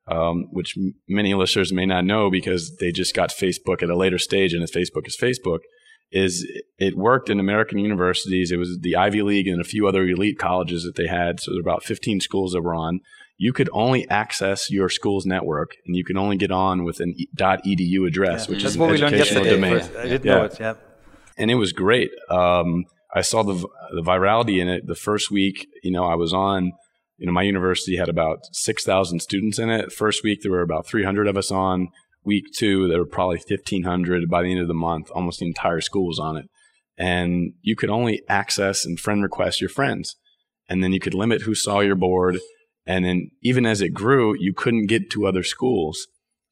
um, 0.06 0.48
which 0.50 0.74
m- 0.76 0.94
many 1.08 1.34
listeners 1.34 1.72
may 1.72 1.86
not 1.86 2.04
know 2.04 2.30
because 2.30 2.76
they 2.76 2.92
just 2.92 3.14
got 3.14 3.30
Facebook 3.30 3.82
at 3.82 3.90
a 3.90 3.96
later 3.96 4.18
stage, 4.18 4.52
and 4.52 4.62
as 4.62 4.70
Facebook 4.70 5.06
is 5.06 5.16
Facebook, 5.16 5.60
is 6.10 6.46
it 6.78 6.96
worked 6.96 7.28
in 7.28 7.40
American 7.40 7.78
universities. 7.78 8.52
It 8.52 8.56
was 8.56 8.78
the 8.80 8.96
Ivy 8.96 9.22
League 9.22 9.48
and 9.48 9.60
a 9.60 9.64
few 9.64 9.88
other 9.88 10.04
elite 10.04 10.38
colleges 10.38 10.84
that 10.84 10.96
they 10.96 11.08
had. 11.08 11.40
So 11.40 11.50
there 11.50 11.62
were 11.62 11.68
about 11.68 11.82
15 11.82 12.20
schools 12.20 12.52
that 12.52 12.62
were 12.62 12.74
on. 12.74 13.00
You 13.36 13.52
could 13.52 13.68
only 13.72 14.08
access 14.08 14.70
your 14.70 14.88
school's 14.88 15.26
network, 15.26 15.72
and 15.86 15.96
you 15.96 16.04
could 16.04 16.16
only 16.16 16.36
get 16.36 16.52
on 16.52 16.84
with 16.84 17.00
an 17.00 17.16
.edu 17.36 18.06
address, 18.06 18.46
yeah, 18.46 18.54
which 18.54 18.64
is 18.64 18.76
an 18.76 18.80
what 18.80 18.90
educational 18.90 19.42
we 19.42 19.50
domain. 19.50 19.74
I 19.98 20.02
didn't 20.04 20.24
yeah. 20.24 20.34
know 20.34 20.44
it. 20.44 20.56
Yeah, 20.60 20.74
and 21.36 21.50
it 21.50 21.56
was 21.56 21.72
great. 21.72 22.10
Um, 22.30 22.84
I 23.12 23.22
saw 23.22 23.42
the 23.42 23.54
the 23.54 24.02
virality 24.02 24.60
in 24.60 24.68
it 24.68 24.86
the 24.86 24.94
first 24.94 25.32
week. 25.32 25.66
You 25.82 25.90
know, 25.90 26.04
I 26.04 26.14
was 26.14 26.32
on. 26.32 26.72
You 27.16 27.27
know, 27.27 27.33
my 27.33 27.42
university 27.42 27.96
had 27.96 28.09
about 28.09 28.40
six 28.53 28.85
thousand 28.85 29.20
students 29.20 29.59
in 29.59 29.70
it. 29.70 29.92
First 29.92 30.24
week, 30.24 30.40
there 30.42 30.53
were 30.53 30.62
about 30.62 30.87
three 30.87 31.05
hundred 31.05 31.29
of 31.29 31.37
us 31.37 31.50
on 31.50 31.88
week 32.24 32.46
two, 32.57 32.88
there 32.88 32.98
were 32.98 33.07
probably 33.07 33.37
1,500. 33.37 34.29
By 34.29 34.42
the 34.42 34.50
end 34.50 34.61
of 34.61 34.68
the 34.68 34.74
month, 34.74 35.11
almost 35.11 35.40
the 35.40 35.46
entire 35.46 35.81
school 35.81 36.07
was 36.07 36.18
on 36.18 36.37
it. 36.37 36.46
And 36.96 37.53
you 37.62 37.77
could 37.77 37.90
only 37.90 38.22
access 38.29 38.85
and 38.85 38.98
friend 38.98 39.22
request 39.22 39.61
your 39.61 39.70
friends. 39.70 40.16
And 40.68 40.83
then 40.83 40.92
you 40.92 41.00
could 41.00 41.14
limit 41.14 41.42
who 41.42 41.55
saw 41.55 41.81
your 41.81 41.96
board. 41.96 42.38
And 42.87 43.05
then 43.05 43.31
even 43.42 43.66
as 43.66 43.81
it 43.81 43.90
grew, 43.90 44.35
you 44.38 44.55
couldn't 44.55 44.87
get 44.87 45.11
to 45.11 45.27
other 45.27 45.42
schools. 45.42 46.07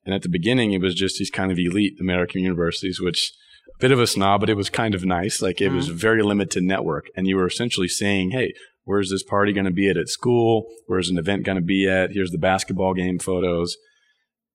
And 0.04 0.14
at 0.14 0.22
the 0.22 0.28
beginning, 0.28 0.72
it 0.72 0.80
was 0.80 0.94
just 0.94 1.18
these 1.18 1.30
kind 1.30 1.52
of 1.52 1.58
elite 1.58 1.94
American 2.00 2.42
universities, 2.42 3.00
which 3.00 3.32
a 3.74 3.78
bit 3.80 3.92
of 3.92 4.00
a 4.00 4.06
snob, 4.06 4.40
but 4.40 4.50
it 4.50 4.56
was 4.56 4.68
kind 4.68 4.94
of 4.94 5.04
nice. 5.04 5.40
Like 5.40 5.60
it 5.60 5.66
mm-hmm. 5.66 5.76
was 5.76 5.88
very 5.88 6.22
limited 6.22 6.64
network. 6.64 7.06
And 7.16 7.26
you 7.26 7.36
were 7.36 7.46
essentially 7.46 7.88
saying, 7.88 8.32
hey, 8.32 8.52
where's 8.84 9.10
this 9.10 9.22
party 9.22 9.52
going 9.52 9.64
to 9.64 9.70
be 9.70 9.88
at 9.88 9.96
at 9.96 10.08
school? 10.08 10.66
Where's 10.86 11.08
an 11.08 11.18
event 11.18 11.44
going 11.44 11.56
to 11.56 11.62
be 11.62 11.88
at? 11.88 12.12
Here's 12.12 12.30
the 12.30 12.38
basketball 12.38 12.94
game 12.94 13.18
photos. 13.18 13.76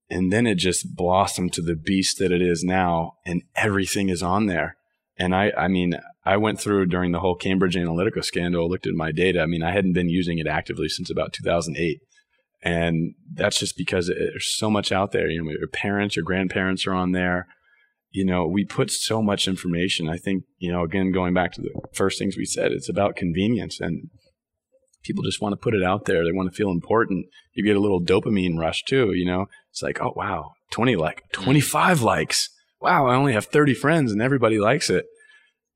And 0.10 0.32
then 0.32 0.48
it 0.48 0.56
just 0.56 0.96
blossomed 0.96 1.54
to 1.54 1.62
the 1.62 1.76
beast 1.76 2.20
that 2.20 2.32
it 2.32 2.42
is 2.42 2.64
now 2.64 3.14
and 3.26 3.44
everything 3.56 4.10
is 4.10 4.24
on 4.24 4.46
there. 4.46 4.78
And 5.20 5.36
i 5.36 5.52
i 5.58 5.68
mean 5.68 5.96
i 6.26 6.38
went 6.38 6.60
through 6.60 6.86
during 6.86 7.12
the 7.12 7.20
whole 7.20 7.36
cambridge 7.36 7.76
analytica 7.76 8.24
scandal 8.24 8.70
looked 8.70 8.88
at 8.88 8.94
my 8.94 9.12
data. 9.12 9.42
I 9.42 9.48
mean 9.48 9.64
i 9.64 9.72
hadn't 9.72 9.94
been 9.94 10.10
using 10.10 10.38
it 10.38 10.48
actively 10.48 10.88
since 10.88 11.10
about 11.10 11.34
2008 11.34 12.00
and 12.64 13.14
that's 13.34 13.60
just 13.60 13.76
because 13.78 14.10
it, 14.10 14.18
there's 14.18 14.56
so 14.56 14.70
much 14.70 14.92
out 14.92 15.12
there. 15.12 15.28
You 15.28 15.44
know 15.44 15.52
your 15.52 15.68
parents 15.68 16.16
your 16.16 16.24
grandparents 16.24 16.86
are 16.86 16.94
on 16.94 17.12
there 17.12 17.48
you 18.12 18.26
know 18.26 18.48
we 18.48 18.66
put 18.66 18.90
so 18.90 19.22
much 19.22 19.48
information 19.48 20.10
i 20.10 20.18
think 20.18 20.44
you 20.58 20.72
know 20.72 20.84
again 20.84 21.12
going 21.12 21.34
back 21.34 21.52
to 21.52 21.62
the 21.62 21.72
first 21.94 22.18
things 22.18 22.38
we 22.38 22.46
said 22.46 22.72
it's 22.72 22.90
about 22.90 23.16
convenience 23.16 23.80
and 23.80 24.10
people 25.08 25.24
just 25.24 25.42
want 25.42 25.54
to 25.54 25.58
put 25.58 25.74
it 25.74 25.84
out 25.84 26.06
there. 26.06 26.24
They 26.24 26.34
want 26.34 26.52
to 26.52 26.56
feel 26.56 26.70
important. 26.70 27.26
You 27.54 27.64
get 27.64 27.78
a 27.78 27.80
little 27.80 28.02
dopamine 28.02 28.58
rush 28.60 28.84
too, 28.84 29.14
you 29.14 29.26
know? 29.26 29.46
It's 29.72 29.82
like, 29.82 30.02
oh, 30.02 30.14
wow, 30.16 30.52
20 30.72 30.96
like, 30.98 31.24
25 31.32 32.02
likes. 32.02 32.50
Wow, 32.82 33.08
I 33.08 33.16
only 33.16 33.34
have 33.34 33.46
30 33.46 33.74
friends 33.74 34.12
and 34.12 34.22
everybody 34.22 34.60
likes 34.60 34.90
it. 34.90 35.06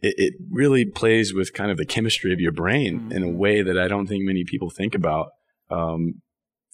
It, 0.01 0.15
it 0.17 0.33
really 0.51 0.85
plays 0.85 1.33
with 1.33 1.53
kind 1.53 1.71
of 1.71 1.77
the 1.77 1.85
chemistry 1.85 2.33
of 2.33 2.39
your 2.39 2.51
brain 2.51 2.99
mm-hmm. 2.99 3.11
in 3.11 3.23
a 3.23 3.29
way 3.29 3.61
that 3.61 3.79
I 3.79 3.87
don't 3.87 4.07
think 4.07 4.23
many 4.23 4.43
people 4.43 4.69
think 4.69 4.93
about. 4.93 5.29
Um, 5.69 6.21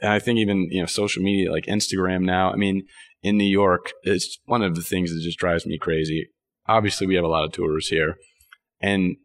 and 0.01 0.11
I 0.11 0.19
think 0.19 0.39
even, 0.39 0.67
you 0.71 0.81
know, 0.81 0.85
social 0.85 1.23
media 1.23 1.51
like 1.51 1.65
Instagram 1.65 2.21
now, 2.21 2.51
I 2.51 2.55
mean, 2.55 2.83
in 3.23 3.37
New 3.37 3.49
York, 3.49 3.93
it's 4.03 4.39
one 4.45 4.61
of 4.61 4.75
the 4.75 4.81
things 4.81 5.11
that 5.11 5.21
just 5.23 5.39
drives 5.39 5.65
me 5.65 5.77
crazy. 5.77 6.27
Obviously, 6.67 7.07
we 7.07 7.15
have 7.15 7.23
a 7.23 7.29
lot 7.29 7.45
of 7.45 7.51
tourists 7.51 7.89
here. 7.89 8.15
And 8.79 9.15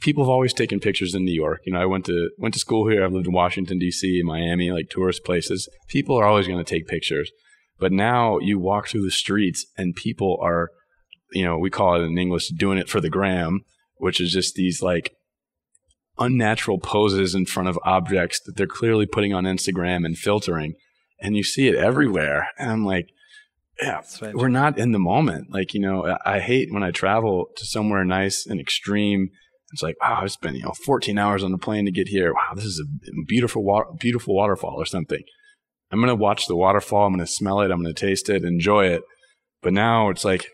people 0.00 0.24
have 0.24 0.30
always 0.30 0.52
taken 0.52 0.80
pictures 0.80 1.14
in 1.14 1.24
New 1.24 1.34
York. 1.34 1.60
You 1.64 1.72
know, 1.72 1.80
I 1.80 1.86
went 1.86 2.04
to 2.06 2.30
went 2.38 2.54
to 2.54 2.60
school 2.60 2.88
here. 2.88 3.04
I've 3.04 3.12
lived 3.12 3.26
in 3.26 3.32
Washington 3.32 3.78
D.C., 3.78 4.22
Miami, 4.24 4.70
like 4.70 4.90
tourist 4.90 5.24
places. 5.24 5.68
People 5.88 6.16
are 6.18 6.24
always 6.26 6.46
going 6.46 6.62
to 6.62 6.64
take 6.64 6.86
pictures, 6.86 7.30
but 7.78 7.92
now 7.92 8.38
you 8.38 8.58
walk 8.58 8.88
through 8.88 9.04
the 9.04 9.10
streets 9.10 9.66
and 9.76 9.94
people 9.94 10.38
are, 10.42 10.70
you 11.32 11.44
know, 11.44 11.58
we 11.58 11.70
call 11.70 12.00
it 12.00 12.04
in 12.04 12.18
English 12.18 12.48
doing 12.50 12.78
it 12.78 12.88
for 12.88 13.00
the 13.00 13.10
gram, 13.10 13.60
which 13.96 14.20
is 14.20 14.32
just 14.32 14.54
these 14.54 14.82
like 14.82 15.14
unnatural 16.18 16.78
poses 16.78 17.34
in 17.34 17.46
front 17.46 17.68
of 17.68 17.78
objects 17.84 18.40
that 18.44 18.56
they're 18.56 18.66
clearly 18.66 19.06
putting 19.06 19.32
on 19.32 19.44
Instagram 19.44 20.04
and 20.04 20.16
filtering, 20.16 20.74
and 21.20 21.36
you 21.36 21.42
see 21.42 21.68
it 21.68 21.74
everywhere. 21.74 22.48
And 22.58 22.70
I'm 22.70 22.84
like. 22.84 23.08
Yeah, 23.80 24.02
we're 24.34 24.48
not 24.48 24.78
in 24.78 24.92
the 24.92 25.00
moment. 25.00 25.50
Like, 25.50 25.74
you 25.74 25.80
know, 25.80 26.16
I 26.24 26.38
hate 26.38 26.68
when 26.70 26.84
I 26.84 26.92
travel 26.92 27.46
to 27.56 27.64
somewhere 27.64 28.04
nice 28.04 28.46
and 28.46 28.60
extreme 28.60 29.30
it's 29.72 29.82
like, 29.82 29.96
wow, 30.00 30.20
I 30.22 30.26
spent 30.26 30.56
you 30.56 30.62
know 30.62 30.72
14 30.84 31.18
hours 31.18 31.42
on 31.42 31.50
the 31.50 31.58
plane 31.58 31.86
to 31.86 31.90
get 31.90 32.08
here. 32.08 32.32
Wow, 32.32 32.54
this 32.54 32.66
is 32.66 32.80
a 32.80 33.24
beautiful, 33.26 33.64
water, 33.64 33.86
beautiful 33.98 34.34
waterfall 34.34 34.74
or 34.76 34.84
something. 34.84 35.22
I'm 35.90 36.00
gonna 36.00 36.14
watch 36.14 36.46
the 36.46 36.56
waterfall. 36.56 37.06
I'm 37.06 37.14
gonna 37.14 37.26
smell 37.26 37.60
it. 37.60 37.70
I'm 37.70 37.82
gonna 37.82 37.94
taste 37.94 38.28
it, 38.28 38.44
enjoy 38.44 38.86
it. 38.86 39.02
But 39.62 39.72
now 39.72 40.10
it's 40.10 40.24
like, 40.24 40.46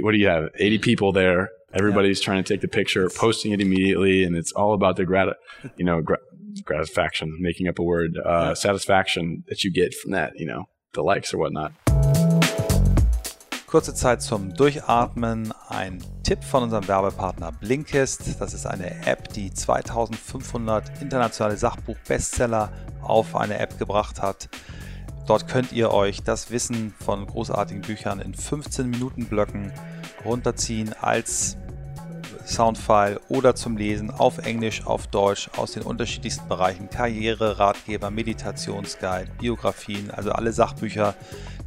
what 0.00 0.12
do 0.12 0.18
you 0.18 0.28
have? 0.28 0.48
80 0.58 0.78
people 0.78 1.12
there. 1.12 1.50
Everybody's 1.74 2.20
yeah. 2.20 2.24
trying 2.24 2.44
to 2.44 2.52
take 2.52 2.60
the 2.60 2.68
picture, 2.68 3.08
posting 3.08 3.52
it 3.52 3.60
immediately, 3.60 4.24
and 4.24 4.36
it's 4.36 4.52
all 4.52 4.74
about 4.74 4.96
the 4.96 5.04
grat, 5.04 5.36
you 5.76 5.84
know, 5.84 6.02
gra- 6.02 6.18
gratification, 6.64 7.38
making 7.40 7.66
up 7.66 7.78
a 7.78 7.82
word, 7.82 8.18
uh, 8.18 8.28
yeah. 8.28 8.54
satisfaction 8.54 9.44
that 9.48 9.64
you 9.64 9.72
get 9.72 9.94
from 9.94 10.10
that, 10.10 10.32
you 10.36 10.46
know, 10.46 10.68
the 10.92 11.02
likes 11.02 11.32
or 11.32 11.38
whatnot. 11.38 11.72
Kurze 13.66 13.94
Zeit 13.94 14.20
zum 14.20 14.52
Durchatmen. 14.54 15.50
Ein 15.70 16.04
Tipp 16.22 16.44
von 16.44 16.64
unserem 16.64 16.86
Werbepartner 16.86 17.52
Blinkist. 17.52 18.38
Das 18.38 18.52
ist 18.52 18.66
eine 18.66 19.06
App, 19.06 19.32
die 19.32 19.50
2500 19.50 21.00
internationale 21.00 21.56
Sachbuch-Bestseller 21.56 22.70
auf 23.00 23.34
eine 23.34 23.58
App 23.58 23.78
gebracht 23.78 24.20
hat. 24.20 24.50
Dort 25.26 25.48
könnt 25.48 25.72
ihr 25.72 25.92
euch 25.92 26.22
das 26.22 26.50
Wissen 26.50 26.94
von 26.98 27.26
großartigen 27.26 27.82
Büchern 27.82 28.20
in 28.20 28.34
15 28.34 28.90
Minuten 28.90 29.26
Blöcken 29.26 29.72
runterziehen 30.24 30.94
als 31.00 31.56
Soundfile 32.46 33.20
oder 33.28 33.54
zum 33.54 33.76
Lesen 33.76 34.10
auf 34.10 34.38
Englisch, 34.38 34.86
auf 34.86 35.06
Deutsch 35.06 35.50
aus 35.56 35.72
den 35.72 35.82
unterschiedlichsten 35.82 36.48
Bereichen. 36.48 36.90
Karriere, 36.90 37.58
Ratgeber, 37.58 38.10
Meditationsguide, 38.10 39.30
Biografien, 39.38 40.10
also 40.10 40.32
alle 40.32 40.52
Sachbücher, 40.52 41.14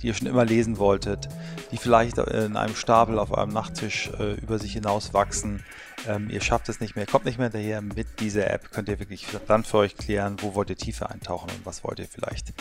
die 0.01 0.07
ihr 0.07 0.13
schon 0.13 0.27
immer 0.27 0.45
lesen 0.45 0.77
wolltet, 0.77 1.29
die 1.71 1.77
vielleicht 1.77 2.17
in 2.17 2.57
einem 2.57 2.75
Stapel 2.75 3.19
auf 3.19 3.31
eurem 3.31 3.49
Nachttisch 3.49 4.09
äh, 4.19 4.33
über 4.33 4.59
sich 4.59 4.73
hinaus 4.73 5.13
wachsen. 5.13 5.63
Ähm, 6.07 6.29
ihr 6.29 6.41
schafft 6.41 6.69
es 6.69 6.79
nicht 6.79 6.95
mehr, 6.95 7.05
kommt 7.05 7.25
nicht 7.25 7.37
mehr 7.37 7.49
hinterher. 7.49 7.81
Mit 7.81 8.19
dieser 8.19 8.49
App 8.51 8.71
könnt 8.71 8.89
ihr 8.89 8.99
wirklich 8.99 9.25
dann 9.47 9.63
für 9.63 9.77
euch 9.77 9.97
klären, 9.97 10.37
wo 10.41 10.55
wollt 10.55 10.69
ihr 10.69 10.77
tiefer 10.77 11.09
eintauchen 11.09 11.49
und 11.49 11.65
was 11.65 11.83
wollt 11.83 11.99
ihr 11.99 12.07
vielleicht 12.07 12.53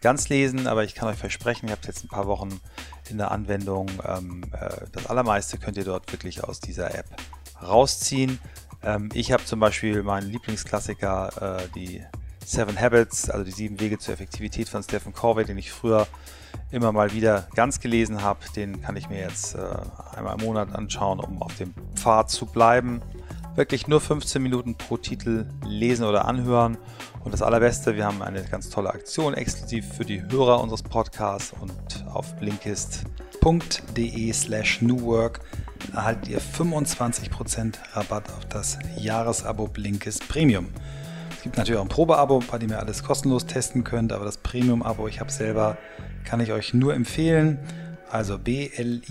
ganz 0.00 0.28
lesen. 0.28 0.66
Aber 0.66 0.84
ich 0.84 0.94
kann 0.94 1.08
euch 1.08 1.18
versprechen, 1.18 1.70
habe 1.70 1.80
es 1.80 1.88
jetzt 1.88 2.04
ein 2.04 2.08
paar 2.08 2.26
Wochen 2.26 2.60
in 3.10 3.18
der 3.18 3.30
Anwendung. 3.30 3.88
Ähm, 4.06 4.44
äh, 4.52 4.86
das 4.92 5.06
allermeiste 5.06 5.58
könnt 5.58 5.76
ihr 5.76 5.84
dort 5.84 6.12
wirklich 6.12 6.44
aus 6.44 6.60
dieser 6.60 6.94
App 6.94 7.06
rausziehen. 7.62 8.38
Ähm, 8.82 9.10
ich 9.14 9.32
habe 9.32 9.44
zum 9.44 9.60
Beispiel 9.60 10.02
meinen 10.02 10.30
Lieblingsklassiker, 10.30 11.58
äh, 11.60 11.68
die 11.74 12.02
Seven 12.44 12.78
Habits, 12.78 13.30
also 13.30 13.44
die 13.44 13.50
sieben 13.50 13.80
Wege 13.80 13.98
zur 13.98 14.14
Effektivität 14.14 14.68
von 14.68 14.82
Stephen 14.82 15.12
Covey, 15.12 15.44
den 15.44 15.56
ich 15.56 15.72
früher 15.72 16.06
immer 16.70 16.92
mal 16.92 17.12
wieder 17.12 17.48
ganz 17.54 17.80
gelesen 17.80 18.22
habe. 18.22 18.40
Den 18.54 18.82
kann 18.82 18.96
ich 18.96 19.08
mir 19.08 19.20
jetzt 19.20 19.54
äh, 19.54 19.58
einmal 20.16 20.38
im 20.38 20.44
Monat 20.44 20.74
anschauen, 20.74 21.20
um 21.20 21.42
auf 21.42 21.56
dem 21.56 21.74
Pfad 21.94 22.30
zu 22.30 22.46
bleiben. 22.46 23.00
Wirklich 23.56 23.86
nur 23.86 24.00
15 24.00 24.42
Minuten 24.42 24.74
pro 24.74 24.96
Titel 24.96 25.46
lesen 25.64 26.04
oder 26.04 26.26
anhören. 26.26 26.76
Und 27.22 27.32
das 27.32 27.40
Allerbeste, 27.40 27.94
wir 27.94 28.04
haben 28.04 28.20
eine 28.20 28.42
ganz 28.42 28.68
tolle 28.68 28.90
Aktion 28.90 29.32
exklusiv 29.34 29.86
für 29.94 30.04
die 30.04 30.22
Hörer 30.22 30.60
unseres 30.60 30.82
Podcasts 30.82 31.54
und 31.60 32.04
auf 32.12 32.34
blinkist.de 32.36 34.32
slash 34.32 34.82
newwork 34.82 35.40
erhaltet 35.92 36.28
ihr 36.28 36.40
25% 36.40 37.74
Rabatt 37.92 38.28
auf 38.32 38.44
das 38.46 38.78
Jahresabo 38.96 39.68
Blinkist 39.68 40.26
Premium. 40.28 40.68
Es 41.30 41.42
gibt 41.42 41.56
natürlich 41.56 41.78
auch 41.78 41.84
ein 41.84 41.88
Probeabo, 41.88 42.42
bei 42.50 42.58
dem 42.58 42.70
ihr 42.70 42.80
alles 42.80 43.04
kostenlos 43.04 43.46
testen 43.46 43.84
könnt, 43.84 44.12
aber 44.12 44.24
das 44.24 44.38
Premium-Abo, 44.38 45.06
ich 45.06 45.20
habe 45.20 45.30
selber, 45.30 45.76
kann 46.24 46.40
ich 46.40 46.52
euch 46.52 46.74
nur 46.74 46.94
empfehlen. 46.94 47.58
Also 48.14 48.38
B-L-I-N-K-I-S-T, 48.38 49.02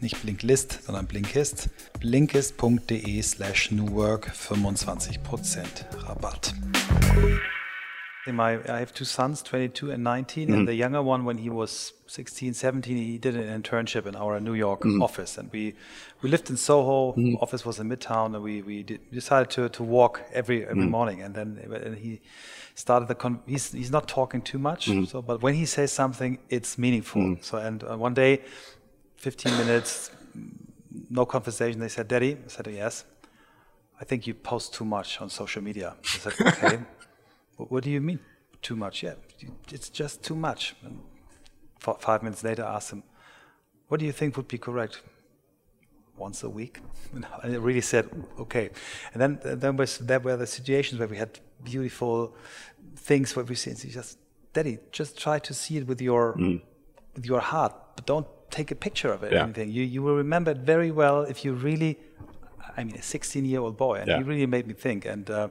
nicht 0.00 0.20
Blinklist, 0.22 0.82
sondern 0.86 1.06
Blinkist. 1.06 1.68
Blinkist.de 2.00 3.22
slash 3.22 3.70
newwork, 3.70 4.32
25% 4.32 5.84
Rabatt. 6.04 6.52
My, 8.26 8.54
I 8.54 8.80
have 8.80 8.92
two 8.92 9.04
sons, 9.04 9.44
22 9.44 9.92
and 9.92 10.02
19, 10.02 10.48
mm. 10.48 10.52
and 10.52 10.66
the 10.66 10.74
younger 10.74 11.00
one, 11.00 11.24
when 11.24 11.38
he 11.38 11.48
was 11.48 11.94
16, 12.08 12.54
17, 12.54 12.96
he 12.96 13.18
did 13.18 13.36
an 13.36 13.62
internship 13.62 14.04
in 14.04 14.16
our 14.16 14.40
New 14.40 14.54
York 14.54 14.80
mm. 14.80 15.00
office, 15.00 15.38
and 15.38 15.48
we 15.52 15.74
we 16.22 16.28
lived 16.28 16.50
in 16.50 16.56
Soho. 16.56 17.12
Mm. 17.12 17.40
Office 17.40 17.64
was 17.64 17.78
in 17.78 17.88
Midtown, 17.88 18.34
and 18.34 18.42
we 18.42 18.62
we 18.62 18.82
did, 18.82 19.00
decided 19.12 19.50
to 19.50 19.68
to 19.68 19.84
walk 19.84 20.22
every 20.32 20.66
every 20.66 20.86
morning. 20.86 21.22
And 21.22 21.36
then 21.36 21.56
and 21.72 21.98
he 21.98 22.20
started 22.76 23.08
the 23.08 23.14
con- 23.14 23.40
he's 23.46 23.72
he's 23.72 23.90
not 23.90 24.06
talking 24.06 24.42
too 24.42 24.58
much, 24.58 24.82
so 25.08 25.22
but 25.22 25.42
when 25.42 25.54
he 25.54 25.66
says 25.66 25.90
something, 25.92 26.38
it's 26.48 26.76
meaningful. 26.78 27.36
So 27.40 27.58
and 27.58 27.82
uh, 27.82 27.96
one 27.96 28.14
day, 28.14 28.42
15 29.16 29.56
minutes, 29.58 30.10
no 31.10 31.24
conversation. 31.26 31.80
They 31.80 31.88
said, 31.88 32.06
"Daddy," 32.06 32.32
I 32.44 32.48
said, 32.48 32.66
"Yes." 32.68 33.04
I 33.98 34.04
think 34.04 34.26
you 34.26 34.34
post 34.34 34.74
too 34.74 34.84
much 34.84 35.20
on 35.22 35.30
social 35.30 35.62
media. 35.62 35.96
I 36.14 36.18
said, 36.18 36.34
"Okay." 36.46 36.78
What 37.56 37.82
do 37.82 37.90
you 37.90 38.02
mean 38.02 38.20
too 38.60 38.76
much? 38.76 39.02
Yeah, 39.02 39.14
it's 39.72 39.88
just 39.88 40.22
too 40.22 40.36
much. 40.36 40.76
And 40.84 41.00
five 41.80 42.22
minutes 42.22 42.44
later, 42.44 42.62
I 42.64 42.76
asked 42.76 42.92
him, 42.92 43.02
"What 43.88 44.00
do 44.00 44.06
you 44.06 44.12
think 44.12 44.36
would 44.36 44.48
be 44.48 44.58
correct?" 44.58 45.00
Once 46.18 46.42
a 46.42 46.48
week, 46.48 46.80
and 47.14 47.26
I 47.42 47.48
really 47.56 47.80
said, 47.80 48.08
"Okay." 48.38 48.70
And 49.12 49.20
then 49.20 49.58
then 49.60 49.76
was 49.76 49.98
there 49.98 50.20
were 50.20 50.36
the 50.36 50.46
situations 50.46 50.98
where 50.98 51.08
we 51.08 51.16
had 51.16 51.40
beautiful 51.62 52.34
things 52.96 53.36
where 53.36 53.44
we 53.44 53.54
see, 53.54 53.72
just, 53.90 54.18
Daddy, 54.52 54.78
just 54.90 55.18
try 55.18 55.38
to 55.38 55.52
see 55.54 55.76
it 55.78 55.86
with 55.86 56.00
your 56.00 56.34
mm. 56.34 56.60
with 57.14 57.26
your 57.26 57.40
heart, 57.40 57.74
but 57.94 58.06
don't 58.06 58.26
take 58.50 58.70
a 58.70 58.74
picture 58.74 59.12
of 59.12 59.22
it. 59.22 59.32
Yeah. 59.32 59.44
Anything 59.44 59.70
you 59.70 59.82
you 59.82 60.02
will 60.02 60.16
remember 60.16 60.50
it 60.52 60.58
very 60.58 60.90
well 60.90 61.22
if 61.22 61.44
you 61.44 61.52
really. 61.52 61.98
I 62.78 62.84
mean, 62.84 62.96
a 62.96 63.02
16 63.02 63.46
year 63.46 63.60
old 63.60 63.78
boy, 63.78 63.94
and 64.00 64.08
yeah. 64.08 64.18
he 64.18 64.22
really 64.22 64.44
made 64.44 64.66
me 64.66 64.74
think. 64.74 65.06
And 65.06 65.30
uh, 65.30 65.48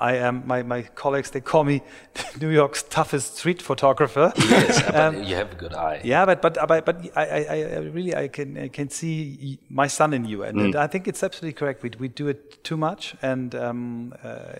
I 0.00 0.16
am 0.16 0.42
my, 0.46 0.62
my 0.62 0.82
colleagues 0.82 1.30
they 1.30 1.40
call 1.40 1.62
me 1.64 1.82
New 2.40 2.48
York's 2.48 2.82
toughest 2.82 3.36
street 3.36 3.60
photographer. 3.60 4.32
Yes, 4.36 4.82
um, 4.94 5.22
you 5.22 5.36
have 5.36 5.52
a 5.52 5.56
good 5.56 5.74
eye. 5.74 6.00
Yeah, 6.02 6.24
but 6.24 6.40
but 6.40 6.54
but, 6.66 6.86
but 6.86 6.96
I, 7.14 7.24
I, 7.24 7.56
I 7.56 7.78
really 7.78 8.14
I 8.16 8.28
can 8.28 8.56
I 8.56 8.68
can 8.68 8.88
see 8.88 9.58
my 9.68 9.86
son 9.86 10.14
in 10.14 10.24
you, 10.24 10.42
and, 10.42 10.58
mm. 10.58 10.64
and 10.64 10.76
I 10.76 10.86
think 10.86 11.06
it's 11.06 11.22
absolutely 11.22 11.52
correct. 11.52 11.82
We 11.82 11.90
we 11.98 12.08
do 12.08 12.28
it 12.28 12.64
too 12.64 12.76
much, 12.76 13.14
and 13.20 13.54
um, 13.54 14.14
uh, 14.24 14.54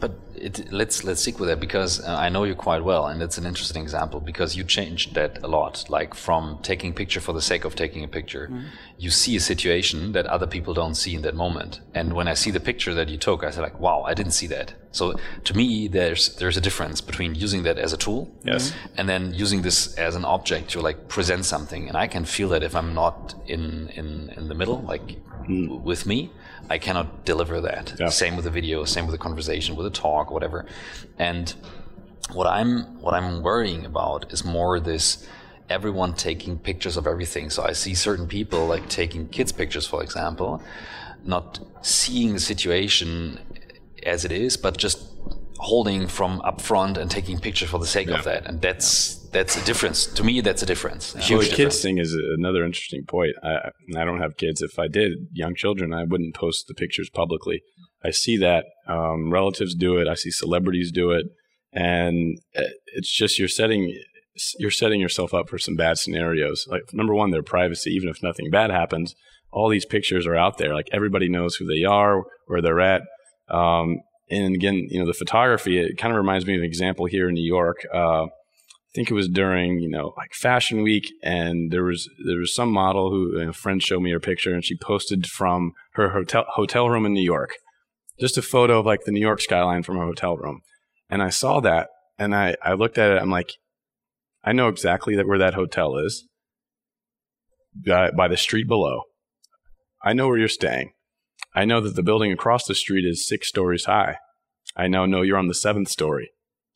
but 0.00 0.12
it, 0.34 0.72
let's 0.72 1.04
let's 1.04 1.20
stick 1.22 1.38
with 1.40 1.48
that 1.48 1.60
because 1.60 2.00
uh, 2.00 2.14
I 2.14 2.28
know 2.28 2.44
you 2.44 2.54
quite 2.54 2.84
well, 2.84 3.06
and 3.06 3.22
it's 3.22 3.38
an 3.38 3.46
interesting 3.46 3.82
example 3.82 4.20
because 4.20 4.56
you 4.56 4.64
changed 4.64 5.14
that 5.14 5.42
a 5.42 5.48
lot. 5.48 5.84
Like 5.88 6.14
from 6.14 6.58
taking 6.62 6.92
picture 6.94 7.20
for 7.20 7.32
the 7.32 7.42
sake 7.42 7.64
of 7.64 7.74
taking 7.74 8.04
a 8.04 8.08
picture, 8.08 8.46
mm-hmm. 8.46 8.68
you 8.98 9.10
see 9.10 9.36
a 9.36 9.40
situation 9.40 10.12
that 10.12 10.26
other 10.26 10.46
people 10.46 10.74
don't 10.74 10.94
see 10.94 11.14
in 11.14 11.22
that 11.22 11.34
moment. 11.34 11.80
And 11.94 12.12
when 12.12 12.28
I 12.28 12.34
see 12.34 12.50
the 12.50 12.60
picture 12.60 12.94
that 12.94 13.08
you 13.08 13.16
took, 13.16 13.42
I 13.42 13.50
said 13.50 13.62
like, 13.62 13.80
"Wow, 13.80 14.02
I 14.02 14.14
didn't 14.14 14.32
see 14.32 14.46
that." 14.48 14.74
So 14.92 15.14
to 15.44 15.56
me, 15.56 15.88
there's 15.88 16.36
there's 16.36 16.56
a 16.56 16.60
difference 16.60 17.00
between 17.00 17.34
using 17.34 17.64
that 17.64 17.78
as 17.78 17.92
a 17.92 17.96
tool, 17.96 18.30
yes, 18.44 18.72
and 18.96 19.08
then 19.08 19.34
using 19.34 19.62
this 19.62 19.94
as 19.94 20.14
an 20.14 20.24
object 20.24 20.70
to 20.70 20.80
like 20.80 21.08
present 21.08 21.44
something. 21.44 21.88
And 21.88 21.96
I 21.96 22.06
can 22.06 22.24
feel 22.24 22.48
that 22.50 22.62
if 22.62 22.74
I'm 22.74 22.94
not 22.94 23.34
in 23.46 23.88
in 23.88 24.30
in 24.36 24.48
the 24.48 24.54
middle, 24.54 24.80
like 24.82 25.06
mm. 25.48 25.80
with 25.82 26.06
me, 26.06 26.30
I 26.70 26.78
cannot 26.78 27.24
deliver 27.24 27.60
that. 27.60 27.94
Yeah. 27.98 28.08
Same 28.08 28.36
with 28.36 28.44
the 28.44 28.50
video, 28.50 28.84
same 28.84 29.06
with 29.06 29.12
the 29.12 29.18
conversation, 29.18 29.76
with 29.76 29.84
the 29.84 29.98
talk, 29.98 30.30
whatever. 30.30 30.66
And 31.18 31.54
what 32.32 32.46
I'm 32.46 33.00
what 33.00 33.14
I'm 33.14 33.42
worrying 33.42 33.86
about 33.86 34.32
is 34.32 34.44
more 34.44 34.80
this 34.80 35.26
everyone 35.70 36.14
taking 36.14 36.58
pictures 36.58 36.96
of 36.96 37.06
everything. 37.06 37.50
So 37.50 37.62
I 37.62 37.72
see 37.72 37.94
certain 37.94 38.26
people 38.26 38.66
like 38.66 38.88
taking 38.88 39.28
kids 39.28 39.52
pictures, 39.52 39.86
for 39.86 40.02
example, 40.02 40.62
not 41.24 41.60
seeing 41.82 42.32
the 42.32 42.40
situation 42.40 43.38
as 44.04 44.24
it 44.24 44.32
is, 44.32 44.56
but 44.56 44.76
just 44.76 45.06
holding 45.58 46.06
from 46.06 46.40
up 46.42 46.60
front 46.60 46.96
and 46.96 47.10
taking 47.10 47.38
pictures 47.38 47.68
for 47.68 47.78
the 47.78 47.86
sake 47.86 48.08
yeah. 48.08 48.18
of 48.18 48.24
that. 48.24 48.46
And 48.46 48.60
that's 48.60 49.17
that's 49.30 49.56
a 49.56 49.64
difference 49.64 50.06
to 50.06 50.24
me. 50.24 50.40
That's 50.40 50.62
a 50.62 50.66
difference. 50.66 51.14
A 51.14 51.18
well, 51.34 51.42
the 51.42 51.48
kids 51.48 51.82
thing 51.82 51.98
is 51.98 52.14
another 52.14 52.64
interesting 52.64 53.04
point. 53.04 53.34
I, 53.42 53.70
I 53.96 54.04
don't 54.04 54.20
have 54.20 54.36
kids. 54.36 54.62
If 54.62 54.78
I 54.78 54.88
did, 54.88 55.28
young 55.32 55.54
children, 55.54 55.92
I 55.92 56.04
wouldn't 56.04 56.34
post 56.34 56.66
the 56.66 56.74
pictures 56.74 57.10
publicly. 57.10 57.62
I 58.04 58.10
see 58.10 58.36
that 58.38 58.64
um, 58.86 59.30
relatives 59.32 59.74
do 59.74 59.98
it. 59.98 60.08
I 60.08 60.14
see 60.14 60.30
celebrities 60.30 60.92
do 60.92 61.10
it, 61.10 61.26
and 61.72 62.38
uh, 62.56 62.62
it's 62.94 63.14
just 63.14 63.38
you're 63.38 63.48
setting 63.48 63.94
you're 64.58 64.70
setting 64.70 65.00
yourself 65.00 65.34
up 65.34 65.48
for 65.48 65.58
some 65.58 65.76
bad 65.76 65.98
scenarios. 65.98 66.66
Like 66.70 66.92
number 66.92 67.14
one, 67.14 67.30
their 67.30 67.42
privacy. 67.42 67.90
Even 67.90 68.08
if 68.08 68.22
nothing 68.22 68.50
bad 68.50 68.70
happens, 68.70 69.14
all 69.50 69.68
these 69.68 69.86
pictures 69.86 70.26
are 70.26 70.36
out 70.36 70.58
there. 70.58 70.74
Like 70.74 70.88
everybody 70.92 71.28
knows 71.28 71.56
who 71.56 71.66
they 71.66 71.84
are, 71.84 72.22
where 72.46 72.62
they're 72.62 72.80
at. 72.80 73.02
Um, 73.48 74.00
and 74.30 74.54
again, 74.54 74.86
you 74.90 75.00
know, 75.00 75.06
the 75.06 75.14
photography. 75.14 75.78
It 75.78 75.98
kind 75.98 76.12
of 76.12 76.18
reminds 76.18 76.46
me 76.46 76.54
of 76.54 76.60
an 76.60 76.66
example 76.66 77.06
here 77.06 77.28
in 77.28 77.34
New 77.34 77.46
York. 77.46 77.86
Uh, 77.92 78.26
think 78.98 79.12
it 79.12 79.14
was 79.14 79.28
during 79.28 79.78
you 79.78 79.88
know 79.88 80.12
like 80.16 80.34
Fashion 80.34 80.82
Week, 80.82 81.12
and 81.22 81.70
there 81.70 81.84
was 81.84 82.10
there 82.26 82.38
was 82.38 82.52
some 82.52 82.72
model 82.72 83.10
who 83.10 83.38
a 83.38 83.52
friend 83.52 83.80
showed 83.80 84.00
me 84.00 84.10
her 84.10 84.18
picture, 84.18 84.52
and 84.52 84.64
she 84.64 84.76
posted 84.76 85.26
from 85.26 85.72
her 85.92 86.08
hotel 86.10 86.44
hotel 86.48 86.88
room 86.88 87.06
in 87.06 87.12
New 87.12 87.22
York, 87.22 87.54
just 88.18 88.36
a 88.36 88.42
photo 88.42 88.80
of 88.80 88.86
like 88.86 89.04
the 89.04 89.12
New 89.12 89.20
York 89.20 89.40
skyline 89.40 89.84
from 89.84 89.98
her 89.98 90.04
hotel 90.04 90.36
room, 90.36 90.62
and 91.08 91.22
I 91.22 91.28
saw 91.28 91.60
that, 91.60 91.90
and 92.18 92.34
I 92.34 92.56
I 92.60 92.72
looked 92.72 92.98
at 92.98 93.12
it, 93.12 93.22
I'm 93.22 93.30
like, 93.30 93.52
I 94.42 94.50
know 94.50 94.66
exactly 94.66 95.14
that 95.14 95.28
where 95.28 95.38
that 95.38 95.54
hotel 95.54 95.96
is, 95.96 96.26
by, 97.86 98.10
by 98.10 98.26
the 98.26 98.36
street 98.36 98.66
below. 98.66 99.02
I 100.02 100.12
know 100.12 100.26
where 100.26 100.38
you're 100.38 100.48
staying. 100.48 100.90
I 101.54 101.64
know 101.64 101.80
that 101.80 101.94
the 101.94 102.02
building 102.02 102.32
across 102.32 102.64
the 102.64 102.74
street 102.74 103.04
is 103.04 103.28
six 103.28 103.48
stories 103.48 103.84
high. 103.84 104.16
I 104.76 104.88
now 104.88 105.06
know 105.06 105.22
you're 105.22 105.38
on 105.38 105.48
the 105.48 105.54
seventh 105.54 105.88
story. 105.88 106.30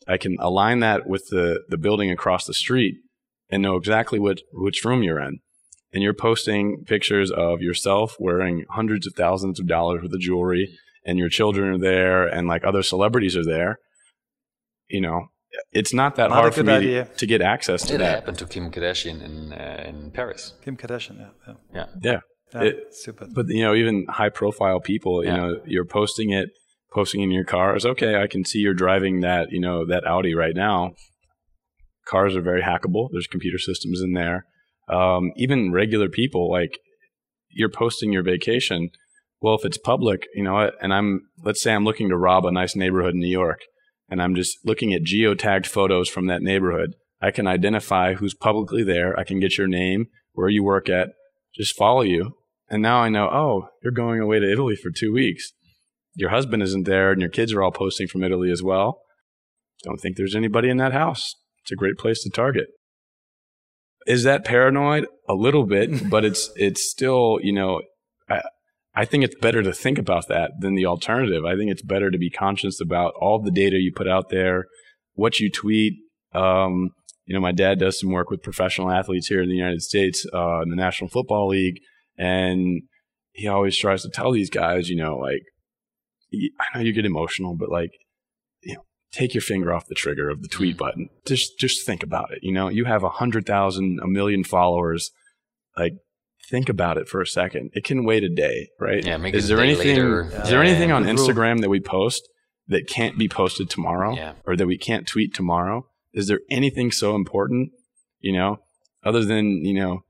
I 0.09 0.16
can 0.16 0.36
align 0.40 0.80
that 0.80 1.07
with 1.07 1.28
the, 1.30 1.62
the 1.68 1.76
building 1.76 2.11
across 2.11 2.46
the 2.46 2.55
street 2.55 2.96
and 3.50 3.62
know 3.62 3.76
exactly 3.76 4.18
what, 4.18 4.40
which 4.53 4.84
room 4.84 5.03
you're 5.03 5.20
in. 5.20 5.38
And 5.92 6.03
you're 6.03 6.14
posting 6.14 6.84
pictures 6.86 7.30
of 7.30 7.61
yourself 7.61 8.16
wearing 8.18 8.64
hundreds 8.70 9.07
of 9.07 9.14
thousands 9.14 9.61
of 9.61 9.66
dollars 9.66 10.03
worth 10.03 10.12
of 10.12 10.20
jewelry, 10.20 10.74
and 11.05 11.18
your 11.18 11.28
children 11.28 11.74
are 11.74 11.78
there, 11.78 12.26
and 12.26 12.48
like 12.48 12.64
other 12.64 12.82
celebrities 12.82 13.36
are 13.36 13.44
there. 13.44 13.78
You 14.88 15.03
know, 15.03 15.26
it's 15.70 15.92
not 15.92 16.16
that 16.16 16.30
not 16.30 16.38
hard 16.38 16.55
for 16.55 16.64
me 16.64 16.80
to, 16.80 17.05
to, 17.05 17.26
get 17.26 17.42
access 17.42 17.82
to 17.88 17.96
it 17.96 17.98
that. 17.98 18.11
It 18.11 18.14
happened 18.14 18.38
to 18.38 18.46
Kim 18.46 18.70
Kardashian 18.70 19.22
in 19.22 19.53
uh, 19.53 19.84
in 19.86 20.11
Paris. 20.12 20.55
Kim 20.64 20.78
Kardashian, 20.78 21.18
yeah, 21.18 21.28
yeah, 21.46 21.55
yeah. 21.74 21.86
yeah. 22.03 22.20
yeah 22.55 22.61
it, 22.62 22.94
super. 22.94 23.26
But 23.30 23.48
you 23.48 23.62
know, 23.62 23.74
even 23.74 24.07
high 24.09 24.30
profile 24.30 24.80
people, 24.80 25.22
you 25.22 25.30
yeah. 25.30 25.36
know, 25.36 25.61
you're 25.66 25.84
posting 25.84 26.30
it 26.30 26.48
posting 26.93 27.22
in 27.22 27.30
your 27.30 27.45
cars. 27.45 27.84
Okay, 27.84 28.20
I 28.20 28.26
can 28.26 28.45
see 28.45 28.59
you're 28.59 28.74
driving 28.74 29.20
that, 29.20 29.51
you 29.51 29.61
know, 29.61 29.86
that 29.86 30.07
Audi 30.07 30.34
right 30.34 30.55
now. 30.55 30.93
Cars 32.07 32.36
are 32.36 32.43
very 32.43 32.62
hackable. 32.62 33.09
There's 33.12 33.26
computer 33.26 33.59
systems 33.59 34.01
in 34.01 34.12
there. 34.12 34.47
Um, 34.88 35.32
even 35.36 35.72
regular 35.72 36.09
people, 36.09 36.51
like, 36.51 36.78
you're 37.49 37.68
posting 37.68 38.12
your 38.12 38.22
vacation. 38.22 38.90
Well, 39.40 39.55
if 39.55 39.64
it's 39.64 39.78
public, 39.78 40.26
you 40.34 40.43
know, 40.43 40.70
and 40.80 40.93
I'm, 40.93 41.22
let's 41.43 41.62
say 41.62 41.72
I'm 41.74 41.84
looking 41.84 42.09
to 42.09 42.16
rob 42.16 42.45
a 42.47 42.53
nice 42.53 42.74
neighborhood 42.74 43.14
in 43.14 43.20
New 43.20 43.30
York 43.30 43.61
and 44.12 44.22
I'm 44.22 44.34
just 44.34 44.59
looking 44.62 44.93
at 44.93 45.05
geotagged 45.05 45.66
photos 45.66 46.07
from 46.07 46.26
that 46.26 46.43
neighborhood. 46.43 46.97
I 47.22 47.30
can 47.30 47.47
identify 47.47 48.12
who's 48.12 48.34
publicly 48.34 48.84
there. 48.84 49.18
I 49.18 49.24
can 49.24 49.40
get 49.40 49.57
your 49.57 49.68
name, 49.68 50.09
where 50.32 50.51
you 50.51 50.62
work 50.62 50.90
at, 50.90 51.09
just 51.55 51.74
follow 51.74 52.03
you. 52.03 52.36
And 52.68 52.82
now 52.82 52.99
I 52.99 53.09
know, 53.09 53.30
oh, 53.32 53.68
you're 53.82 53.90
going 53.90 54.20
away 54.20 54.38
to 54.38 54.53
Italy 54.53 54.76
for 54.76 54.90
two 54.90 55.14
weeks. 55.14 55.55
Your 56.14 56.30
husband 56.30 56.62
isn't 56.62 56.84
there 56.84 57.10
and 57.12 57.20
your 57.20 57.30
kids 57.30 57.52
are 57.52 57.62
all 57.62 57.72
posting 57.72 58.06
from 58.06 58.22
Italy 58.22 58.50
as 58.50 58.62
well. 58.62 59.00
Don't 59.82 60.00
think 60.00 60.16
there's 60.16 60.36
anybody 60.36 60.68
in 60.68 60.76
that 60.76 60.92
house. 60.92 61.34
It's 61.62 61.72
a 61.72 61.76
great 61.76 61.96
place 61.96 62.22
to 62.22 62.30
target. 62.30 62.66
Is 64.06 64.24
that 64.24 64.44
paranoid? 64.44 65.06
A 65.28 65.34
little 65.34 65.64
bit, 65.64 66.08
but 66.10 66.24
it's 66.24 66.50
it's 66.56 66.88
still, 66.90 67.38
you 67.42 67.52
know, 67.52 67.82
I, 68.28 68.42
I 68.94 69.04
think 69.04 69.24
it's 69.24 69.36
better 69.36 69.62
to 69.62 69.72
think 69.72 69.98
about 69.98 70.28
that 70.28 70.52
than 70.60 70.74
the 70.74 70.86
alternative. 70.86 71.44
I 71.44 71.56
think 71.56 71.70
it's 71.70 71.82
better 71.82 72.10
to 72.10 72.18
be 72.18 72.30
conscious 72.30 72.80
about 72.80 73.14
all 73.20 73.40
the 73.40 73.50
data 73.50 73.78
you 73.78 73.92
put 73.94 74.08
out 74.08 74.28
there, 74.28 74.66
what 75.14 75.40
you 75.40 75.50
tweet. 75.50 75.94
Um, 76.34 76.90
you 77.24 77.34
know, 77.34 77.40
my 77.40 77.52
dad 77.52 77.78
does 77.78 78.00
some 78.00 78.10
work 78.10 78.30
with 78.30 78.42
professional 78.42 78.90
athletes 78.90 79.28
here 79.28 79.42
in 79.42 79.48
the 79.48 79.54
United 79.54 79.82
States, 79.82 80.26
uh, 80.34 80.60
in 80.62 80.70
the 80.70 80.76
National 80.76 81.08
Football 81.08 81.48
League, 81.48 81.78
and 82.18 82.82
he 83.32 83.48
always 83.48 83.76
tries 83.76 84.02
to 84.02 84.10
tell 84.10 84.32
these 84.32 84.50
guys, 84.50 84.88
you 84.88 84.96
know, 84.96 85.16
like, 85.16 85.42
I 86.33 86.78
know 86.78 86.85
you 86.85 86.93
get 86.93 87.05
emotional, 87.05 87.55
but 87.55 87.70
like, 87.70 87.91
you 88.62 88.74
know, 88.74 88.85
take 89.12 89.35
your 89.35 89.43
finger 89.43 89.72
off 89.72 89.87
the 89.87 89.95
trigger 89.95 90.28
of 90.28 90.43
the 90.43 90.49
tweet 90.49 90.76
mm. 90.76 90.78
button. 90.78 91.09
Just 91.26 91.59
just 91.59 91.87
think 91.87 92.03
about 92.03 92.33
it. 92.33 92.41
You 92.43 92.53
know, 92.53 92.68
you 92.68 92.85
have 92.85 93.03
a 93.03 93.09
hundred 93.09 93.47
thousand, 93.47 94.01
a 94.03 94.07
million 94.07 94.45
followers. 94.45 95.11
Like, 95.76 95.95
think 96.51 96.68
about 96.68 96.99
it 96.99 97.09
for 97.09 97.20
a 97.20 97.26
second. 97.26 97.70
It 97.74 97.85
can 97.85 98.05
wait 98.05 98.24
a 98.24 98.28
day, 98.28 98.68
right? 98.80 99.05
Yeah. 99.05 99.16
Make 99.16 99.35
is 99.35 99.49
there 99.49 99.61
anything? 99.61 99.97
Later. 99.97 100.43
Is 100.43 100.49
there 100.49 100.62
anything 100.62 100.93
on 100.93 101.05
Instagram 101.05 101.61
that 101.61 101.70
we 101.70 101.80
post 101.80 102.28
that 102.68 102.87
can't 102.87 103.18
be 103.18 103.28
posted 103.28 103.68
tomorrow, 103.68 104.14
yeah. 104.14 104.35
or 104.45 104.57
that 104.57 104.66
we 104.66 104.78
can't 104.78 105.07
tweet 105.07 105.35
tomorrow? 105.35 105.87
Is 106.12 106.28
there 106.28 106.41
anything 106.51 106.91
so 106.93 107.14
important? 107.14 107.70
You 108.20 108.33
know, 108.33 108.61
other 109.05 109.24
than 109.24 109.64
you 109.64 109.74
know. 109.74 110.05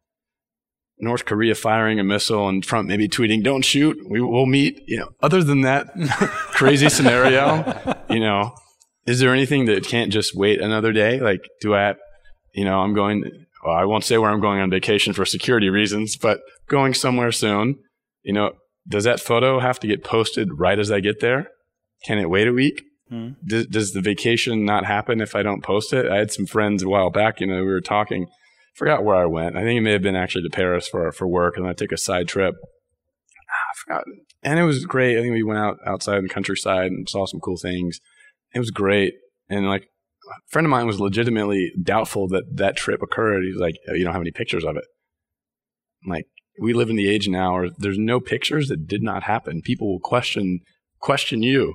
North 1.02 1.24
Korea 1.24 1.54
firing 1.54 1.98
a 1.98 2.04
missile 2.04 2.48
and 2.48 2.62
Trump 2.62 2.88
maybe 2.88 3.08
tweeting, 3.08 3.42
"Don't 3.42 3.64
shoot, 3.64 3.98
we 4.08 4.20
will 4.20 4.46
meet." 4.46 4.82
You 4.86 5.00
know, 5.00 5.08
other 5.20 5.42
than 5.42 5.62
that 5.62 5.92
crazy 6.52 6.88
scenario, 6.88 7.96
you 8.08 8.20
know, 8.20 8.54
is 9.06 9.18
there 9.18 9.34
anything 9.34 9.66
that 9.66 9.84
can't 9.84 10.12
just 10.12 10.34
wait 10.34 10.60
another 10.60 10.92
day? 10.92 11.20
Like, 11.20 11.40
do 11.60 11.74
I, 11.74 11.96
you 12.54 12.64
know, 12.64 12.80
I'm 12.80 12.94
going, 12.94 13.24
well, 13.64 13.74
I 13.74 13.84
won't 13.84 14.04
say 14.04 14.16
where 14.16 14.30
I'm 14.30 14.40
going 14.40 14.60
on 14.60 14.70
vacation 14.70 15.12
for 15.12 15.24
security 15.24 15.68
reasons, 15.68 16.16
but 16.16 16.40
going 16.68 16.94
somewhere 16.94 17.32
soon, 17.32 17.78
you 18.22 18.32
know, 18.32 18.52
does 18.88 19.04
that 19.04 19.20
photo 19.20 19.58
have 19.58 19.80
to 19.80 19.86
get 19.86 20.04
posted 20.04 20.58
right 20.58 20.78
as 20.78 20.90
I 20.90 21.00
get 21.00 21.20
there? 21.20 21.48
Can 22.04 22.18
it 22.18 22.30
wait 22.30 22.46
a 22.46 22.52
week? 22.52 22.82
Hmm. 23.08 23.30
Does, 23.44 23.66
does 23.66 23.92
the 23.92 24.00
vacation 24.00 24.64
not 24.64 24.84
happen 24.84 25.20
if 25.20 25.34
I 25.34 25.42
don't 25.42 25.62
post 25.62 25.92
it? 25.92 26.06
I 26.06 26.16
had 26.16 26.32
some 26.32 26.46
friends 26.46 26.82
a 26.82 26.88
while 26.88 27.10
back, 27.10 27.40
you 27.40 27.46
know, 27.46 27.64
we 27.64 27.70
were 27.70 27.80
talking, 27.80 28.26
forgot 28.74 29.04
where 29.04 29.16
I 29.16 29.26
went. 29.26 29.56
I 29.56 29.62
think 29.62 29.78
it 29.78 29.82
may 29.82 29.92
have 29.92 30.02
been 30.02 30.16
actually 30.16 30.48
to 30.48 30.50
Paris 30.50 30.88
for, 30.88 31.12
for 31.12 31.26
work 31.26 31.56
and 31.56 31.66
I 31.66 31.72
took 31.72 31.92
a 31.92 31.96
side 31.96 32.28
trip. 32.28 32.54
Ah, 32.60 33.70
I 33.70 33.74
forgot. 33.84 34.04
And 34.42 34.58
it 34.58 34.64
was 34.64 34.84
great. 34.84 35.18
I 35.18 35.22
think 35.22 35.32
we 35.32 35.42
went 35.42 35.60
out 35.60 35.78
outside 35.86 36.18
in 36.18 36.24
the 36.24 36.28
countryside 36.28 36.90
and 36.90 37.08
saw 37.08 37.26
some 37.26 37.40
cool 37.40 37.56
things 37.56 38.00
it 38.54 38.58
was 38.58 38.70
great. 38.70 39.14
And 39.48 39.66
like 39.66 39.82
a 39.82 40.50
friend 40.50 40.66
of 40.66 40.70
mine 40.70 40.86
was 40.86 41.00
legitimately 41.00 41.72
doubtful 41.82 42.28
that 42.28 42.44
that 42.56 42.76
trip 42.76 43.02
occurred. 43.02 43.44
He's 43.44 43.60
like, 43.60 43.76
oh, 43.88 43.94
you 43.94 44.04
don't 44.04 44.12
have 44.12 44.22
any 44.22 44.30
pictures 44.30 44.64
of 44.64 44.76
it. 44.76 44.84
I'm 46.04 46.10
like, 46.10 46.26
we 46.60 46.72
live 46.72 46.90
in 46.90 46.96
the 46.96 47.08
age 47.08 47.28
now 47.28 47.54
where 47.54 47.70
there's 47.78 47.98
no 47.98 48.20
pictures 48.20 48.68
that 48.68 48.86
did 48.86 49.02
not 49.02 49.22
happen. 49.24 49.62
People 49.62 49.90
will 49.90 50.00
question 50.00 50.60
question 51.00 51.42
you. 51.42 51.74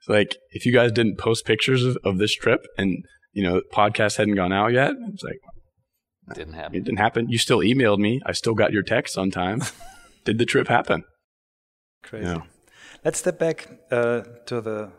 It's 0.00 0.08
like 0.08 0.36
if 0.50 0.64
you 0.64 0.72
guys 0.72 0.92
didn't 0.92 1.18
post 1.18 1.44
pictures 1.44 1.84
of, 1.84 1.96
of 2.04 2.18
this 2.18 2.34
trip 2.34 2.60
and 2.76 3.04
you 3.32 3.42
know 3.42 3.62
podcast 3.72 4.16
hadn't 4.16 4.36
gone 4.36 4.52
out 4.52 4.72
yet, 4.72 4.92
it's 5.12 5.22
like 5.22 5.40
didn't 6.34 6.54
happen. 6.54 6.76
It 6.76 6.84
didn't 6.84 6.98
happen. 6.98 7.28
You 7.28 7.38
still 7.38 7.58
emailed 7.58 7.98
me. 7.98 8.20
I 8.26 8.32
still 8.32 8.54
got 8.54 8.72
your 8.72 8.82
text 8.82 9.18
on 9.18 9.30
time. 9.30 9.62
did 10.24 10.38
the 10.38 10.46
trip 10.46 10.68
happen? 10.68 11.04
Crazy. 12.02 12.26
Yeah. 12.26 12.42
Let's 13.04 13.18
step 13.18 13.38
back 13.38 13.68
uh, 13.90 14.22
to 14.46 14.60
the 14.60 14.90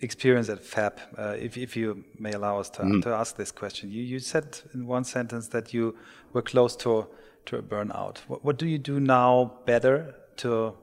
experience 0.00 0.48
at 0.48 0.62
FAB, 0.62 0.98
uh, 1.16 1.36
if, 1.38 1.56
if 1.56 1.76
you 1.76 2.04
may 2.18 2.32
allow 2.32 2.58
us 2.58 2.70
to, 2.70 2.82
mm. 2.82 3.02
to 3.02 3.10
ask 3.10 3.36
this 3.36 3.52
question. 3.52 3.90
You, 3.90 4.02
you 4.02 4.18
said 4.18 4.60
in 4.74 4.86
one 4.86 5.04
sentence 5.04 5.48
that 5.48 5.74
you 5.74 5.96
were 6.32 6.42
close 6.42 6.76
to, 6.76 7.06
to 7.46 7.56
a 7.56 7.62
burnout. 7.62 8.18
What, 8.28 8.44
what 8.44 8.58
do 8.58 8.66
you 8.66 8.78
do 8.78 9.00
now 9.00 9.58
better 9.66 10.14
to, 10.38 10.74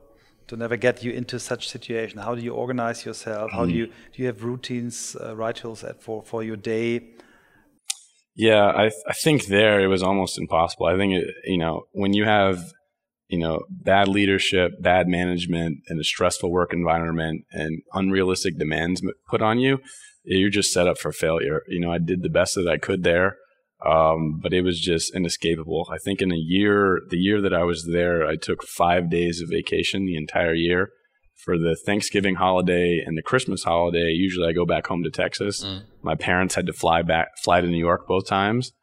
to 0.47 0.55
never 0.55 0.77
get 0.77 1.03
you 1.03 1.11
into 1.11 1.39
such 1.39 1.69
situation? 1.69 2.19
How 2.19 2.35
do 2.35 2.41
you 2.41 2.53
organize 2.53 3.05
yourself? 3.05 3.51
How 3.51 3.65
mm. 3.65 3.69
do 3.69 3.73
you 3.73 3.85
do 3.87 4.21
you 4.21 4.27
have 4.27 4.43
routines, 4.43 5.15
uh, 5.15 5.35
rituals 5.35 5.83
at, 5.83 6.01
for, 6.01 6.23
for 6.23 6.43
your 6.43 6.57
day? 6.57 7.01
Yeah, 8.37 8.71
I, 8.75 8.89
th 8.89 8.93
I 9.07 9.13
think 9.13 9.47
there 9.47 9.79
it 9.81 9.87
was 9.87 10.03
almost 10.03 10.37
impossible. 10.37 10.85
I 10.85 10.95
think, 10.95 11.13
it, 11.19 11.27
you 11.43 11.57
know, 11.57 11.75
when 11.91 12.13
you 12.13 12.25
have 12.25 12.57
you 13.29 13.37
know, 13.37 13.59
bad 13.69 14.07
leadership, 14.07 14.81
bad 14.81 15.07
management, 15.07 15.79
and 15.89 15.99
a 15.99 16.03
stressful 16.03 16.49
work 16.49 16.71
environment 16.73 17.43
and 17.51 17.81
unrealistic 17.93 18.57
demands 18.57 19.01
put 19.29 19.41
on 19.41 19.59
you, 19.59 19.79
you're 20.23 20.49
just 20.49 20.71
set 20.71 20.87
up 20.87 20.97
for 20.97 21.11
failure. 21.11 21.61
You 21.67 21.79
know, 21.81 21.91
I 21.91 21.97
did 21.97 22.21
the 22.23 22.29
best 22.29 22.55
that 22.55 22.67
I 22.67 22.77
could 22.77 23.03
there, 23.03 23.37
um, 23.85 24.39
but 24.41 24.53
it 24.53 24.61
was 24.61 24.79
just 24.79 25.13
inescapable. 25.15 25.89
I 25.91 25.97
think 25.97 26.21
in 26.21 26.31
a 26.31 26.37
year, 26.37 27.01
the 27.09 27.17
year 27.17 27.41
that 27.41 27.53
I 27.53 27.63
was 27.63 27.89
there, 27.91 28.25
I 28.25 28.35
took 28.37 28.63
five 28.63 29.09
days 29.09 29.41
of 29.41 29.49
vacation 29.49 30.05
the 30.05 30.15
entire 30.15 30.53
year. 30.53 30.91
For 31.37 31.57
the 31.57 31.77
Thanksgiving 31.85 32.35
holiday 32.35 33.01
and 33.05 33.17
the 33.17 33.21
Christmas 33.21 33.63
holiday, 33.63 34.09
usually 34.11 34.47
I 34.47 34.53
go 34.53 34.65
back 34.65 34.87
home 34.87 35.03
to 35.03 35.11
Texas. 35.11 35.63
Mm. 35.63 35.83
My 36.01 36.15
parents 36.15 36.55
had 36.55 36.65
to 36.65 36.73
fly 36.73 37.03
back, 37.03 37.37
fly 37.43 37.61
to 37.61 37.67
New 37.67 37.77
York 37.77 38.07
both 38.07 38.27
times 38.27 38.73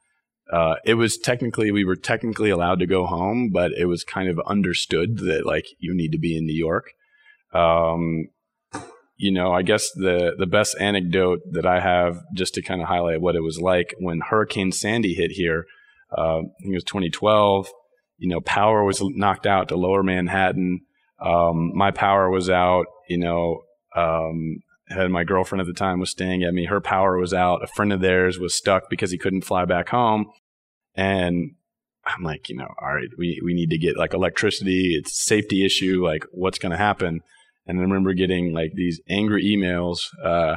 uh, 0.52 0.74
it 0.84 0.94
was 0.94 1.16
technically 1.16 1.70
we 1.70 1.84
were 1.84 1.96
technically 1.96 2.50
allowed 2.50 2.78
to 2.78 2.86
go 2.86 3.07
home, 3.07 3.50
but 3.52 3.72
it 3.72 3.86
was 3.86 4.05
kind 4.05 4.28
of 4.28 4.38
understood 4.46 5.18
that 5.18 5.46
like 5.46 5.66
you 5.78 5.94
need 5.94 6.12
to 6.12 6.18
be 6.18 6.36
in 6.36 6.44
New 6.44 6.55
York. 6.55 6.92
Um, 7.52 8.28
you 9.16 9.32
know, 9.32 9.52
I 9.52 9.62
guess 9.62 9.90
the 9.92 10.34
the 10.38 10.46
best 10.46 10.76
anecdote 10.78 11.40
that 11.52 11.66
I 11.66 11.80
have 11.80 12.20
just 12.34 12.55
to 12.55 12.62
kind 12.62 12.82
of 12.82 12.88
highlight 12.88 13.20
what 13.20 13.36
it 13.36 13.42
was 13.42 13.59
like 13.59 13.94
when 13.98 14.20
Hurricane 14.20 14.72
Sandy 14.72 15.14
hit 15.14 15.30
here. 15.30 15.66
Uh, 16.16 16.38
I 16.38 16.61
think 16.61 16.72
it 16.72 16.74
was 16.74 16.84
2012. 16.84 17.68
You 18.18 18.28
know, 18.28 18.40
power 18.40 18.84
was 18.84 19.00
knocked 19.02 19.46
out 19.46 19.68
to 19.68 19.76
Lower 19.76 20.02
Manhattan. 20.02 20.82
Um, 21.20 21.72
my 21.74 21.90
power 21.90 22.30
was 22.30 22.48
out. 22.50 22.86
You 23.08 23.18
know, 23.18 23.62
um, 23.94 24.56
had 24.88 25.10
my 25.10 25.24
girlfriend 25.24 25.60
at 25.60 25.66
the 25.66 25.72
time 25.72 26.00
was 26.00 26.10
staying 26.10 26.42
at 26.42 26.54
me. 26.54 26.66
Her 26.66 26.80
power 26.80 27.18
was 27.18 27.32
out. 27.32 27.62
A 27.62 27.66
friend 27.66 27.92
of 27.92 28.00
theirs 28.00 28.38
was 28.38 28.54
stuck 28.54 28.90
because 28.90 29.10
he 29.10 29.18
couldn't 29.18 29.44
fly 29.44 29.64
back 29.64 29.88
home. 29.88 30.26
And 30.94 31.52
I'm 32.06 32.22
like, 32.22 32.48
you 32.48 32.56
know, 32.56 32.68
all 32.80 32.94
right, 32.94 33.08
we, 33.18 33.40
we 33.44 33.54
need 33.54 33.70
to 33.70 33.78
get 33.78 33.96
like 33.96 34.14
electricity. 34.14 34.94
It's 34.98 35.12
a 35.12 35.24
safety 35.24 35.64
issue. 35.64 36.04
Like, 36.04 36.24
what's 36.32 36.58
going 36.58 36.72
to 36.72 36.78
happen? 36.78 37.20
And 37.66 37.78
I 37.78 37.82
remember 37.82 38.12
getting 38.12 38.52
like 38.52 38.72
these 38.74 39.00
angry 39.08 39.44
emails, 39.44 40.00
uh, 40.22 40.56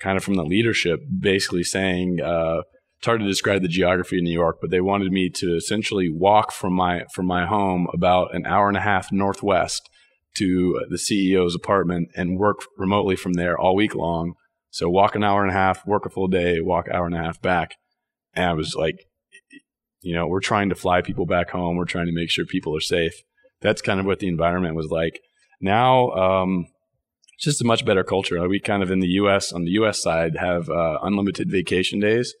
kind 0.00 0.16
of 0.16 0.24
from 0.24 0.34
the 0.34 0.44
leadership, 0.44 1.00
basically 1.18 1.62
saying, 1.62 2.20
uh, 2.24 2.62
it's 3.00 3.06
hard 3.06 3.20
to 3.20 3.26
describe 3.26 3.62
the 3.62 3.68
geography 3.68 4.18
of 4.18 4.24
New 4.24 4.30
York, 4.30 4.58
but 4.60 4.68
they 4.68 4.82
wanted 4.82 5.10
me 5.10 5.30
to 5.30 5.56
essentially 5.56 6.10
walk 6.12 6.52
from 6.52 6.74
my 6.74 7.04
from 7.14 7.24
my 7.24 7.46
home 7.46 7.88
about 7.94 8.34
an 8.34 8.44
hour 8.44 8.68
and 8.68 8.76
a 8.76 8.82
half 8.82 9.10
northwest 9.10 9.88
to 10.36 10.84
the 10.90 10.98
CEO's 10.98 11.54
apartment 11.54 12.10
and 12.14 12.38
work 12.38 12.58
remotely 12.76 13.16
from 13.16 13.32
there 13.32 13.58
all 13.58 13.74
week 13.74 13.94
long. 13.94 14.34
So 14.68 14.90
walk 14.90 15.14
an 15.14 15.24
hour 15.24 15.40
and 15.40 15.50
a 15.50 15.54
half, 15.54 15.86
work 15.86 16.04
a 16.04 16.10
full 16.10 16.28
day, 16.28 16.60
walk 16.60 16.88
hour 16.92 17.06
and 17.06 17.14
a 17.14 17.22
half 17.22 17.40
back. 17.40 17.76
And 18.34 18.44
I 18.44 18.52
was 18.52 18.74
like, 18.74 19.06
you 20.02 20.14
know, 20.14 20.26
we're 20.26 20.40
trying 20.40 20.68
to 20.68 20.74
fly 20.74 21.00
people 21.00 21.24
back 21.24 21.48
home. 21.48 21.76
We're 21.76 21.86
trying 21.86 22.06
to 22.06 22.12
make 22.12 22.28
sure 22.28 22.44
people 22.44 22.76
are 22.76 22.80
safe. 22.80 23.14
That's 23.62 23.80
kind 23.80 23.98
of 23.98 24.04
what 24.04 24.18
the 24.18 24.28
environment 24.28 24.76
was 24.76 24.90
like. 24.90 25.22
Now, 25.58 26.10
um, 26.10 26.66
it's 27.36 27.46
just 27.46 27.62
a 27.62 27.66
much 27.66 27.86
better 27.86 28.04
culture. 28.04 28.46
We 28.46 28.60
kind 28.60 28.82
of 28.82 28.90
in 28.90 29.00
the 29.00 29.08
U.S. 29.08 29.54
on 29.54 29.64
the 29.64 29.70
U.S. 29.70 30.02
side 30.02 30.36
have 30.36 30.68
uh, 30.68 30.98
unlimited 31.02 31.50
vacation 31.50 31.98
days, 31.98 32.34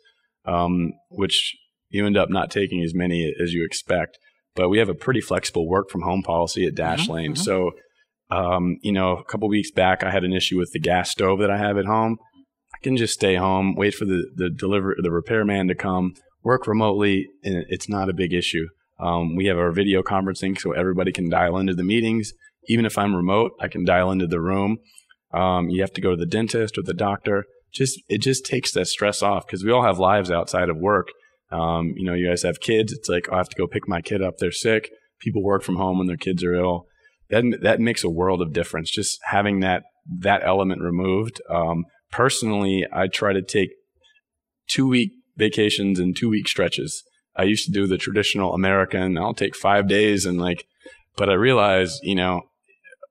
um, 0.44 0.92
which 1.10 1.56
you 1.88 2.06
end 2.06 2.16
up 2.16 2.30
not 2.30 2.50
taking 2.50 2.82
as 2.82 2.94
many 2.94 3.34
as 3.42 3.52
you 3.52 3.64
expect 3.64 4.18
but 4.54 4.68
we 4.68 4.78
have 4.78 4.88
a 4.88 4.94
pretty 4.94 5.20
flexible 5.20 5.68
work 5.68 5.90
from 5.90 6.02
home 6.02 6.22
policy 6.22 6.66
at 6.66 6.74
Dashlane. 6.74 7.30
Mm-hmm, 7.30 7.32
mm-hmm. 7.32 7.42
So, 7.42 7.70
um, 8.30 8.76
you 8.82 8.92
know, 8.92 9.16
a 9.16 9.24
couple 9.24 9.48
weeks 9.48 9.70
back, 9.70 10.02
I 10.02 10.10
had 10.10 10.24
an 10.24 10.32
issue 10.32 10.58
with 10.58 10.72
the 10.72 10.80
gas 10.80 11.10
stove 11.10 11.40
that 11.40 11.50
I 11.50 11.58
have 11.58 11.78
at 11.78 11.86
home. 11.86 12.18
I 12.74 12.78
can 12.82 12.96
just 12.96 13.14
stay 13.14 13.36
home, 13.36 13.74
wait 13.74 13.94
for 13.94 14.04
the 14.04 14.30
the 14.34 14.50
deliver 14.50 14.96
the 15.00 15.10
repairman 15.10 15.68
to 15.68 15.74
come, 15.74 16.14
work 16.42 16.66
remotely, 16.66 17.26
and 17.44 17.64
it's 17.68 17.88
not 17.88 18.08
a 18.08 18.14
big 18.14 18.32
issue. 18.32 18.66
Um, 18.98 19.34
we 19.34 19.46
have 19.46 19.58
our 19.58 19.72
video 19.72 20.02
conferencing, 20.02 20.60
so 20.60 20.72
everybody 20.72 21.10
can 21.10 21.28
dial 21.28 21.56
into 21.58 21.74
the 21.74 21.82
meetings. 21.82 22.32
Even 22.68 22.84
if 22.84 22.98
I'm 22.98 23.16
remote, 23.16 23.52
I 23.60 23.68
can 23.68 23.84
dial 23.84 24.10
into 24.10 24.26
the 24.26 24.40
room. 24.40 24.78
Um, 25.32 25.70
you 25.70 25.80
have 25.80 25.92
to 25.94 26.00
go 26.00 26.10
to 26.10 26.16
the 26.16 26.26
dentist 26.26 26.76
or 26.76 26.82
the 26.82 26.94
doctor. 26.94 27.44
Just 27.72 28.00
it 28.08 28.18
just 28.20 28.44
takes 28.44 28.72
that 28.72 28.86
stress 28.86 29.22
off 29.22 29.46
because 29.46 29.64
we 29.64 29.70
all 29.70 29.84
have 29.84 29.98
lives 29.98 30.30
outside 30.30 30.68
of 30.68 30.76
work. 30.76 31.08
Um, 31.52 31.94
you 31.96 32.04
know, 32.04 32.14
you 32.14 32.28
guys 32.28 32.42
have 32.42 32.60
kids. 32.60 32.92
It's 32.92 33.08
like, 33.08 33.28
oh, 33.30 33.34
I 33.34 33.38
have 33.38 33.48
to 33.48 33.56
go 33.56 33.66
pick 33.66 33.88
my 33.88 34.00
kid 34.00 34.22
up. 34.22 34.38
They're 34.38 34.52
sick. 34.52 34.90
people 35.20 35.42
work 35.42 35.62
from 35.62 35.76
home 35.76 35.98
when 35.98 36.06
their 36.06 36.16
kids 36.16 36.42
are 36.44 36.54
ill. 36.54 36.86
That 37.30 37.44
that 37.62 37.80
makes 37.80 38.04
a 38.04 38.10
world 38.10 38.42
of 38.42 38.52
difference. 38.52 38.90
Just 38.90 39.18
having 39.24 39.60
that 39.60 39.82
that 40.20 40.42
element 40.44 40.82
removed. 40.82 41.40
Um, 41.48 41.84
personally, 42.10 42.86
I 42.92 43.06
try 43.06 43.32
to 43.32 43.42
take 43.42 43.70
two 44.68 44.88
week 44.88 45.12
vacations 45.36 45.98
and 45.98 46.16
two 46.16 46.28
week 46.28 46.48
stretches. 46.48 47.02
I 47.36 47.44
used 47.44 47.64
to 47.66 47.72
do 47.72 47.86
the 47.86 47.98
traditional 47.98 48.54
American. 48.54 49.16
I'll 49.16 49.34
take 49.34 49.56
five 49.56 49.88
days 49.88 50.26
and 50.26 50.40
like, 50.40 50.64
but 51.16 51.28
I 51.28 51.34
realized, 51.34 52.00
you 52.02 52.14
know, 52.14 52.42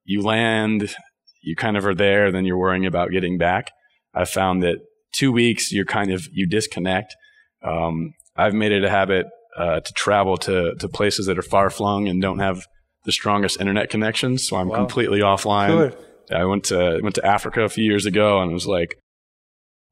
you 0.03 0.21
land, 0.21 0.95
you 1.41 1.55
kind 1.55 1.77
of 1.77 1.85
are 1.85 1.95
there, 1.95 2.31
then 2.31 2.45
you're 2.45 2.57
worrying 2.57 2.85
about 2.85 3.11
getting 3.11 3.37
back. 3.37 3.71
I 4.13 4.25
found 4.25 4.63
that 4.63 4.77
two 5.13 5.31
weeks, 5.31 5.71
you're 5.71 5.85
kind 5.85 6.11
of, 6.11 6.27
you 6.31 6.47
disconnect. 6.47 7.15
Um, 7.63 8.13
I've 8.35 8.53
made 8.53 8.71
it 8.71 8.83
a 8.83 8.89
habit 8.89 9.27
uh, 9.57 9.81
to 9.81 9.93
travel 9.93 10.37
to, 10.37 10.75
to 10.75 10.87
places 10.87 11.25
that 11.25 11.37
are 11.37 11.43
far 11.43 11.69
flung 11.69 12.07
and 12.07 12.21
don't 12.21 12.39
have 12.39 12.65
the 13.05 13.11
strongest 13.11 13.59
internet 13.59 13.89
connections. 13.89 14.47
So 14.47 14.57
I'm 14.57 14.69
wow. 14.69 14.77
completely 14.77 15.19
offline. 15.19 15.95
I 16.31 16.45
went 16.45 16.65
to, 16.65 16.99
went 17.01 17.15
to 17.15 17.25
Africa 17.25 17.61
a 17.61 17.69
few 17.69 17.83
years 17.83 18.05
ago 18.05 18.41
and 18.41 18.53
was 18.53 18.67
like, 18.67 18.95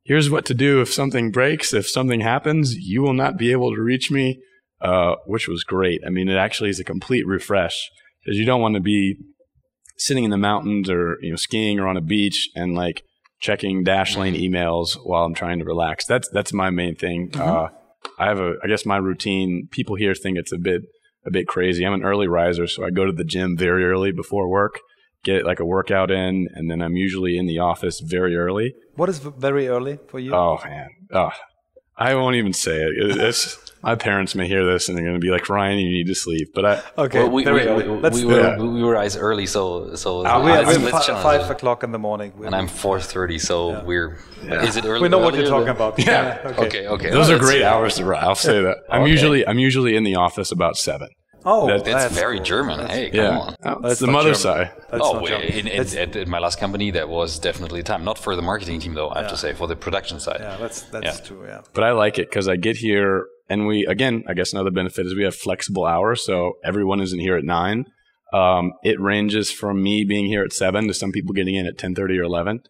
here's 0.03 0.29
what 0.29 0.45
to 0.45 0.53
do 0.53 0.81
if 0.81 0.91
something 0.91 1.31
breaks, 1.31 1.73
if 1.73 1.87
something 1.87 2.21
happens, 2.21 2.75
you 2.75 3.01
will 3.01 3.13
not 3.13 3.37
be 3.37 3.51
able 3.51 3.75
to 3.75 3.81
reach 3.81 4.09
me, 4.09 4.39
uh, 4.81 5.15
which 5.25 5.47
was 5.47 5.63
great. 5.63 6.01
I 6.05 6.09
mean, 6.09 6.29
it 6.29 6.37
actually 6.37 6.69
is 6.69 6.79
a 6.79 6.83
complete 6.83 7.27
refresh 7.27 7.89
because 8.23 8.37
you 8.37 8.45
don't 8.45 8.61
want 8.61 8.75
to 8.75 8.81
be 8.81 9.17
sitting 9.97 10.23
in 10.23 10.31
the 10.31 10.37
mountains 10.37 10.89
or 10.89 11.17
you 11.21 11.31
know 11.31 11.35
skiing 11.35 11.79
or 11.79 11.87
on 11.87 11.97
a 11.97 12.01
beach 12.01 12.49
and 12.55 12.75
like 12.75 13.03
checking 13.39 13.83
Dashlane 13.83 14.35
mm-hmm. 14.35 14.55
emails 14.55 14.97
while 15.03 15.23
I'm 15.23 15.33
trying 15.33 15.59
to 15.59 15.65
relax. 15.65 16.05
That's 16.05 16.29
that's 16.29 16.53
my 16.53 16.69
main 16.69 16.95
thing. 16.95 17.29
Mm-hmm. 17.29 17.41
Uh, 17.41 17.67
I 18.19 18.27
have 18.27 18.39
a 18.39 18.55
I 18.63 18.67
guess 18.67 18.85
my 18.85 18.97
routine. 18.97 19.67
People 19.71 19.95
here 19.95 20.15
think 20.15 20.37
it's 20.37 20.51
a 20.51 20.57
bit 20.57 20.81
a 21.25 21.31
bit 21.31 21.47
crazy. 21.47 21.85
I'm 21.85 21.93
an 21.93 22.03
early 22.03 22.27
riser, 22.27 22.67
so 22.67 22.85
I 22.85 22.89
go 22.89 23.05
to 23.05 23.11
the 23.11 23.23
gym 23.23 23.57
very 23.57 23.85
early 23.85 24.11
before 24.11 24.47
work, 24.47 24.79
get 25.23 25.45
like 25.45 25.59
a 25.59 25.65
workout 25.65 26.09
in, 26.09 26.47
and 26.53 26.71
then 26.71 26.81
I'm 26.81 26.95
usually 26.95 27.37
in 27.37 27.45
the 27.45 27.59
office 27.59 27.99
very 27.99 28.35
early. 28.35 28.73
What 28.95 29.09
is 29.09 29.19
very 29.19 29.67
early 29.67 29.99
for 30.07 30.19
you? 30.19 30.33
Oh 30.33 30.59
man, 30.63 30.89
oh, 31.11 31.31
I 31.97 32.15
won't 32.15 32.35
even 32.35 32.53
say 32.53 32.81
it. 32.81 32.93
It's 32.95 33.66
my 33.83 33.95
parents 33.95 34.35
may 34.35 34.47
hear 34.47 34.65
this 34.65 34.89
and 34.89 34.97
they're 34.97 35.05
going 35.05 35.19
to 35.19 35.25
be 35.25 35.29
like, 35.29 35.49
Ryan, 35.49 35.79
you 35.79 35.89
need 35.89 36.07
to 36.07 36.15
sleep. 36.15 36.49
But 36.53 36.65
I 36.65 36.83
okay, 36.97 37.19
well, 37.19 37.29
we, 37.29 37.45
we, 37.45 37.51
we, 37.51 38.09
we, 38.09 38.25
were 38.25 38.41
yeah. 38.41 38.57
we 38.57 38.83
were 38.83 38.93
rise 38.93 39.15
early, 39.15 39.45
so 39.45 39.95
so 39.95 40.25
uh, 40.25 40.43
we, 40.43 40.51
are 40.51 40.91
five, 40.91 41.05
five 41.05 41.49
o'clock 41.49 41.83
in 41.83 41.91
the 41.91 41.99
morning, 41.99 42.33
and 42.43 42.55
I'm 42.55 42.67
four 42.67 42.99
thirty, 42.99 43.39
so 43.39 43.71
yeah. 43.71 43.83
we're 43.83 44.17
yeah. 44.43 44.63
is 44.63 44.77
it 44.77 44.85
early? 44.85 45.01
We 45.01 45.09
know 45.09 45.19
what 45.19 45.35
you're 45.35 45.47
talking 45.47 45.69
about. 45.69 45.99
Yeah. 45.99 46.39
Okay. 46.45 46.65
okay. 46.65 46.87
okay. 46.87 47.09
Those 47.11 47.29
are 47.29 47.37
great 47.37 47.63
hours 47.63 47.95
to 47.95 48.05
run. 48.05 48.23
I'll 48.23 48.35
say 48.35 48.61
that. 48.61 48.77
I'm 48.89 49.03
okay. 49.03 49.11
usually 49.11 49.47
I'm 49.47 49.59
usually 49.59 49.95
in 49.95 50.03
the 50.03 50.15
office 50.15 50.51
about 50.51 50.77
seven. 50.77 51.09
Oh, 51.49 51.67
that's, 51.67 51.83
that's 51.83 52.13
very 52.13 52.37
cool. 52.37 52.45
German. 52.45 52.79
That's 52.79 52.93
hey, 52.93 53.09
come 53.09 53.19
yeah. 53.19 53.37
on. 53.37 53.55
Oh, 53.63 53.79
that's 53.81 54.01
the 54.01 54.07
mother 54.07 54.33
German. 54.33 54.39
side. 54.39 54.71
That's 54.91 55.01
oh, 55.01 55.25
in, 55.25 55.67
in, 55.67 55.97
in, 55.97 56.17
in, 56.17 56.29
my 56.29 56.39
last 56.39 56.59
company, 56.59 56.91
that 56.91 57.07
was 57.07 57.39
definitely 57.39 57.83
time. 57.83 58.03
Not 58.03 58.17
for 58.17 58.35
the 58.35 58.41
marketing 58.41 58.81
team, 58.81 58.95
though. 58.95 59.09
I 59.09 59.21
have 59.21 59.29
to 59.29 59.37
say, 59.37 59.53
for 59.53 59.65
the 59.65 59.75
production 59.75 60.19
side. 60.19 60.41
Yeah, 60.41 60.57
that's 60.57 60.81
that's 60.81 61.19
yeah. 61.19 61.25
true. 61.25 61.45
Yeah. 61.45 61.61
But 61.73 61.85
I 61.85 61.91
like 61.91 62.19
it 62.19 62.29
because 62.29 62.49
I 62.49 62.57
get 62.57 62.75
here, 62.75 63.27
and 63.49 63.67
we 63.67 63.85
again, 63.85 64.23
I 64.27 64.33
guess 64.33 64.53
another 64.53 64.71
benefit 64.71 65.05
is 65.05 65.15
we 65.15 65.23
have 65.23 65.35
flexible 65.35 65.85
hours, 65.85 66.25
so 66.25 66.53
everyone 66.63 67.01
isn't 67.01 67.19
here 67.19 67.37
at 67.37 67.43
nine. 67.43 67.85
Um, 68.33 68.73
it 68.83 68.99
ranges 68.99 69.51
from 69.51 69.81
me 69.81 70.03
being 70.03 70.25
here 70.25 70.43
at 70.43 70.51
seven 70.51 70.87
to 70.87 70.93
some 70.93 71.11
people 71.11 71.33
getting 71.33 71.55
in 71.55 71.65
at 71.65 71.77
ten 71.77 71.95
thirty 71.95 72.17
or 72.17 72.23
eleven. 72.23 72.61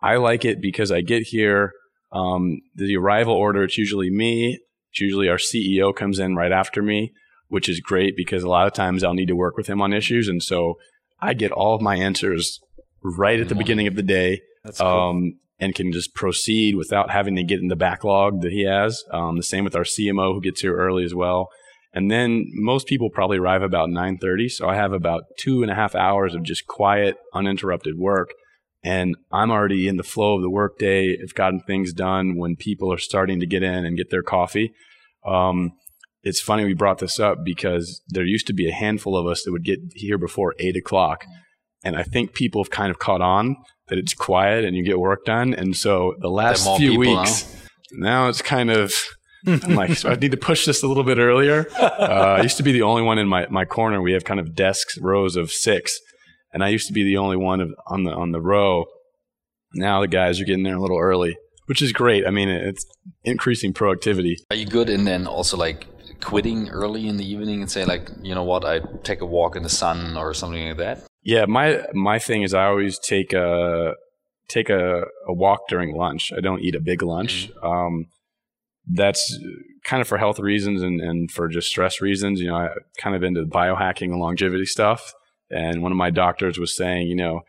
I 0.00 0.16
like 0.16 0.44
it 0.44 0.60
because 0.60 0.90
I 0.90 1.00
get 1.00 1.24
here. 1.24 1.72
Um, 2.12 2.60
the 2.74 2.96
arrival 2.96 3.34
order, 3.34 3.64
it's 3.64 3.78
usually 3.78 4.10
me. 4.10 4.60
It's 4.90 5.00
usually 5.00 5.28
our 5.28 5.36
CEO 5.36 5.94
comes 5.94 6.18
in 6.18 6.36
right 6.36 6.52
after 6.52 6.82
me 6.82 7.12
which 7.54 7.68
is 7.68 7.78
great 7.78 8.16
because 8.16 8.42
a 8.42 8.48
lot 8.48 8.66
of 8.66 8.72
times 8.72 9.04
I'll 9.04 9.14
need 9.14 9.28
to 9.28 9.36
work 9.36 9.56
with 9.56 9.68
him 9.68 9.80
on 9.80 9.92
issues. 9.92 10.26
And 10.28 10.42
so 10.42 10.74
I 11.20 11.34
get 11.34 11.52
all 11.52 11.74
of 11.74 11.80
my 11.80 11.96
answers 11.96 12.60
right 13.02 13.38
at 13.38 13.48
the 13.48 13.54
beginning 13.54 13.86
of 13.86 13.94
the 13.94 14.02
day. 14.02 14.40
Cool. 14.76 14.86
Um, 14.86 15.38
and 15.64 15.74
can 15.74 15.92
just 15.92 16.14
proceed 16.14 16.76
without 16.76 17.10
having 17.10 17.34
to 17.36 17.42
get 17.42 17.60
in 17.60 17.68
the 17.68 17.76
backlog 17.76 18.42
that 18.42 18.52
he 18.52 18.64
has. 18.64 19.02
Um, 19.10 19.36
the 19.36 19.42
same 19.42 19.64
with 19.64 19.74
our 19.74 19.84
CMO 19.84 20.34
who 20.34 20.42
gets 20.42 20.60
here 20.60 20.76
early 20.76 21.04
as 21.04 21.14
well. 21.14 21.48
And 21.94 22.10
then 22.10 22.46
most 22.52 22.86
people 22.86 23.08
probably 23.08 23.38
arrive 23.38 23.62
about 23.62 23.88
9:30, 23.88 24.50
so 24.50 24.68
I 24.68 24.74
have 24.74 24.92
about 24.92 25.22
two 25.38 25.62
and 25.62 25.70
a 25.70 25.74
half 25.74 25.94
hours 25.94 26.34
of 26.34 26.42
just 26.42 26.66
quiet, 26.66 27.16
uninterrupted 27.32 27.96
work, 27.96 28.30
and 28.82 29.16
I'm 29.32 29.50
already 29.50 29.88
in 29.88 29.96
the 29.96 30.02
flow 30.02 30.34
of 30.36 30.42
the 30.42 30.50
workday. 30.50 31.16
I've 31.20 31.34
gotten 31.34 31.60
things 31.60 31.92
done 31.92 32.36
when 32.36 32.56
people 32.56 32.92
are 32.92 32.98
starting 32.98 33.40
to 33.40 33.46
get 33.46 33.62
in 33.62 33.86
and 33.86 33.96
get 33.96 34.10
their 34.10 34.24
coffee. 34.24 34.72
Um, 35.24 35.72
it's 36.22 36.40
funny 36.40 36.64
we 36.64 36.74
brought 36.74 36.98
this 36.98 37.20
up 37.20 37.38
because 37.44 38.02
there 38.08 38.24
used 38.24 38.48
to 38.48 38.52
be 38.52 38.68
a 38.68 38.74
handful 38.74 39.16
of 39.16 39.26
us 39.26 39.44
that 39.44 39.52
would 39.52 39.64
get 39.64 39.78
here 39.94 40.18
before 40.18 40.54
eight 40.58 40.76
o'clock. 40.76 41.24
And 41.84 41.96
I 41.96 42.02
think 42.02 42.32
people 42.32 42.62
have 42.62 42.70
kind 42.70 42.90
of 42.90 42.98
caught 42.98 43.20
on 43.20 43.56
that 43.88 43.98
it's 43.98 44.14
quiet 44.14 44.64
and 44.64 44.74
you 44.74 44.82
get 44.82 44.98
work 44.98 45.24
done. 45.24 45.52
And 45.54 45.76
so 45.76 46.14
the 46.18 46.30
last 46.30 46.66
few 46.78 46.98
weeks, 46.98 47.54
now 47.92 48.28
it's 48.28 48.40
kind 48.40 48.70
of, 48.70 48.92
I'm 49.46 49.74
like, 49.74 49.96
so 49.96 50.10
I 50.10 50.14
need 50.14 50.30
to 50.30 50.38
push 50.38 50.64
this 50.64 50.82
a 50.82 50.88
little 50.88 51.04
bit 51.04 51.18
earlier. 51.18 51.66
Uh, 52.04 52.36
I 52.38 52.42
used 52.42 52.56
to 52.56 52.62
be 52.62 52.72
the 52.72 52.82
only 52.82 53.02
one 53.02 53.18
in 53.18 53.28
my, 53.28 53.46
my 53.48 53.64
corner. 53.64 54.02
We 54.02 54.12
have 54.12 54.24
kind 54.24 54.40
of 54.40 54.54
desks, 54.54 54.98
rows 54.98 55.36
of 55.36 55.50
six. 55.50 55.98
And 56.52 56.62
I 56.62 56.68
used 56.68 56.86
to 56.88 56.92
be 56.92 57.04
the 57.04 57.16
only 57.16 57.36
one 57.36 57.60
of, 57.60 57.70
on 57.86 58.04
the, 58.04 58.10
on 58.10 58.32
the 58.32 58.40
row. 58.40 58.86
Now 59.74 60.00
the 60.00 60.08
guys 60.08 60.40
are 60.40 60.44
getting 60.44 60.64
there 60.64 60.76
a 60.76 60.80
little 60.80 60.98
early, 60.98 61.36
which 61.66 61.80
is 61.80 61.92
great. 61.92 62.26
I 62.26 62.30
mean, 62.30 62.48
it's 62.48 62.84
increasing 63.22 63.72
productivity. 63.72 64.38
Are 64.50 64.56
you 64.56 64.66
good 64.66 64.88
in 64.88 65.04
then 65.04 65.26
also 65.26 65.56
like 65.56 65.86
quitting 66.20 66.68
early 66.70 67.06
in 67.08 67.16
the 67.16 67.24
evening 67.24 67.60
and 67.60 67.70
say 67.70 67.84
like, 67.84 68.08
you 68.22 68.34
know 68.34 68.44
what, 68.44 68.64
I 68.64 68.80
take 69.02 69.20
a 69.20 69.26
walk 69.26 69.56
in 69.56 69.62
the 69.62 69.68
sun 69.68 70.16
or 70.16 70.34
something 70.34 70.68
like 70.68 70.78
that? 70.78 71.04
Yeah, 71.24 71.46
my 71.46 71.86
my 71.94 72.18
thing 72.18 72.42
is 72.42 72.54
I 72.54 72.66
always 72.66 72.98
take 72.98 73.32
a 73.32 73.94
take 74.48 74.68
a, 74.68 75.04
a 75.26 75.32
walk 75.32 75.68
during 75.68 75.96
lunch. 75.96 76.32
I 76.36 76.40
don't 76.40 76.60
eat 76.60 76.74
a 76.74 76.80
big 76.80 77.02
lunch. 77.02 77.50
Mm-hmm. 77.50 77.66
Um, 77.66 78.06
that's 78.86 79.38
kind 79.84 80.00
of 80.00 80.08
for 80.08 80.18
health 80.18 80.38
reasons 80.38 80.82
and, 80.82 81.00
and 81.00 81.30
for 81.30 81.48
just 81.48 81.68
stress 81.68 82.00
reasons. 82.00 82.40
You 82.40 82.48
know, 82.48 82.56
I 82.56 82.68
kind 82.98 83.16
of 83.16 83.22
into 83.22 83.44
biohacking 83.44 84.10
and 84.12 84.20
longevity 84.20 84.66
stuff. 84.66 85.14
And 85.50 85.82
one 85.82 85.92
of 85.92 85.98
my 85.98 86.10
doctors 86.10 86.58
was 86.58 86.76
saying, 86.76 87.06
you 87.06 87.16
know, 87.16 87.40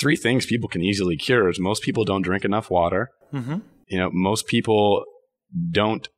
three 0.00 0.16
things 0.16 0.46
people 0.46 0.68
can 0.68 0.82
easily 0.82 1.16
cure 1.16 1.48
is 1.48 1.60
most 1.60 1.82
people 1.82 2.04
don't 2.04 2.22
drink 2.22 2.44
enough 2.44 2.70
water. 2.70 3.10
Mm-hmm. 3.32 3.58
You 3.88 3.98
know, 3.98 4.10
most 4.12 4.46
people 4.46 5.04
don't 5.70 6.08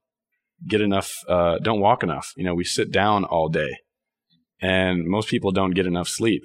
get 0.67 0.81
enough, 0.81 1.13
uh, 1.29 1.59
don't 1.59 1.81
walk 1.81 2.03
enough. 2.03 2.33
You 2.37 2.45
know, 2.45 2.55
we 2.55 2.65
sit 2.65 2.91
down 2.91 3.25
all 3.25 3.49
day 3.49 3.77
and 4.61 5.05
most 5.05 5.29
people 5.29 5.53
don't 5.53 5.73
get 5.73 5.87
enough 5.87 6.09
sleep. 6.09 6.43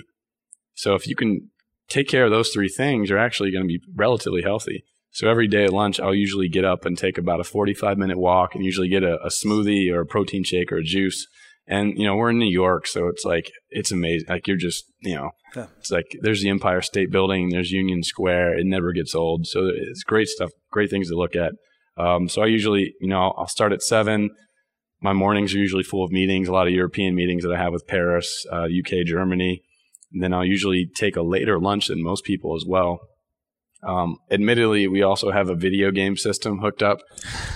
So 0.74 0.96
if 0.96 1.08
you 1.08 1.16
can 1.16 1.50
take 1.90 2.08
care 2.08 2.26
of 2.26 2.32
those 2.32 2.50
three 2.50 2.70
things, 2.70 3.10
you're 3.10 3.20
actually 3.20 3.52
going 3.52 3.64
to 3.64 3.68
be 3.68 3.82
relatively 3.96 4.42
healthy. 4.42 4.84
So 5.12 5.28
every 5.28 5.48
day 5.48 5.66
at 5.66 5.74
lunch, 5.74 6.00
I'll 6.00 6.16
usually 6.16 6.48
get 6.48 6.64
up 6.64 6.86
and 6.86 6.98
take 6.98 7.18
about 7.18 7.42
a 7.42 7.44
45 7.44 7.98
minute 7.98 8.18
walk 8.18 8.56
and 8.56 8.64
usually 8.64 8.88
get 8.88 9.04
a, 9.04 9.22
a 9.22 9.28
smoothie 9.28 9.92
or 9.92 10.02
a 10.02 10.06
protein 10.06 10.44
shake 10.44 10.72
or 10.72 10.78
a 10.78 10.84
juice. 10.84 11.28
And, 11.68 11.98
you 11.98 12.06
know, 12.06 12.16
we're 12.16 12.32
in 12.32 12.40
New 12.40 12.50
York, 12.50 12.88
so 12.88 13.08
it's 13.08 13.24
like, 13.24 13.52
it's 13.70 13.92
amazing. 13.92 14.28
Like 14.28 14.48
you're 14.48 14.58
just, 14.58 14.86
you 15.02 15.16
know, 15.16 15.32
yeah. 15.56 15.68
it's 15.80 15.92
like 15.92 16.18
there's 16.22 16.42
the 16.42 16.50
Empire 16.50 16.82
State 16.82 17.12
Building, 17.12 17.50
there's 17.50 17.72
Union 17.72 18.04
Square. 18.04 18.58
It 18.58 18.66
never 18.66 18.92
gets 18.94 19.14
old. 19.14 19.46
So 19.46 19.70
it's 19.74 20.04
great 20.04 20.28
stuff, 20.28 20.52
great 20.72 20.90
things 20.90 21.10
to 21.10 21.16
look 21.16 21.36
at. 21.36 21.54
Um, 21.98 22.30
so 22.30 22.42
I 22.42 22.48
usually, 22.48 22.94
you 23.00 23.08
know, 23.08 23.34
I'll 23.38 23.48
start 23.48 23.74
at 23.74 23.84
seven. 23.84 24.32
My 25.02 25.14
mornings 25.14 25.54
are 25.54 25.60
usually 25.60 25.84
full 25.84 26.04
of 26.04 26.12
meetings, 26.12 26.48
a 26.48 26.54
lot 26.54 26.68
of 26.68 26.74
European 26.74 27.16
meetings 27.16 27.44
that 27.44 27.54
I 27.54 27.58
have 27.58 27.74
with 27.74 27.88
Paris, 27.88 28.46
uh, 28.52 28.66
UK, 28.66 29.06
Germany. 29.06 29.62
And 30.14 30.22
then 30.22 30.34
I'll 30.34 30.46
usually 30.46 30.90
take 30.96 31.16
a 31.16 31.22
later 31.22 31.60
lunch 31.60 31.88
than 31.88 32.04
most 32.04 32.24
people 32.24 32.56
as 32.56 32.66
well. 32.68 33.00
Um, 33.84 34.18
admittedly, 34.30 34.88
we 34.88 35.02
also 35.02 35.32
have 35.32 35.50
a 35.50 35.56
video 35.56 35.92
game 35.92 36.16
system 36.16 36.60
hooked 36.60 36.84
up 36.84 37.00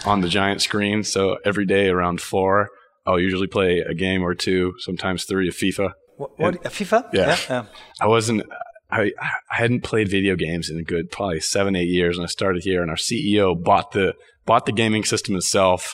on 0.05 0.21
the 0.21 0.29
giant 0.29 0.61
screen. 0.61 1.03
So 1.03 1.37
every 1.45 1.65
day 1.65 1.89
around 1.89 2.21
four, 2.21 2.69
I'll 3.05 3.19
usually 3.19 3.47
play 3.47 3.79
a 3.79 3.93
game 3.93 4.23
or 4.23 4.33
two, 4.33 4.73
sometimes 4.79 5.25
three 5.25 5.47
of 5.47 5.55
FIFA. 5.55 5.91
What, 6.17 6.39
what 6.39 6.63
FIFA? 6.63 7.13
Yeah. 7.13 7.27
yeah. 7.27 7.37
yeah. 7.49 7.65
I 8.01 8.07
wasn't, 8.07 8.43
I, 8.89 9.11
I 9.21 9.29
hadn't 9.49 9.81
played 9.81 10.09
video 10.09 10.35
games 10.35 10.69
in 10.69 10.79
a 10.79 10.83
good 10.83 11.11
probably 11.11 11.41
seven 11.41 11.75
eight 11.75 11.89
years, 11.89 12.17
and 12.17 12.23
I 12.23 12.27
started 12.27 12.63
here. 12.63 12.81
And 12.81 12.89
our 12.89 12.97
CEO 12.97 13.61
bought 13.61 13.91
the 13.91 14.15
bought 14.45 14.65
the 14.65 14.71
gaming 14.71 15.03
system 15.03 15.35
itself 15.35 15.93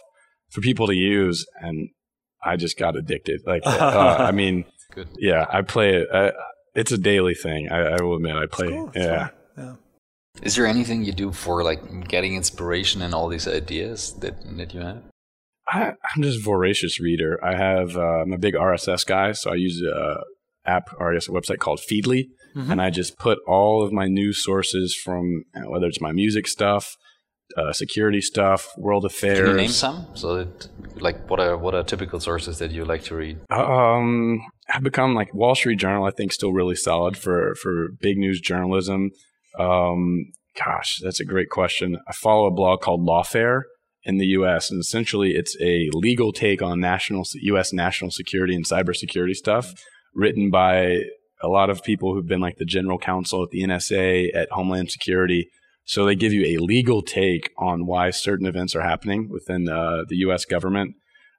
for 0.49 0.61
people 0.61 0.87
to 0.87 0.93
use, 0.93 1.45
and 1.59 1.89
I 2.43 2.55
just 2.55 2.77
got 2.77 2.95
addicted. 2.95 3.41
Like, 3.45 3.63
uh, 3.65 4.17
I 4.19 4.31
mean, 4.31 4.65
good. 4.91 5.09
yeah, 5.17 5.45
I 5.49 5.61
play 5.61 5.95
it. 5.95 6.07
Uh, 6.13 6.31
it's 6.75 6.91
a 6.91 6.97
daily 6.97 7.33
thing. 7.33 7.69
I, 7.69 7.95
I 7.95 8.01
will 8.01 8.15
admit, 8.15 8.35
I 8.35 8.45
play. 8.45 8.67
Cool. 8.67 8.91
Yeah. 8.95 9.29
yeah. 9.57 9.75
Is 10.41 10.55
there 10.55 10.65
anything 10.65 11.03
you 11.03 11.11
do 11.11 11.31
for 11.31 11.63
like 11.63 12.07
getting 12.07 12.35
inspiration 12.35 13.01
and 13.01 13.13
all 13.13 13.27
these 13.27 13.47
ideas 13.47 14.13
that 14.19 14.35
that 14.57 14.73
you 14.73 14.81
have? 14.81 15.03
I, 15.67 15.93
am 16.15 16.21
just 16.21 16.39
a 16.39 16.43
voracious 16.43 16.99
reader. 16.99 17.39
I 17.43 17.55
have 17.55 17.95
uh, 17.95 18.21
I'm 18.21 18.33
a 18.33 18.37
big 18.37 18.55
RSS 18.55 19.05
guy, 19.05 19.33
so 19.33 19.51
I 19.51 19.55
use 19.55 19.81
a 19.81 20.17
app 20.65 20.89
or 20.97 21.11
I 21.11 21.15
guess 21.15 21.27
a 21.27 21.31
website 21.31 21.59
called 21.59 21.79
Feedly, 21.79 22.29
mm-hmm. 22.55 22.71
and 22.71 22.81
I 22.81 22.89
just 22.89 23.17
put 23.17 23.39
all 23.47 23.83
of 23.83 23.91
my 23.91 24.07
news 24.07 24.43
sources 24.43 24.95
from 24.95 25.43
whether 25.65 25.87
it's 25.87 26.01
my 26.01 26.11
music 26.11 26.47
stuff, 26.47 26.95
uh, 27.57 27.73
security 27.73 28.21
stuff, 28.21 28.69
world 28.77 29.05
affairs. 29.05 29.39
Can 29.39 29.47
you 29.47 29.53
name 29.53 29.69
some? 29.69 30.07
So, 30.13 30.37
that, 30.37 30.67
like, 30.95 31.29
what 31.29 31.39
are 31.39 31.57
what 31.57 31.75
are 31.75 31.83
typical 31.83 32.19
sources 32.19 32.59
that 32.59 32.71
you 32.71 32.85
like 32.85 33.03
to 33.03 33.15
read? 33.15 33.39
Um, 33.49 34.41
have 34.71 34.83
become 34.83 35.13
like 35.13 35.33
Wall 35.33 35.53
Street 35.53 35.79
Journal. 35.79 36.05
I 36.05 36.11
think 36.11 36.31
still 36.31 36.53
really 36.53 36.75
solid 36.75 37.17
for 37.17 37.55
for 37.55 37.89
big 37.99 38.17
news 38.17 38.39
journalism. 38.39 39.11
Um, 39.59 40.31
gosh, 40.57 40.99
that's 41.03 41.19
a 41.19 41.25
great 41.25 41.49
question. 41.49 41.97
I 42.07 42.13
follow 42.13 42.47
a 42.47 42.51
blog 42.51 42.81
called 42.81 43.05
Lawfare 43.05 43.63
in 44.03 44.17
the 44.17 44.27
U.S. 44.27 44.71
and 44.71 44.79
essentially 44.79 45.31
it's 45.31 45.55
a 45.61 45.89
legal 45.93 46.31
take 46.31 46.61
on 46.61 46.79
national 46.79 47.25
U.S. 47.33 47.73
national 47.73 48.11
security 48.11 48.55
and 48.55 48.65
cybersecurity 48.65 49.35
stuff, 49.35 49.73
written 50.15 50.49
by 50.49 51.03
a 51.43 51.47
lot 51.47 51.69
of 51.69 51.83
people 51.83 52.13
who've 52.13 52.27
been 52.27 52.39
like 52.39 52.57
the 52.57 52.65
general 52.65 52.97
counsel 52.97 53.43
at 53.43 53.49
the 53.49 53.61
NSA, 53.61 54.33
at 54.33 54.49
Homeland 54.51 54.89
Security. 54.89 55.49
So 55.83 56.05
they 56.05 56.15
give 56.15 56.31
you 56.31 56.45
a 56.45 56.63
legal 56.63 57.01
take 57.01 57.51
on 57.57 57.85
why 57.85 58.11
certain 58.11 58.45
events 58.45 58.75
are 58.75 58.83
happening 58.83 59.29
within 59.29 59.67
uh, 59.67 60.03
the 60.07 60.17
U.S. 60.17 60.45
government. 60.45 60.95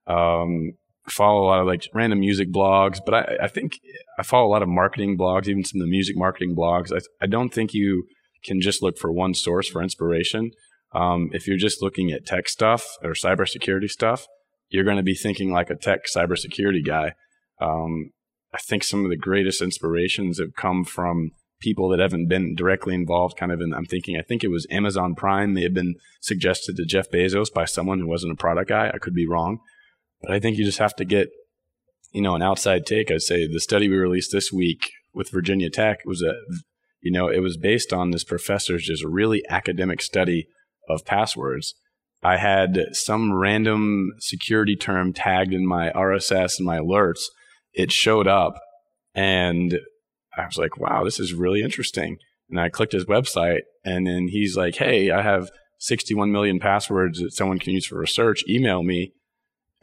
Um, 0.07 0.73
follow 1.09 1.43
a 1.43 1.47
lot 1.47 1.61
of 1.61 1.67
like 1.67 1.89
random 1.95 2.21
music 2.21 2.53
blogs, 2.53 2.99
but 3.05 3.15
I, 3.15 3.45
I, 3.45 3.49
think 3.49 3.81
I 4.19 4.23
follow 4.23 4.47
a 4.47 4.53
lot 4.53 4.63
of 4.63 4.69
marketing 4.69 5.19
blogs, 5.19 5.49
even 5.49 5.65
some 5.65 5.81
of 5.81 5.87
the 5.87 5.91
music 5.91 6.17
marketing 6.17 6.55
blogs. 6.55 6.93
I, 6.95 7.01
I 7.23 7.27
don't 7.27 7.53
think 7.53 7.75
you 7.75 8.05
can 8.45 8.61
just 8.61 8.83
look 8.83 8.99
for 8.99 9.13
one 9.13 9.35
source 9.35 9.69
for 9.69 9.83
inspiration. 9.83 10.51
Um, 10.95 11.31
if 11.33 11.47
you're 11.47 11.57
just 11.57 11.83
looking 11.83 12.11
at 12.13 12.27
tech 12.27 12.49
stuff 12.49 12.87
or 13.03 13.13
cybersecurity 13.13 13.89
stuff, 13.89 14.27
you're 14.69 14.85
going 14.85 14.97
to 14.97 15.03
be 15.03 15.15
thinking 15.15 15.53
like 15.53 15.71
a 15.71 15.77
tech 15.77 16.01
cybersecurity 16.15 16.85
guy. 16.85 17.13
Um, 17.61 18.11
I 18.53 18.59
think 18.59 18.85
some 18.85 19.05
of 19.05 19.11
the 19.11 19.17
greatest 19.17 19.63
inspirations 19.63 20.39
have 20.39 20.55
come 20.57 20.85
from 20.85 21.31
people 21.61 21.89
that 21.89 22.01
haven't 22.01 22.29
been 22.29 22.55
directly 22.55 22.95
involved. 22.95 23.39
Kind 23.39 23.53
of 23.53 23.61
in, 23.61 23.73
I'm 23.73 23.87
thinking, 23.87 24.17
I 24.19 24.23
think 24.23 24.45
it 24.45 24.51
was 24.51 24.67
Amazon 24.71 25.15
Prime. 25.15 25.55
They 25.55 25.63
had 25.63 25.75
been 25.75 25.95
suggested 26.21 26.77
to 26.77 26.85
Jeff 26.85 27.11
Bezos 27.11 27.53
by 27.53 27.65
someone 27.65 28.01
who 28.01 28.09
wasn't 28.09 28.33
a 28.33 28.37
product 28.37 28.69
guy. 28.69 28.91
I 28.93 28.99
could 28.99 29.15
be 29.15 29.27
wrong, 29.27 29.61
but 30.23 30.33
I 30.33 30.41
think 30.41 30.57
you 30.57 30.65
just 30.65 30.79
have 30.79 30.95
to 30.97 31.05
get, 31.05 31.29
you 32.13 32.23
know, 32.23 32.35
an 32.35 32.43
outside 32.43 32.87
take. 32.87 33.11
I'd 33.11 33.23
say 33.23 33.47
the 33.47 33.61
study 33.61 33.89
we 33.89 33.97
released 33.97 34.33
this 34.33 34.53
week 34.53 34.91
with 35.13 35.31
Virginia 35.31 35.71
Tech 35.71 35.99
was 36.05 36.23
a, 36.23 36.35
you 37.01 37.11
know, 37.11 37.29
it 37.29 37.41
was 37.41 37.57
based 37.57 37.93
on 37.93 38.11
this 38.11 38.25
professor's 38.25 38.87
just 38.87 39.05
really 39.05 39.43
academic 39.49 40.01
study 40.01 40.47
of 40.89 41.05
passwords. 41.05 41.75
I 42.23 42.37
had 42.37 42.79
some 42.93 43.33
random 43.33 44.13
security 44.21 44.77
term 44.77 45.13
tagged 45.13 45.53
in 45.53 45.67
my 45.67 45.91
RSS 45.91 46.59
and 46.59 46.67
my 46.67 46.79
alerts. 46.79 47.23
It 47.73 47.91
showed 47.91 48.29
up 48.29 48.55
and 49.15 49.79
I 50.37 50.47
was 50.47 50.57
like, 50.57 50.79
wow, 50.79 51.05
this 51.05 51.19
is 51.19 51.35
really 51.35 51.63
interesting. 51.63 52.19
And 52.49 52.61
I 52.61 52.69
clicked 52.69 52.93
his 52.93 53.07
website 53.07 53.63
and 53.85 54.07
then 54.07 54.29
he's 54.29 54.57
like, 54.57 54.77
hey, 54.77 55.11
I 55.11 55.23
have 55.23 55.51
61 55.81 56.31
million 56.31 56.61
passwords 56.61 57.19
that 57.19 57.33
someone 57.33 57.59
can 57.59 57.73
use 57.73 57.87
for 57.87 57.99
research. 57.99 58.45
Email 58.49 58.85
me. 58.85 59.13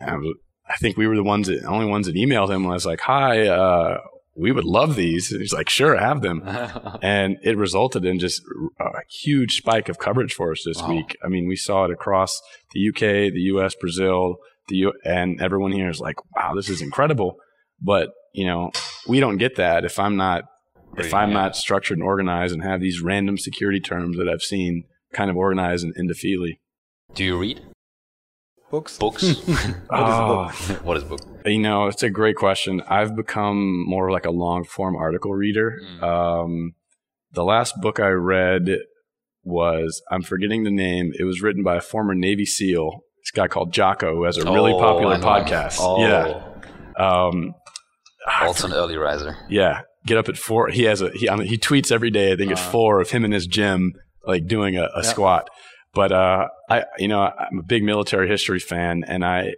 I, 0.01 0.15
was, 0.15 0.35
I, 0.67 0.75
think 0.75 0.97
we 0.97 1.07
were 1.07 1.15
the 1.15 1.23
ones 1.23 1.47
that 1.47 1.63
only 1.65 1.85
ones 1.85 2.07
that 2.07 2.15
emailed 2.15 2.49
him. 2.49 2.63
And 2.63 2.71
I 2.71 2.73
was 2.73 2.85
like, 2.85 3.01
hi, 3.01 3.47
uh, 3.47 3.99
we 4.35 4.51
would 4.51 4.63
love 4.63 4.95
these. 4.95 5.31
And 5.31 5.41
he's 5.41 5.53
like, 5.53 5.69
sure, 5.69 5.97
have 5.97 6.21
them. 6.21 6.43
and 7.01 7.37
it 7.43 7.57
resulted 7.57 8.05
in 8.05 8.19
just 8.19 8.41
a 8.79 9.01
huge 9.09 9.57
spike 9.57 9.89
of 9.89 9.99
coverage 9.99 10.33
for 10.33 10.51
us 10.51 10.63
this 10.65 10.81
wow. 10.81 10.89
week. 10.89 11.17
I 11.23 11.27
mean, 11.27 11.47
we 11.47 11.55
saw 11.55 11.85
it 11.85 11.91
across 11.91 12.41
the 12.71 12.89
UK, 12.89 13.33
the 13.33 13.51
US, 13.53 13.75
Brazil, 13.75 14.37
the 14.67 14.77
U- 14.77 14.93
and 15.03 15.41
everyone 15.41 15.71
here 15.71 15.89
is 15.89 15.99
like, 15.99 16.17
wow, 16.35 16.53
this 16.55 16.69
is 16.69 16.81
incredible. 16.81 17.37
But, 17.81 18.09
you 18.33 18.45
know, 18.45 18.71
we 19.07 19.19
don't 19.19 19.37
get 19.37 19.55
that 19.57 19.85
if 19.85 19.99
I'm 19.99 20.15
not 20.15 20.45
if 20.97 21.13
I'm 21.13 21.31
not 21.31 21.55
structured 21.55 21.97
and 21.97 22.05
organized 22.05 22.53
and 22.53 22.63
have 22.63 22.81
these 22.81 23.01
random 23.01 23.37
security 23.37 23.79
terms 23.79 24.17
that 24.17 24.27
I've 24.27 24.41
seen 24.41 24.85
kind 25.13 25.29
of 25.29 25.37
organized 25.37 25.85
and 25.85 25.95
into 25.95 26.13
Feedly. 26.13 26.59
Do 27.13 27.23
you 27.23 27.37
read? 27.37 27.61
Books. 28.71 28.97
Books. 28.97 29.23
what, 29.47 29.59
is 29.63 29.87
book? 29.89 30.85
what 30.85 30.97
is 30.97 31.03
book? 31.03 31.21
You 31.45 31.59
know, 31.59 31.87
it's 31.87 32.03
a 32.03 32.09
great 32.09 32.35
question. 32.35 32.81
I've 32.87 33.15
become 33.15 33.85
more 33.87 34.11
like 34.11 34.25
a 34.25 34.31
long 34.31 34.63
form 34.63 34.95
article 34.95 35.33
reader. 35.33 35.81
Mm. 35.83 36.03
Um, 36.03 36.75
the 37.31 37.43
last 37.43 37.75
book 37.81 37.99
I 37.99 38.09
read 38.09 38.69
was 39.43 40.01
I'm 40.11 40.21
forgetting 40.21 40.63
the 40.63 40.71
name. 40.71 41.11
It 41.17 41.23
was 41.23 41.41
written 41.41 41.63
by 41.63 41.77
a 41.77 41.81
former 41.81 42.13
Navy 42.13 42.45
SEAL. 42.45 42.99
This 43.23 43.31
guy 43.31 43.47
called 43.47 43.73
Jocko, 43.73 44.15
who 44.15 44.23
has 44.25 44.37
a 44.37 44.51
really 44.51 44.73
oh, 44.73 44.79
popular 44.79 45.17
podcast. 45.17 45.77
Oh. 45.79 46.01
Yeah. 46.01 46.43
Um, 46.97 47.55
also 48.41 48.67
an 48.67 48.73
early 48.73 48.97
riser. 48.97 49.35
Yeah. 49.49 49.81
Get 50.05 50.17
up 50.17 50.29
at 50.29 50.37
four. 50.37 50.69
He 50.69 50.83
has 50.83 51.01
a 51.01 51.09
he. 51.11 51.29
I 51.29 51.35
mean, 51.35 51.47
he 51.47 51.57
tweets 51.57 51.91
every 51.91 52.11
day. 52.11 52.31
I 52.31 52.35
think 52.35 52.51
uh, 52.51 52.53
at 52.53 52.59
four 52.59 53.01
of 53.01 53.09
him 53.09 53.25
in 53.25 53.31
his 53.31 53.47
gym, 53.47 53.93
like 54.25 54.47
doing 54.47 54.77
a, 54.77 54.83
a 54.83 54.89
yeah. 54.97 55.01
squat. 55.01 55.49
But 55.93 56.11
uh, 56.11 56.47
I, 56.69 56.85
you 56.97 57.07
know, 57.07 57.21
I'm 57.21 57.59
a 57.59 57.63
big 57.63 57.83
military 57.83 58.27
history 58.27 58.59
fan, 58.59 59.03
and 59.07 59.25
I, 59.25 59.55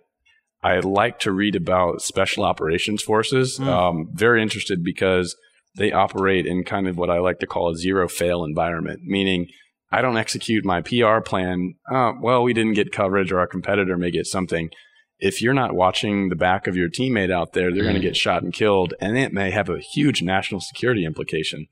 I 0.63 0.79
like 0.79 1.19
to 1.19 1.31
read 1.31 1.55
about 1.55 2.01
special 2.01 2.43
operations 2.43 3.03
forces. 3.03 3.59
Mm. 3.59 3.67
Um, 3.67 4.09
very 4.13 4.41
interested 4.41 4.83
because 4.83 5.35
they 5.75 5.91
operate 5.91 6.45
in 6.45 6.63
kind 6.63 6.87
of 6.87 6.97
what 6.97 7.09
I 7.09 7.19
like 7.19 7.39
to 7.39 7.47
call 7.47 7.69
a 7.69 7.75
zero 7.75 8.07
fail 8.07 8.43
environment, 8.43 9.01
meaning 9.03 9.47
I 9.91 10.01
don't 10.01 10.17
execute 10.17 10.63
my 10.63 10.81
PR 10.81 11.19
plan. 11.19 11.75
Uh, 11.89 12.13
well, 12.19 12.43
we 12.43 12.53
didn't 12.53 12.73
get 12.73 12.93
coverage, 12.93 13.31
or 13.31 13.39
our 13.39 13.47
competitor 13.47 13.97
may 13.97 14.11
get 14.11 14.25
something. 14.25 14.69
If 15.19 15.41
you're 15.41 15.53
not 15.53 15.75
watching 15.75 16.29
the 16.29 16.35
back 16.35 16.65
of 16.65 16.75
your 16.75 16.89
teammate 16.89 17.31
out 17.31 17.53
there, 17.53 17.71
they're 17.71 17.83
mm. 17.83 17.87
going 17.87 17.95
to 17.95 18.01
get 18.01 18.15
shot 18.15 18.41
and 18.41 18.53
killed, 18.53 18.93
and 19.01 19.17
it 19.17 19.33
may 19.33 19.51
have 19.51 19.69
a 19.69 19.79
huge 19.79 20.21
national 20.21 20.61
security 20.61 21.05
implication. 21.05 21.67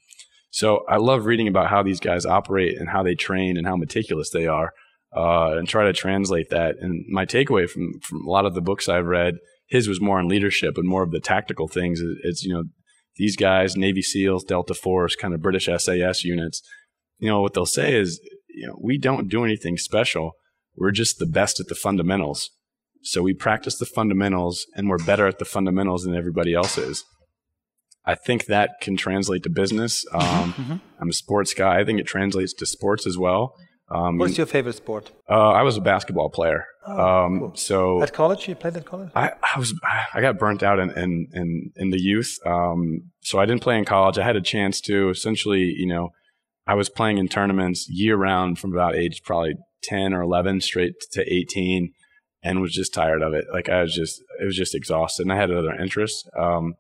So 0.52 0.84
I 0.90 0.98
love 0.98 1.26
reading 1.26 1.48
about 1.48 1.70
how 1.70 1.84
these 1.84 2.00
guys 2.00 2.26
operate 2.26 2.78
and 2.78 2.90
how 2.90 3.04
they 3.04 3.16
train 3.16 3.58
and 3.58 3.68
how 3.68 3.76
meticulous 3.76 4.32
they 4.32 4.48
are, 4.48 4.74
uh, 5.16 5.58
and 5.58 5.68
try 5.68 5.86
to 5.86 5.94
translate 5.94 6.50
that. 6.50 6.76
And 6.80 7.06
my 7.10 7.26
takeaway 7.26 7.70
from 7.70 8.00
from 8.02 8.26
a 8.26 8.30
lot 8.30 8.46
of 8.46 8.56
the 8.56 8.62
books 8.62 8.90
I've 8.90 9.06
read, 9.06 9.36
his 9.68 9.88
was 9.88 10.02
more 10.02 10.20
on 10.20 10.28
leadership 10.28 10.78
and 10.78 10.88
more 10.88 11.04
of 11.04 11.12
the 11.12 11.20
tactical 11.20 11.68
things. 11.68 12.02
It's 12.24 12.44
you 12.44 12.54
know 12.54 12.64
these 13.16 13.36
guys, 13.36 13.76
Navy 13.76 14.02
SEALs, 14.02 14.44
Delta 14.44 14.74
Force, 14.74 15.16
kind 15.16 15.34
of 15.34 15.42
British 15.42 15.66
SAS 15.66 16.24
units. 16.24 16.62
You 17.20 17.30
know 17.30 17.42
what 17.42 17.54
they'll 17.54 17.66
say 17.66 18.00
is, 18.00 18.20
you 18.48 18.66
know, 18.66 18.78
we 18.82 18.98
don't 18.98 19.28
do 19.28 19.44
anything 19.44 19.78
special. 19.78 20.32
We're 20.76 20.92
just 20.92 21.20
the 21.20 21.26
best 21.26 21.60
at 21.60 21.68
the 21.68 21.76
fundamentals. 21.76 22.50
So 23.04 23.22
we 23.22 23.34
practice 23.34 23.78
the 23.78 23.86
fundamentals, 23.86 24.66
and 24.76 24.90
we're 24.90 25.04
better 25.06 25.28
at 25.28 25.40
the 25.40 25.46
fundamentals 25.46 26.04
than 26.04 26.16
everybody 26.16 26.54
else 26.54 26.78
is. 26.78 27.04
I 28.06 28.16
think 28.16 28.46
that 28.46 28.72
can 28.82 28.98
translate 28.98 29.44
to 29.44 29.50
business. 29.50 30.06
Mm-hmm, 30.06 30.42
um, 30.44 30.54
mm-hmm. 30.54 30.76
I'm 31.00 31.10
a 31.10 31.14
sports 31.14 31.54
guy. 31.54 31.80
I 31.80 31.86
think 31.86 32.00
it 32.00 32.08
translates 32.08 32.54
to 32.54 32.66
sports 32.66 33.06
as 33.06 33.18
well. 33.18 33.56
Um, 33.92 34.18
What's 34.18 34.38
your 34.38 34.46
favorite 34.46 34.76
sport? 34.76 35.12
Uh, 35.30 35.50
I 35.50 35.64
was 35.64 35.78
a 35.78 35.82
basketball 35.82 36.30
player. 36.30 36.66
Oh, 36.86 37.26
um, 37.26 37.40
cool. 37.40 37.56
So 37.56 38.04
at 38.04 38.14
college, 38.14 38.48
you 38.48 38.56
played 38.56 38.78
at 38.78 38.86
college. 38.86 39.10
I, 39.16 39.32
I 39.56 39.58
was 39.58 39.74
I 40.14 40.22
got 40.22 40.38
burnt 40.38 40.64
out 40.64 40.80
in 40.80 40.92
in 40.92 41.28
in, 41.34 41.72
in 41.76 41.90
the 41.90 42.00
youth. 42.00 42.38
Um, 42.46 43.12
so 43.22 43.40
I 43.40 43.46
didn't 43.46 43.62
play 43.62 43.78
in 43.78 43.86
college. 43.86 44.18
I 44.18 44.24
had 44.24 44.36
a 44.36 44.42
chance 44.42 44.80
to 44.82 45.10
essentially, 45.10 45.74
you 45.76 45.88
know, 45.88 46.10
I 46.68 46.76
was 46.76 46.90
playing 46.90 47.18
in 47.18 47.30
tournaments 47.30 47.88
year 47.90 48.16
round 48.16 48.60
from 48.60 48.74
about 48.74 48.96
age 48.96 49.22
probably 49.24 49.56
ten 49.82 50.14
or 50.14 50.22
eleven 50.22 50.62
straight 50.62 50.94
to 51.14 51.34
eighteen, 51.34 51.94
and 52.44 52.62
was 52.62 52.74
just 52.74 52.94
tired 52.94 53.24
of 53.24 53.34
it. 53.34 53.46
Like 53.52 53.70
I 53.70 53.82
was 53.82 53.96
just 53.96 54.22
it 54.40 54.46
was 54.46 54.56
just 54.56 54.76
exhausted, 54.76 55.24
and 55.24 55.34
I 55.34 55.38
had 55.38 55.52
other 55.52 55.74
interests. 55.74 56.28
Um, 56.38 56.76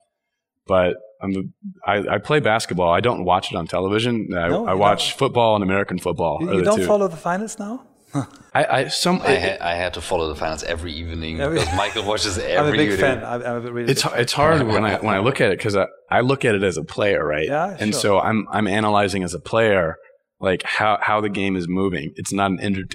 but 0.69 0.95
I'm 1.21 1.53
I, 1.85 1.95
I 2.15 2.17
play 2.19 2.39
basketball. 2.39 2.91
I 2.93 3.01
don't 3.01 3.25
watch 3.25 3.51
it 3.51 3.55
on 3.57 3.67
television. 3.67 4.29
Uh, 4.31 4.37
I, 4.37 4.47
no, 4.49 4.65
I 4.67 4.75
watch 4.75 5.09
don't. 5.09 5.17
football 5.19 5.55
and 5.55 5.63
American 5.63 5.99
football. 5.99 6.37
You, 6.41 6.57
you 6.57 6.63
don't 6.63 6.85
follow 6.85 7.07
the 7.09 7.17
finals 7.17 7.59
now. 7.59 7.75
I, 8.53 8.65
I 8.77 8.87
some 8.87 9.21
I, 9.21 9.35
ha- 9.35 9.57
I, 9.61 9.73
had 9.75 9.93
to 9.95 10.01
follow 10.01 10.29
the 10.29 10.35
finals 10.35 10.63
every 10.63 10.93
evening 10.93 11.39
every, 11.39 11.59
because 11.59 11.75
Michael 11.83 12.05
watches 12.05 12.37
every. 12.37 12.55
I'm 12.57 12.67
a 12.67 12.71
big 12.71 12.91
evening. 12.91 12.99
fan. 12.99 13.23
I'm, 13.23 13.41
I'm 13.43 13.65
a 13.67 13.71
really 13.71 13.91
it's 13.91 14.03
it's 14.23 14.33
hard 14.33 14.63
when 14.63 14.83
I 14.85 14.97
when 14.99 15.15
I 15.15 15.19
look 15.19 15.41
at 15.41 15.51
it 15.51 15.57
because 15.59 15.75
I, 15.75 15.85
I 16.09 16.21
look 16.21 16.45
at 16.45 16.55
it 16.55 16.63
as 16.63 16.77
a 16.77 16.83
player, 16.83 17.23
right? 17.25 17.47
Yeah, 17.47 17.75
And 17.79 17.93
sure. 17.93 18.01
so 18.01 18.19
I'm 18.19 18.47
I'm 18.51 18.67
analyzing 18.67 19.23
as 19.23 19.33
a 19.33 19.39
player 19.39 19.97
like 20.39 20.63
how 20.63 20.97
how 21.01 21.21
the 21.21 21.29
game 21.29 21.55
is 21.55 21.67
moving. 21.67 22.13
It's 22.15 22.33
not 22.33 22.49
an 22.51 22.59
enter- 22.59 22.87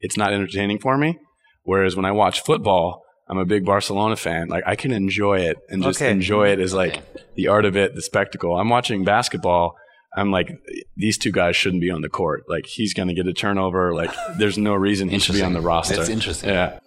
it's 0.00 0.16
not 0.16 0.32
entertaining 0.32 0.78
for 0.78 0.96
me. 0.96 1.18
Whereas 1.64 1.96
when 1.96 2.04
I 2.04 2.12
watch 2.12 2.42
football, 2.42 3.03
I'm 3.28 3.38
a 3.38 3.44
big 3.44 3.64
Barcelona 3.64 4.16
fan. 4.16 4.48
Like 4.48 4.64
I 4.66 4.76
can 4.76 4.92
enjoy 4.92 5.40
it 5.40 5.58
and 5.68 5.82
just 5.82 6.00
okay. 6.00 6.10
enjoy 6.10 6.48
it 6.50 6.60
as 6.60 6.74
like 6.74 7.02
the 7.36 7.48
art 7.48 7.64
of 7.64 7.76
it, 7.76 7.94
the 7.94 8.02
spectacle. 8.02 8.56
I'm 8.56 8.68
watching 8.68 9.04
basketball. 9.04 9.76
I'm 10.16 10.30
like, 10.30 10.56
these 10.96 11.18
two 11.18 11.32
guys 11.32 11.56
shouldn't 11.56 11.80
be 11.80 11.90
on 11.90 12.02
the 12.02 12.08
court. 12.08 12.44
Like 12.48 12.66
he's 12.66 12.94
going 12.94 13.08
to 13.08 13.14
get 13.14 13.26
a 13.26 13.32
turnover. 13.32 13.94
Like 13.94 14.10
there's 14.38 14.58
no 14.58 14.74
reason 14.74 15.08
he 15.08 15.18
should 15.18 15.34
be 15.34 15.42
on 15.42 15.54
the 15.54 15.60
roster. 15.60 15.96
That's 15.96 16.08
interesting. 16.08 16.50
Yeah. 16.50 16.78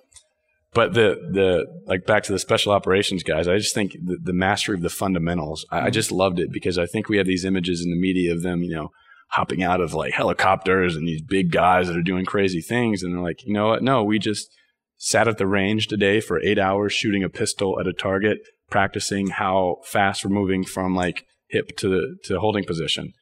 But 0.73 0.93
the 0.93 1.17
the 1.31 1.65
like 1.87 2.05
back 2.05 2.23
to 2.23 2.31
the 2.31 2.39
special 2.39 2.71
operations 2.71 3.23
guys, 3.23 3.47
I 3.47 3.57
just 3.57 3.73
think 3.73 3.93
the, 3.93 4.17
the 4.21 4.33
mastery 4.33 4.75
of 4.75 4.81
the 4.81 4.89
fundamentals. 4.89 5.65
I, 5.71 5.77
I 5.77 5.81
mm-hmm. 5.81 5.91
just 5.91 6.11
loved 6.11 6.39
it 6.39 6.51
because 6.51 6.77
I 6.77 6.85
think 6.85 7.09
we 7.09 7.17
have 7.17 7.25
these 7.25 7.45
images 7.45 7.83
in 7.83 7.89
the 7.89 7.99
media 7.99 8.31
of 8.31 8.43
them, 8.43 8.61
you 8.61 8.75
know, 8.75 8.91
hopping 9.29 9.63
out 9.63 9.81
of 9.81 9.93
like 9.93 10.13
helicopters 10.13 10.95
and 10.95 11.07
these 11.07 11.21
big 11.21 11.51
guys 11.51 11.87
that 11.87 11.97
are 11.97 12.03
doing 12.03 12.25
crazy 12.25 12.61
things, 12.61 13.01
and 13.01 13.13
they're 13.13 13.23
like, 13.23 13.43
you 13.43 13.53
know 13.53 13.67
what? 13.69 13.81
No, 13.81 14.03
we 14.03 14.19
just 14.19 14.49
sat 14.97 15.27
at 15.27 15.37
the 15.37 15.47
range 15.47 15.87
today 15.87 16.19
for 16.19 16.41
eight 16.41 16.59
hours 16.59 16.93
shooting 16.93 17.23
a 17.23 17.29
pistol 17.29 17.79
at 17.79 17.87
a 17.87 17.93
target, 17.93 18.39
practicing 18.69 19.27
how 19.27 19.77
fast 19.83 20.25
we're 20.25 20.31
moving 20.31 20.65
from 20.65 20.95
like 20.95 21.25
hip 21.49 21.77
to 21.77 22.15
to 22.23 22.39
holding 22.39 22.65
position. 22.65 23.13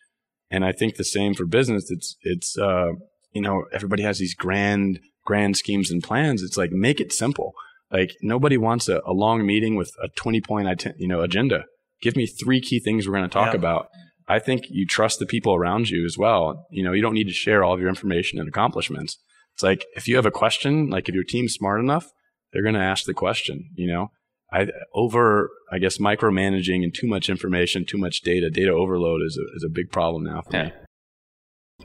And 0.50 0.64
I 0.64 0.72
think 0.72 0.96
the 0.96 1.04
same 1.04 1.34
for 1.34 1.46
business. 1.46 1.92
It's 1.92 2.16
it's 2.22 2.58
uh, 2.58 2.92
you 3.34 3.42
know 3.42 3.66
everybody 3.74 4.04
has 4.04 4.20
these 4.20 4.34
grand 4.34 5.00
grand 5.26 5.58
schemes 5.58 5.92
and 5.92 6.04
plans. 6.04 6.42
It's 6.42 6.58
like 6.58 6.72
make 6.72 7.00
it 7.00 7.12
simple. 7.12 7.54
Like 7.92 8.16
nobody 8.22 8.58
wants 8.58 8.90
a, 8.90 9.02
a 9.06 9.14
long 9.14 9.46
meeting 9.46 9.76
with 9.76 9.92
a 10.02 10.08
twenty 10.10 10.42
point 10.42 10.86
you 10.98 11.08
know 11.08 11.22
agenda. 11.22 11.66
give 12.02 12.16
me 12.16 12.26
three 12.26 12.62
key 12.62 12.80
things 12.80 13.08
we're 13.08 13.16
going 13.16 13.30
to 13.30 13.34
talk 13.34 13.54
yeah. 13.54 13.60
about. 13.60 13.90
I 14.28 14.40
think 14.40 14.66
you 14.70 14.88
trust 14.88 15.20
the 15.20 15.26
people 15.26 15.54
around 15.54 15.90
you 15.90 16.04
as 16.04 16.18
well. 16.18 16.66
You 16.72 16.84
know, 16.84 16.94
you 16.94 17.02
don't 17.02 17.14
need 17.14 17.28
to 17.28 17.34
share 17.34 17.64
all 17.64 17.74
of 17.74 17.80
your 17.80 17.90
information 17.90 18.40
and 18.40 18.48
accomplishments. 18.48 19.20
It's 19.56 19.64
like 19.64 19.86
if 19.96 20.08
you 20.08 20.18
have 20.18 20.26
a 20.26 20.32
question, 20.32 20.90
like 20.90 21.08
if 21.08 21.16
your 21.16 21.24
team's 21.24 21.54
smart 21.54 21.80
enough, 21.80 22.12
they're 22.52 22.64
going 22.64 22.76
to 22.76 22.82
ask 22.82 23.06
the 23.06 23.14
question, 23.14 23.72
you 23.76 23.88
know. 23.88 24.12
I 24.52 24.68
over 24.94 25.50
I 25.72 25.80
guess 25.80 25.98
micromanaging 25.98 26.84
and 26.84 26.94
too 26.94 27.08
much 27.08 27.30
information, 27.30 27.86
too 27.86 27.98
much 27.98 28.22
data, 28.22 28.50
data 28.50 28.72
overload 28.72 29.22
is 29.26 29.38
a 29.38 29.56
is 29.56 29.64
a 29.64 29.70
big 29.70 29.92
problem 29.92 30.24
now 30.24 30.42
for 30.42 30.56
yeah. 30.56 30.64
me. 30.66 30.72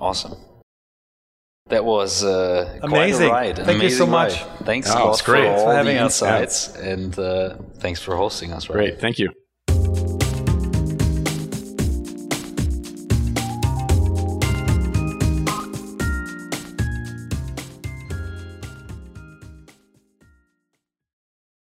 Awesome. 0.00 0.36
That 1.68 1.84
was 1.84 2.24
uh, 2.24 2.78
amazing. 2.82 3.28
Quite 3.28 3.56
Thank 3.56 3.68
amazing 3.68 3.82
you 3.82 3.90
so 3.90 4.04
ride. 4.04 4.10
much. 4.10 4.42
Thanks 4.64 4.90
oh, 4.90 5.04
a 5.04 5.04
lot 5.06 5.24
great. 5.24 5.44
for 5.44 5.50
all 5.50 5.64
for 5.66 5.74
having 5.74 5.96
the 5.96 6.02
us. 6.02 6.20
insights, 6.20 6.74
yeah. 6.76 6.88
and 6.90 7.18
uh, 7.18 7.56
thanks 7.78 8.02
for 8.02 8.16
hosting 8.16 8.52
us. 8.52 8.68
Right. 8.68 8.74
Great. 8.74 9.00
Thank 9.00 9.18
you. 9.18 9.32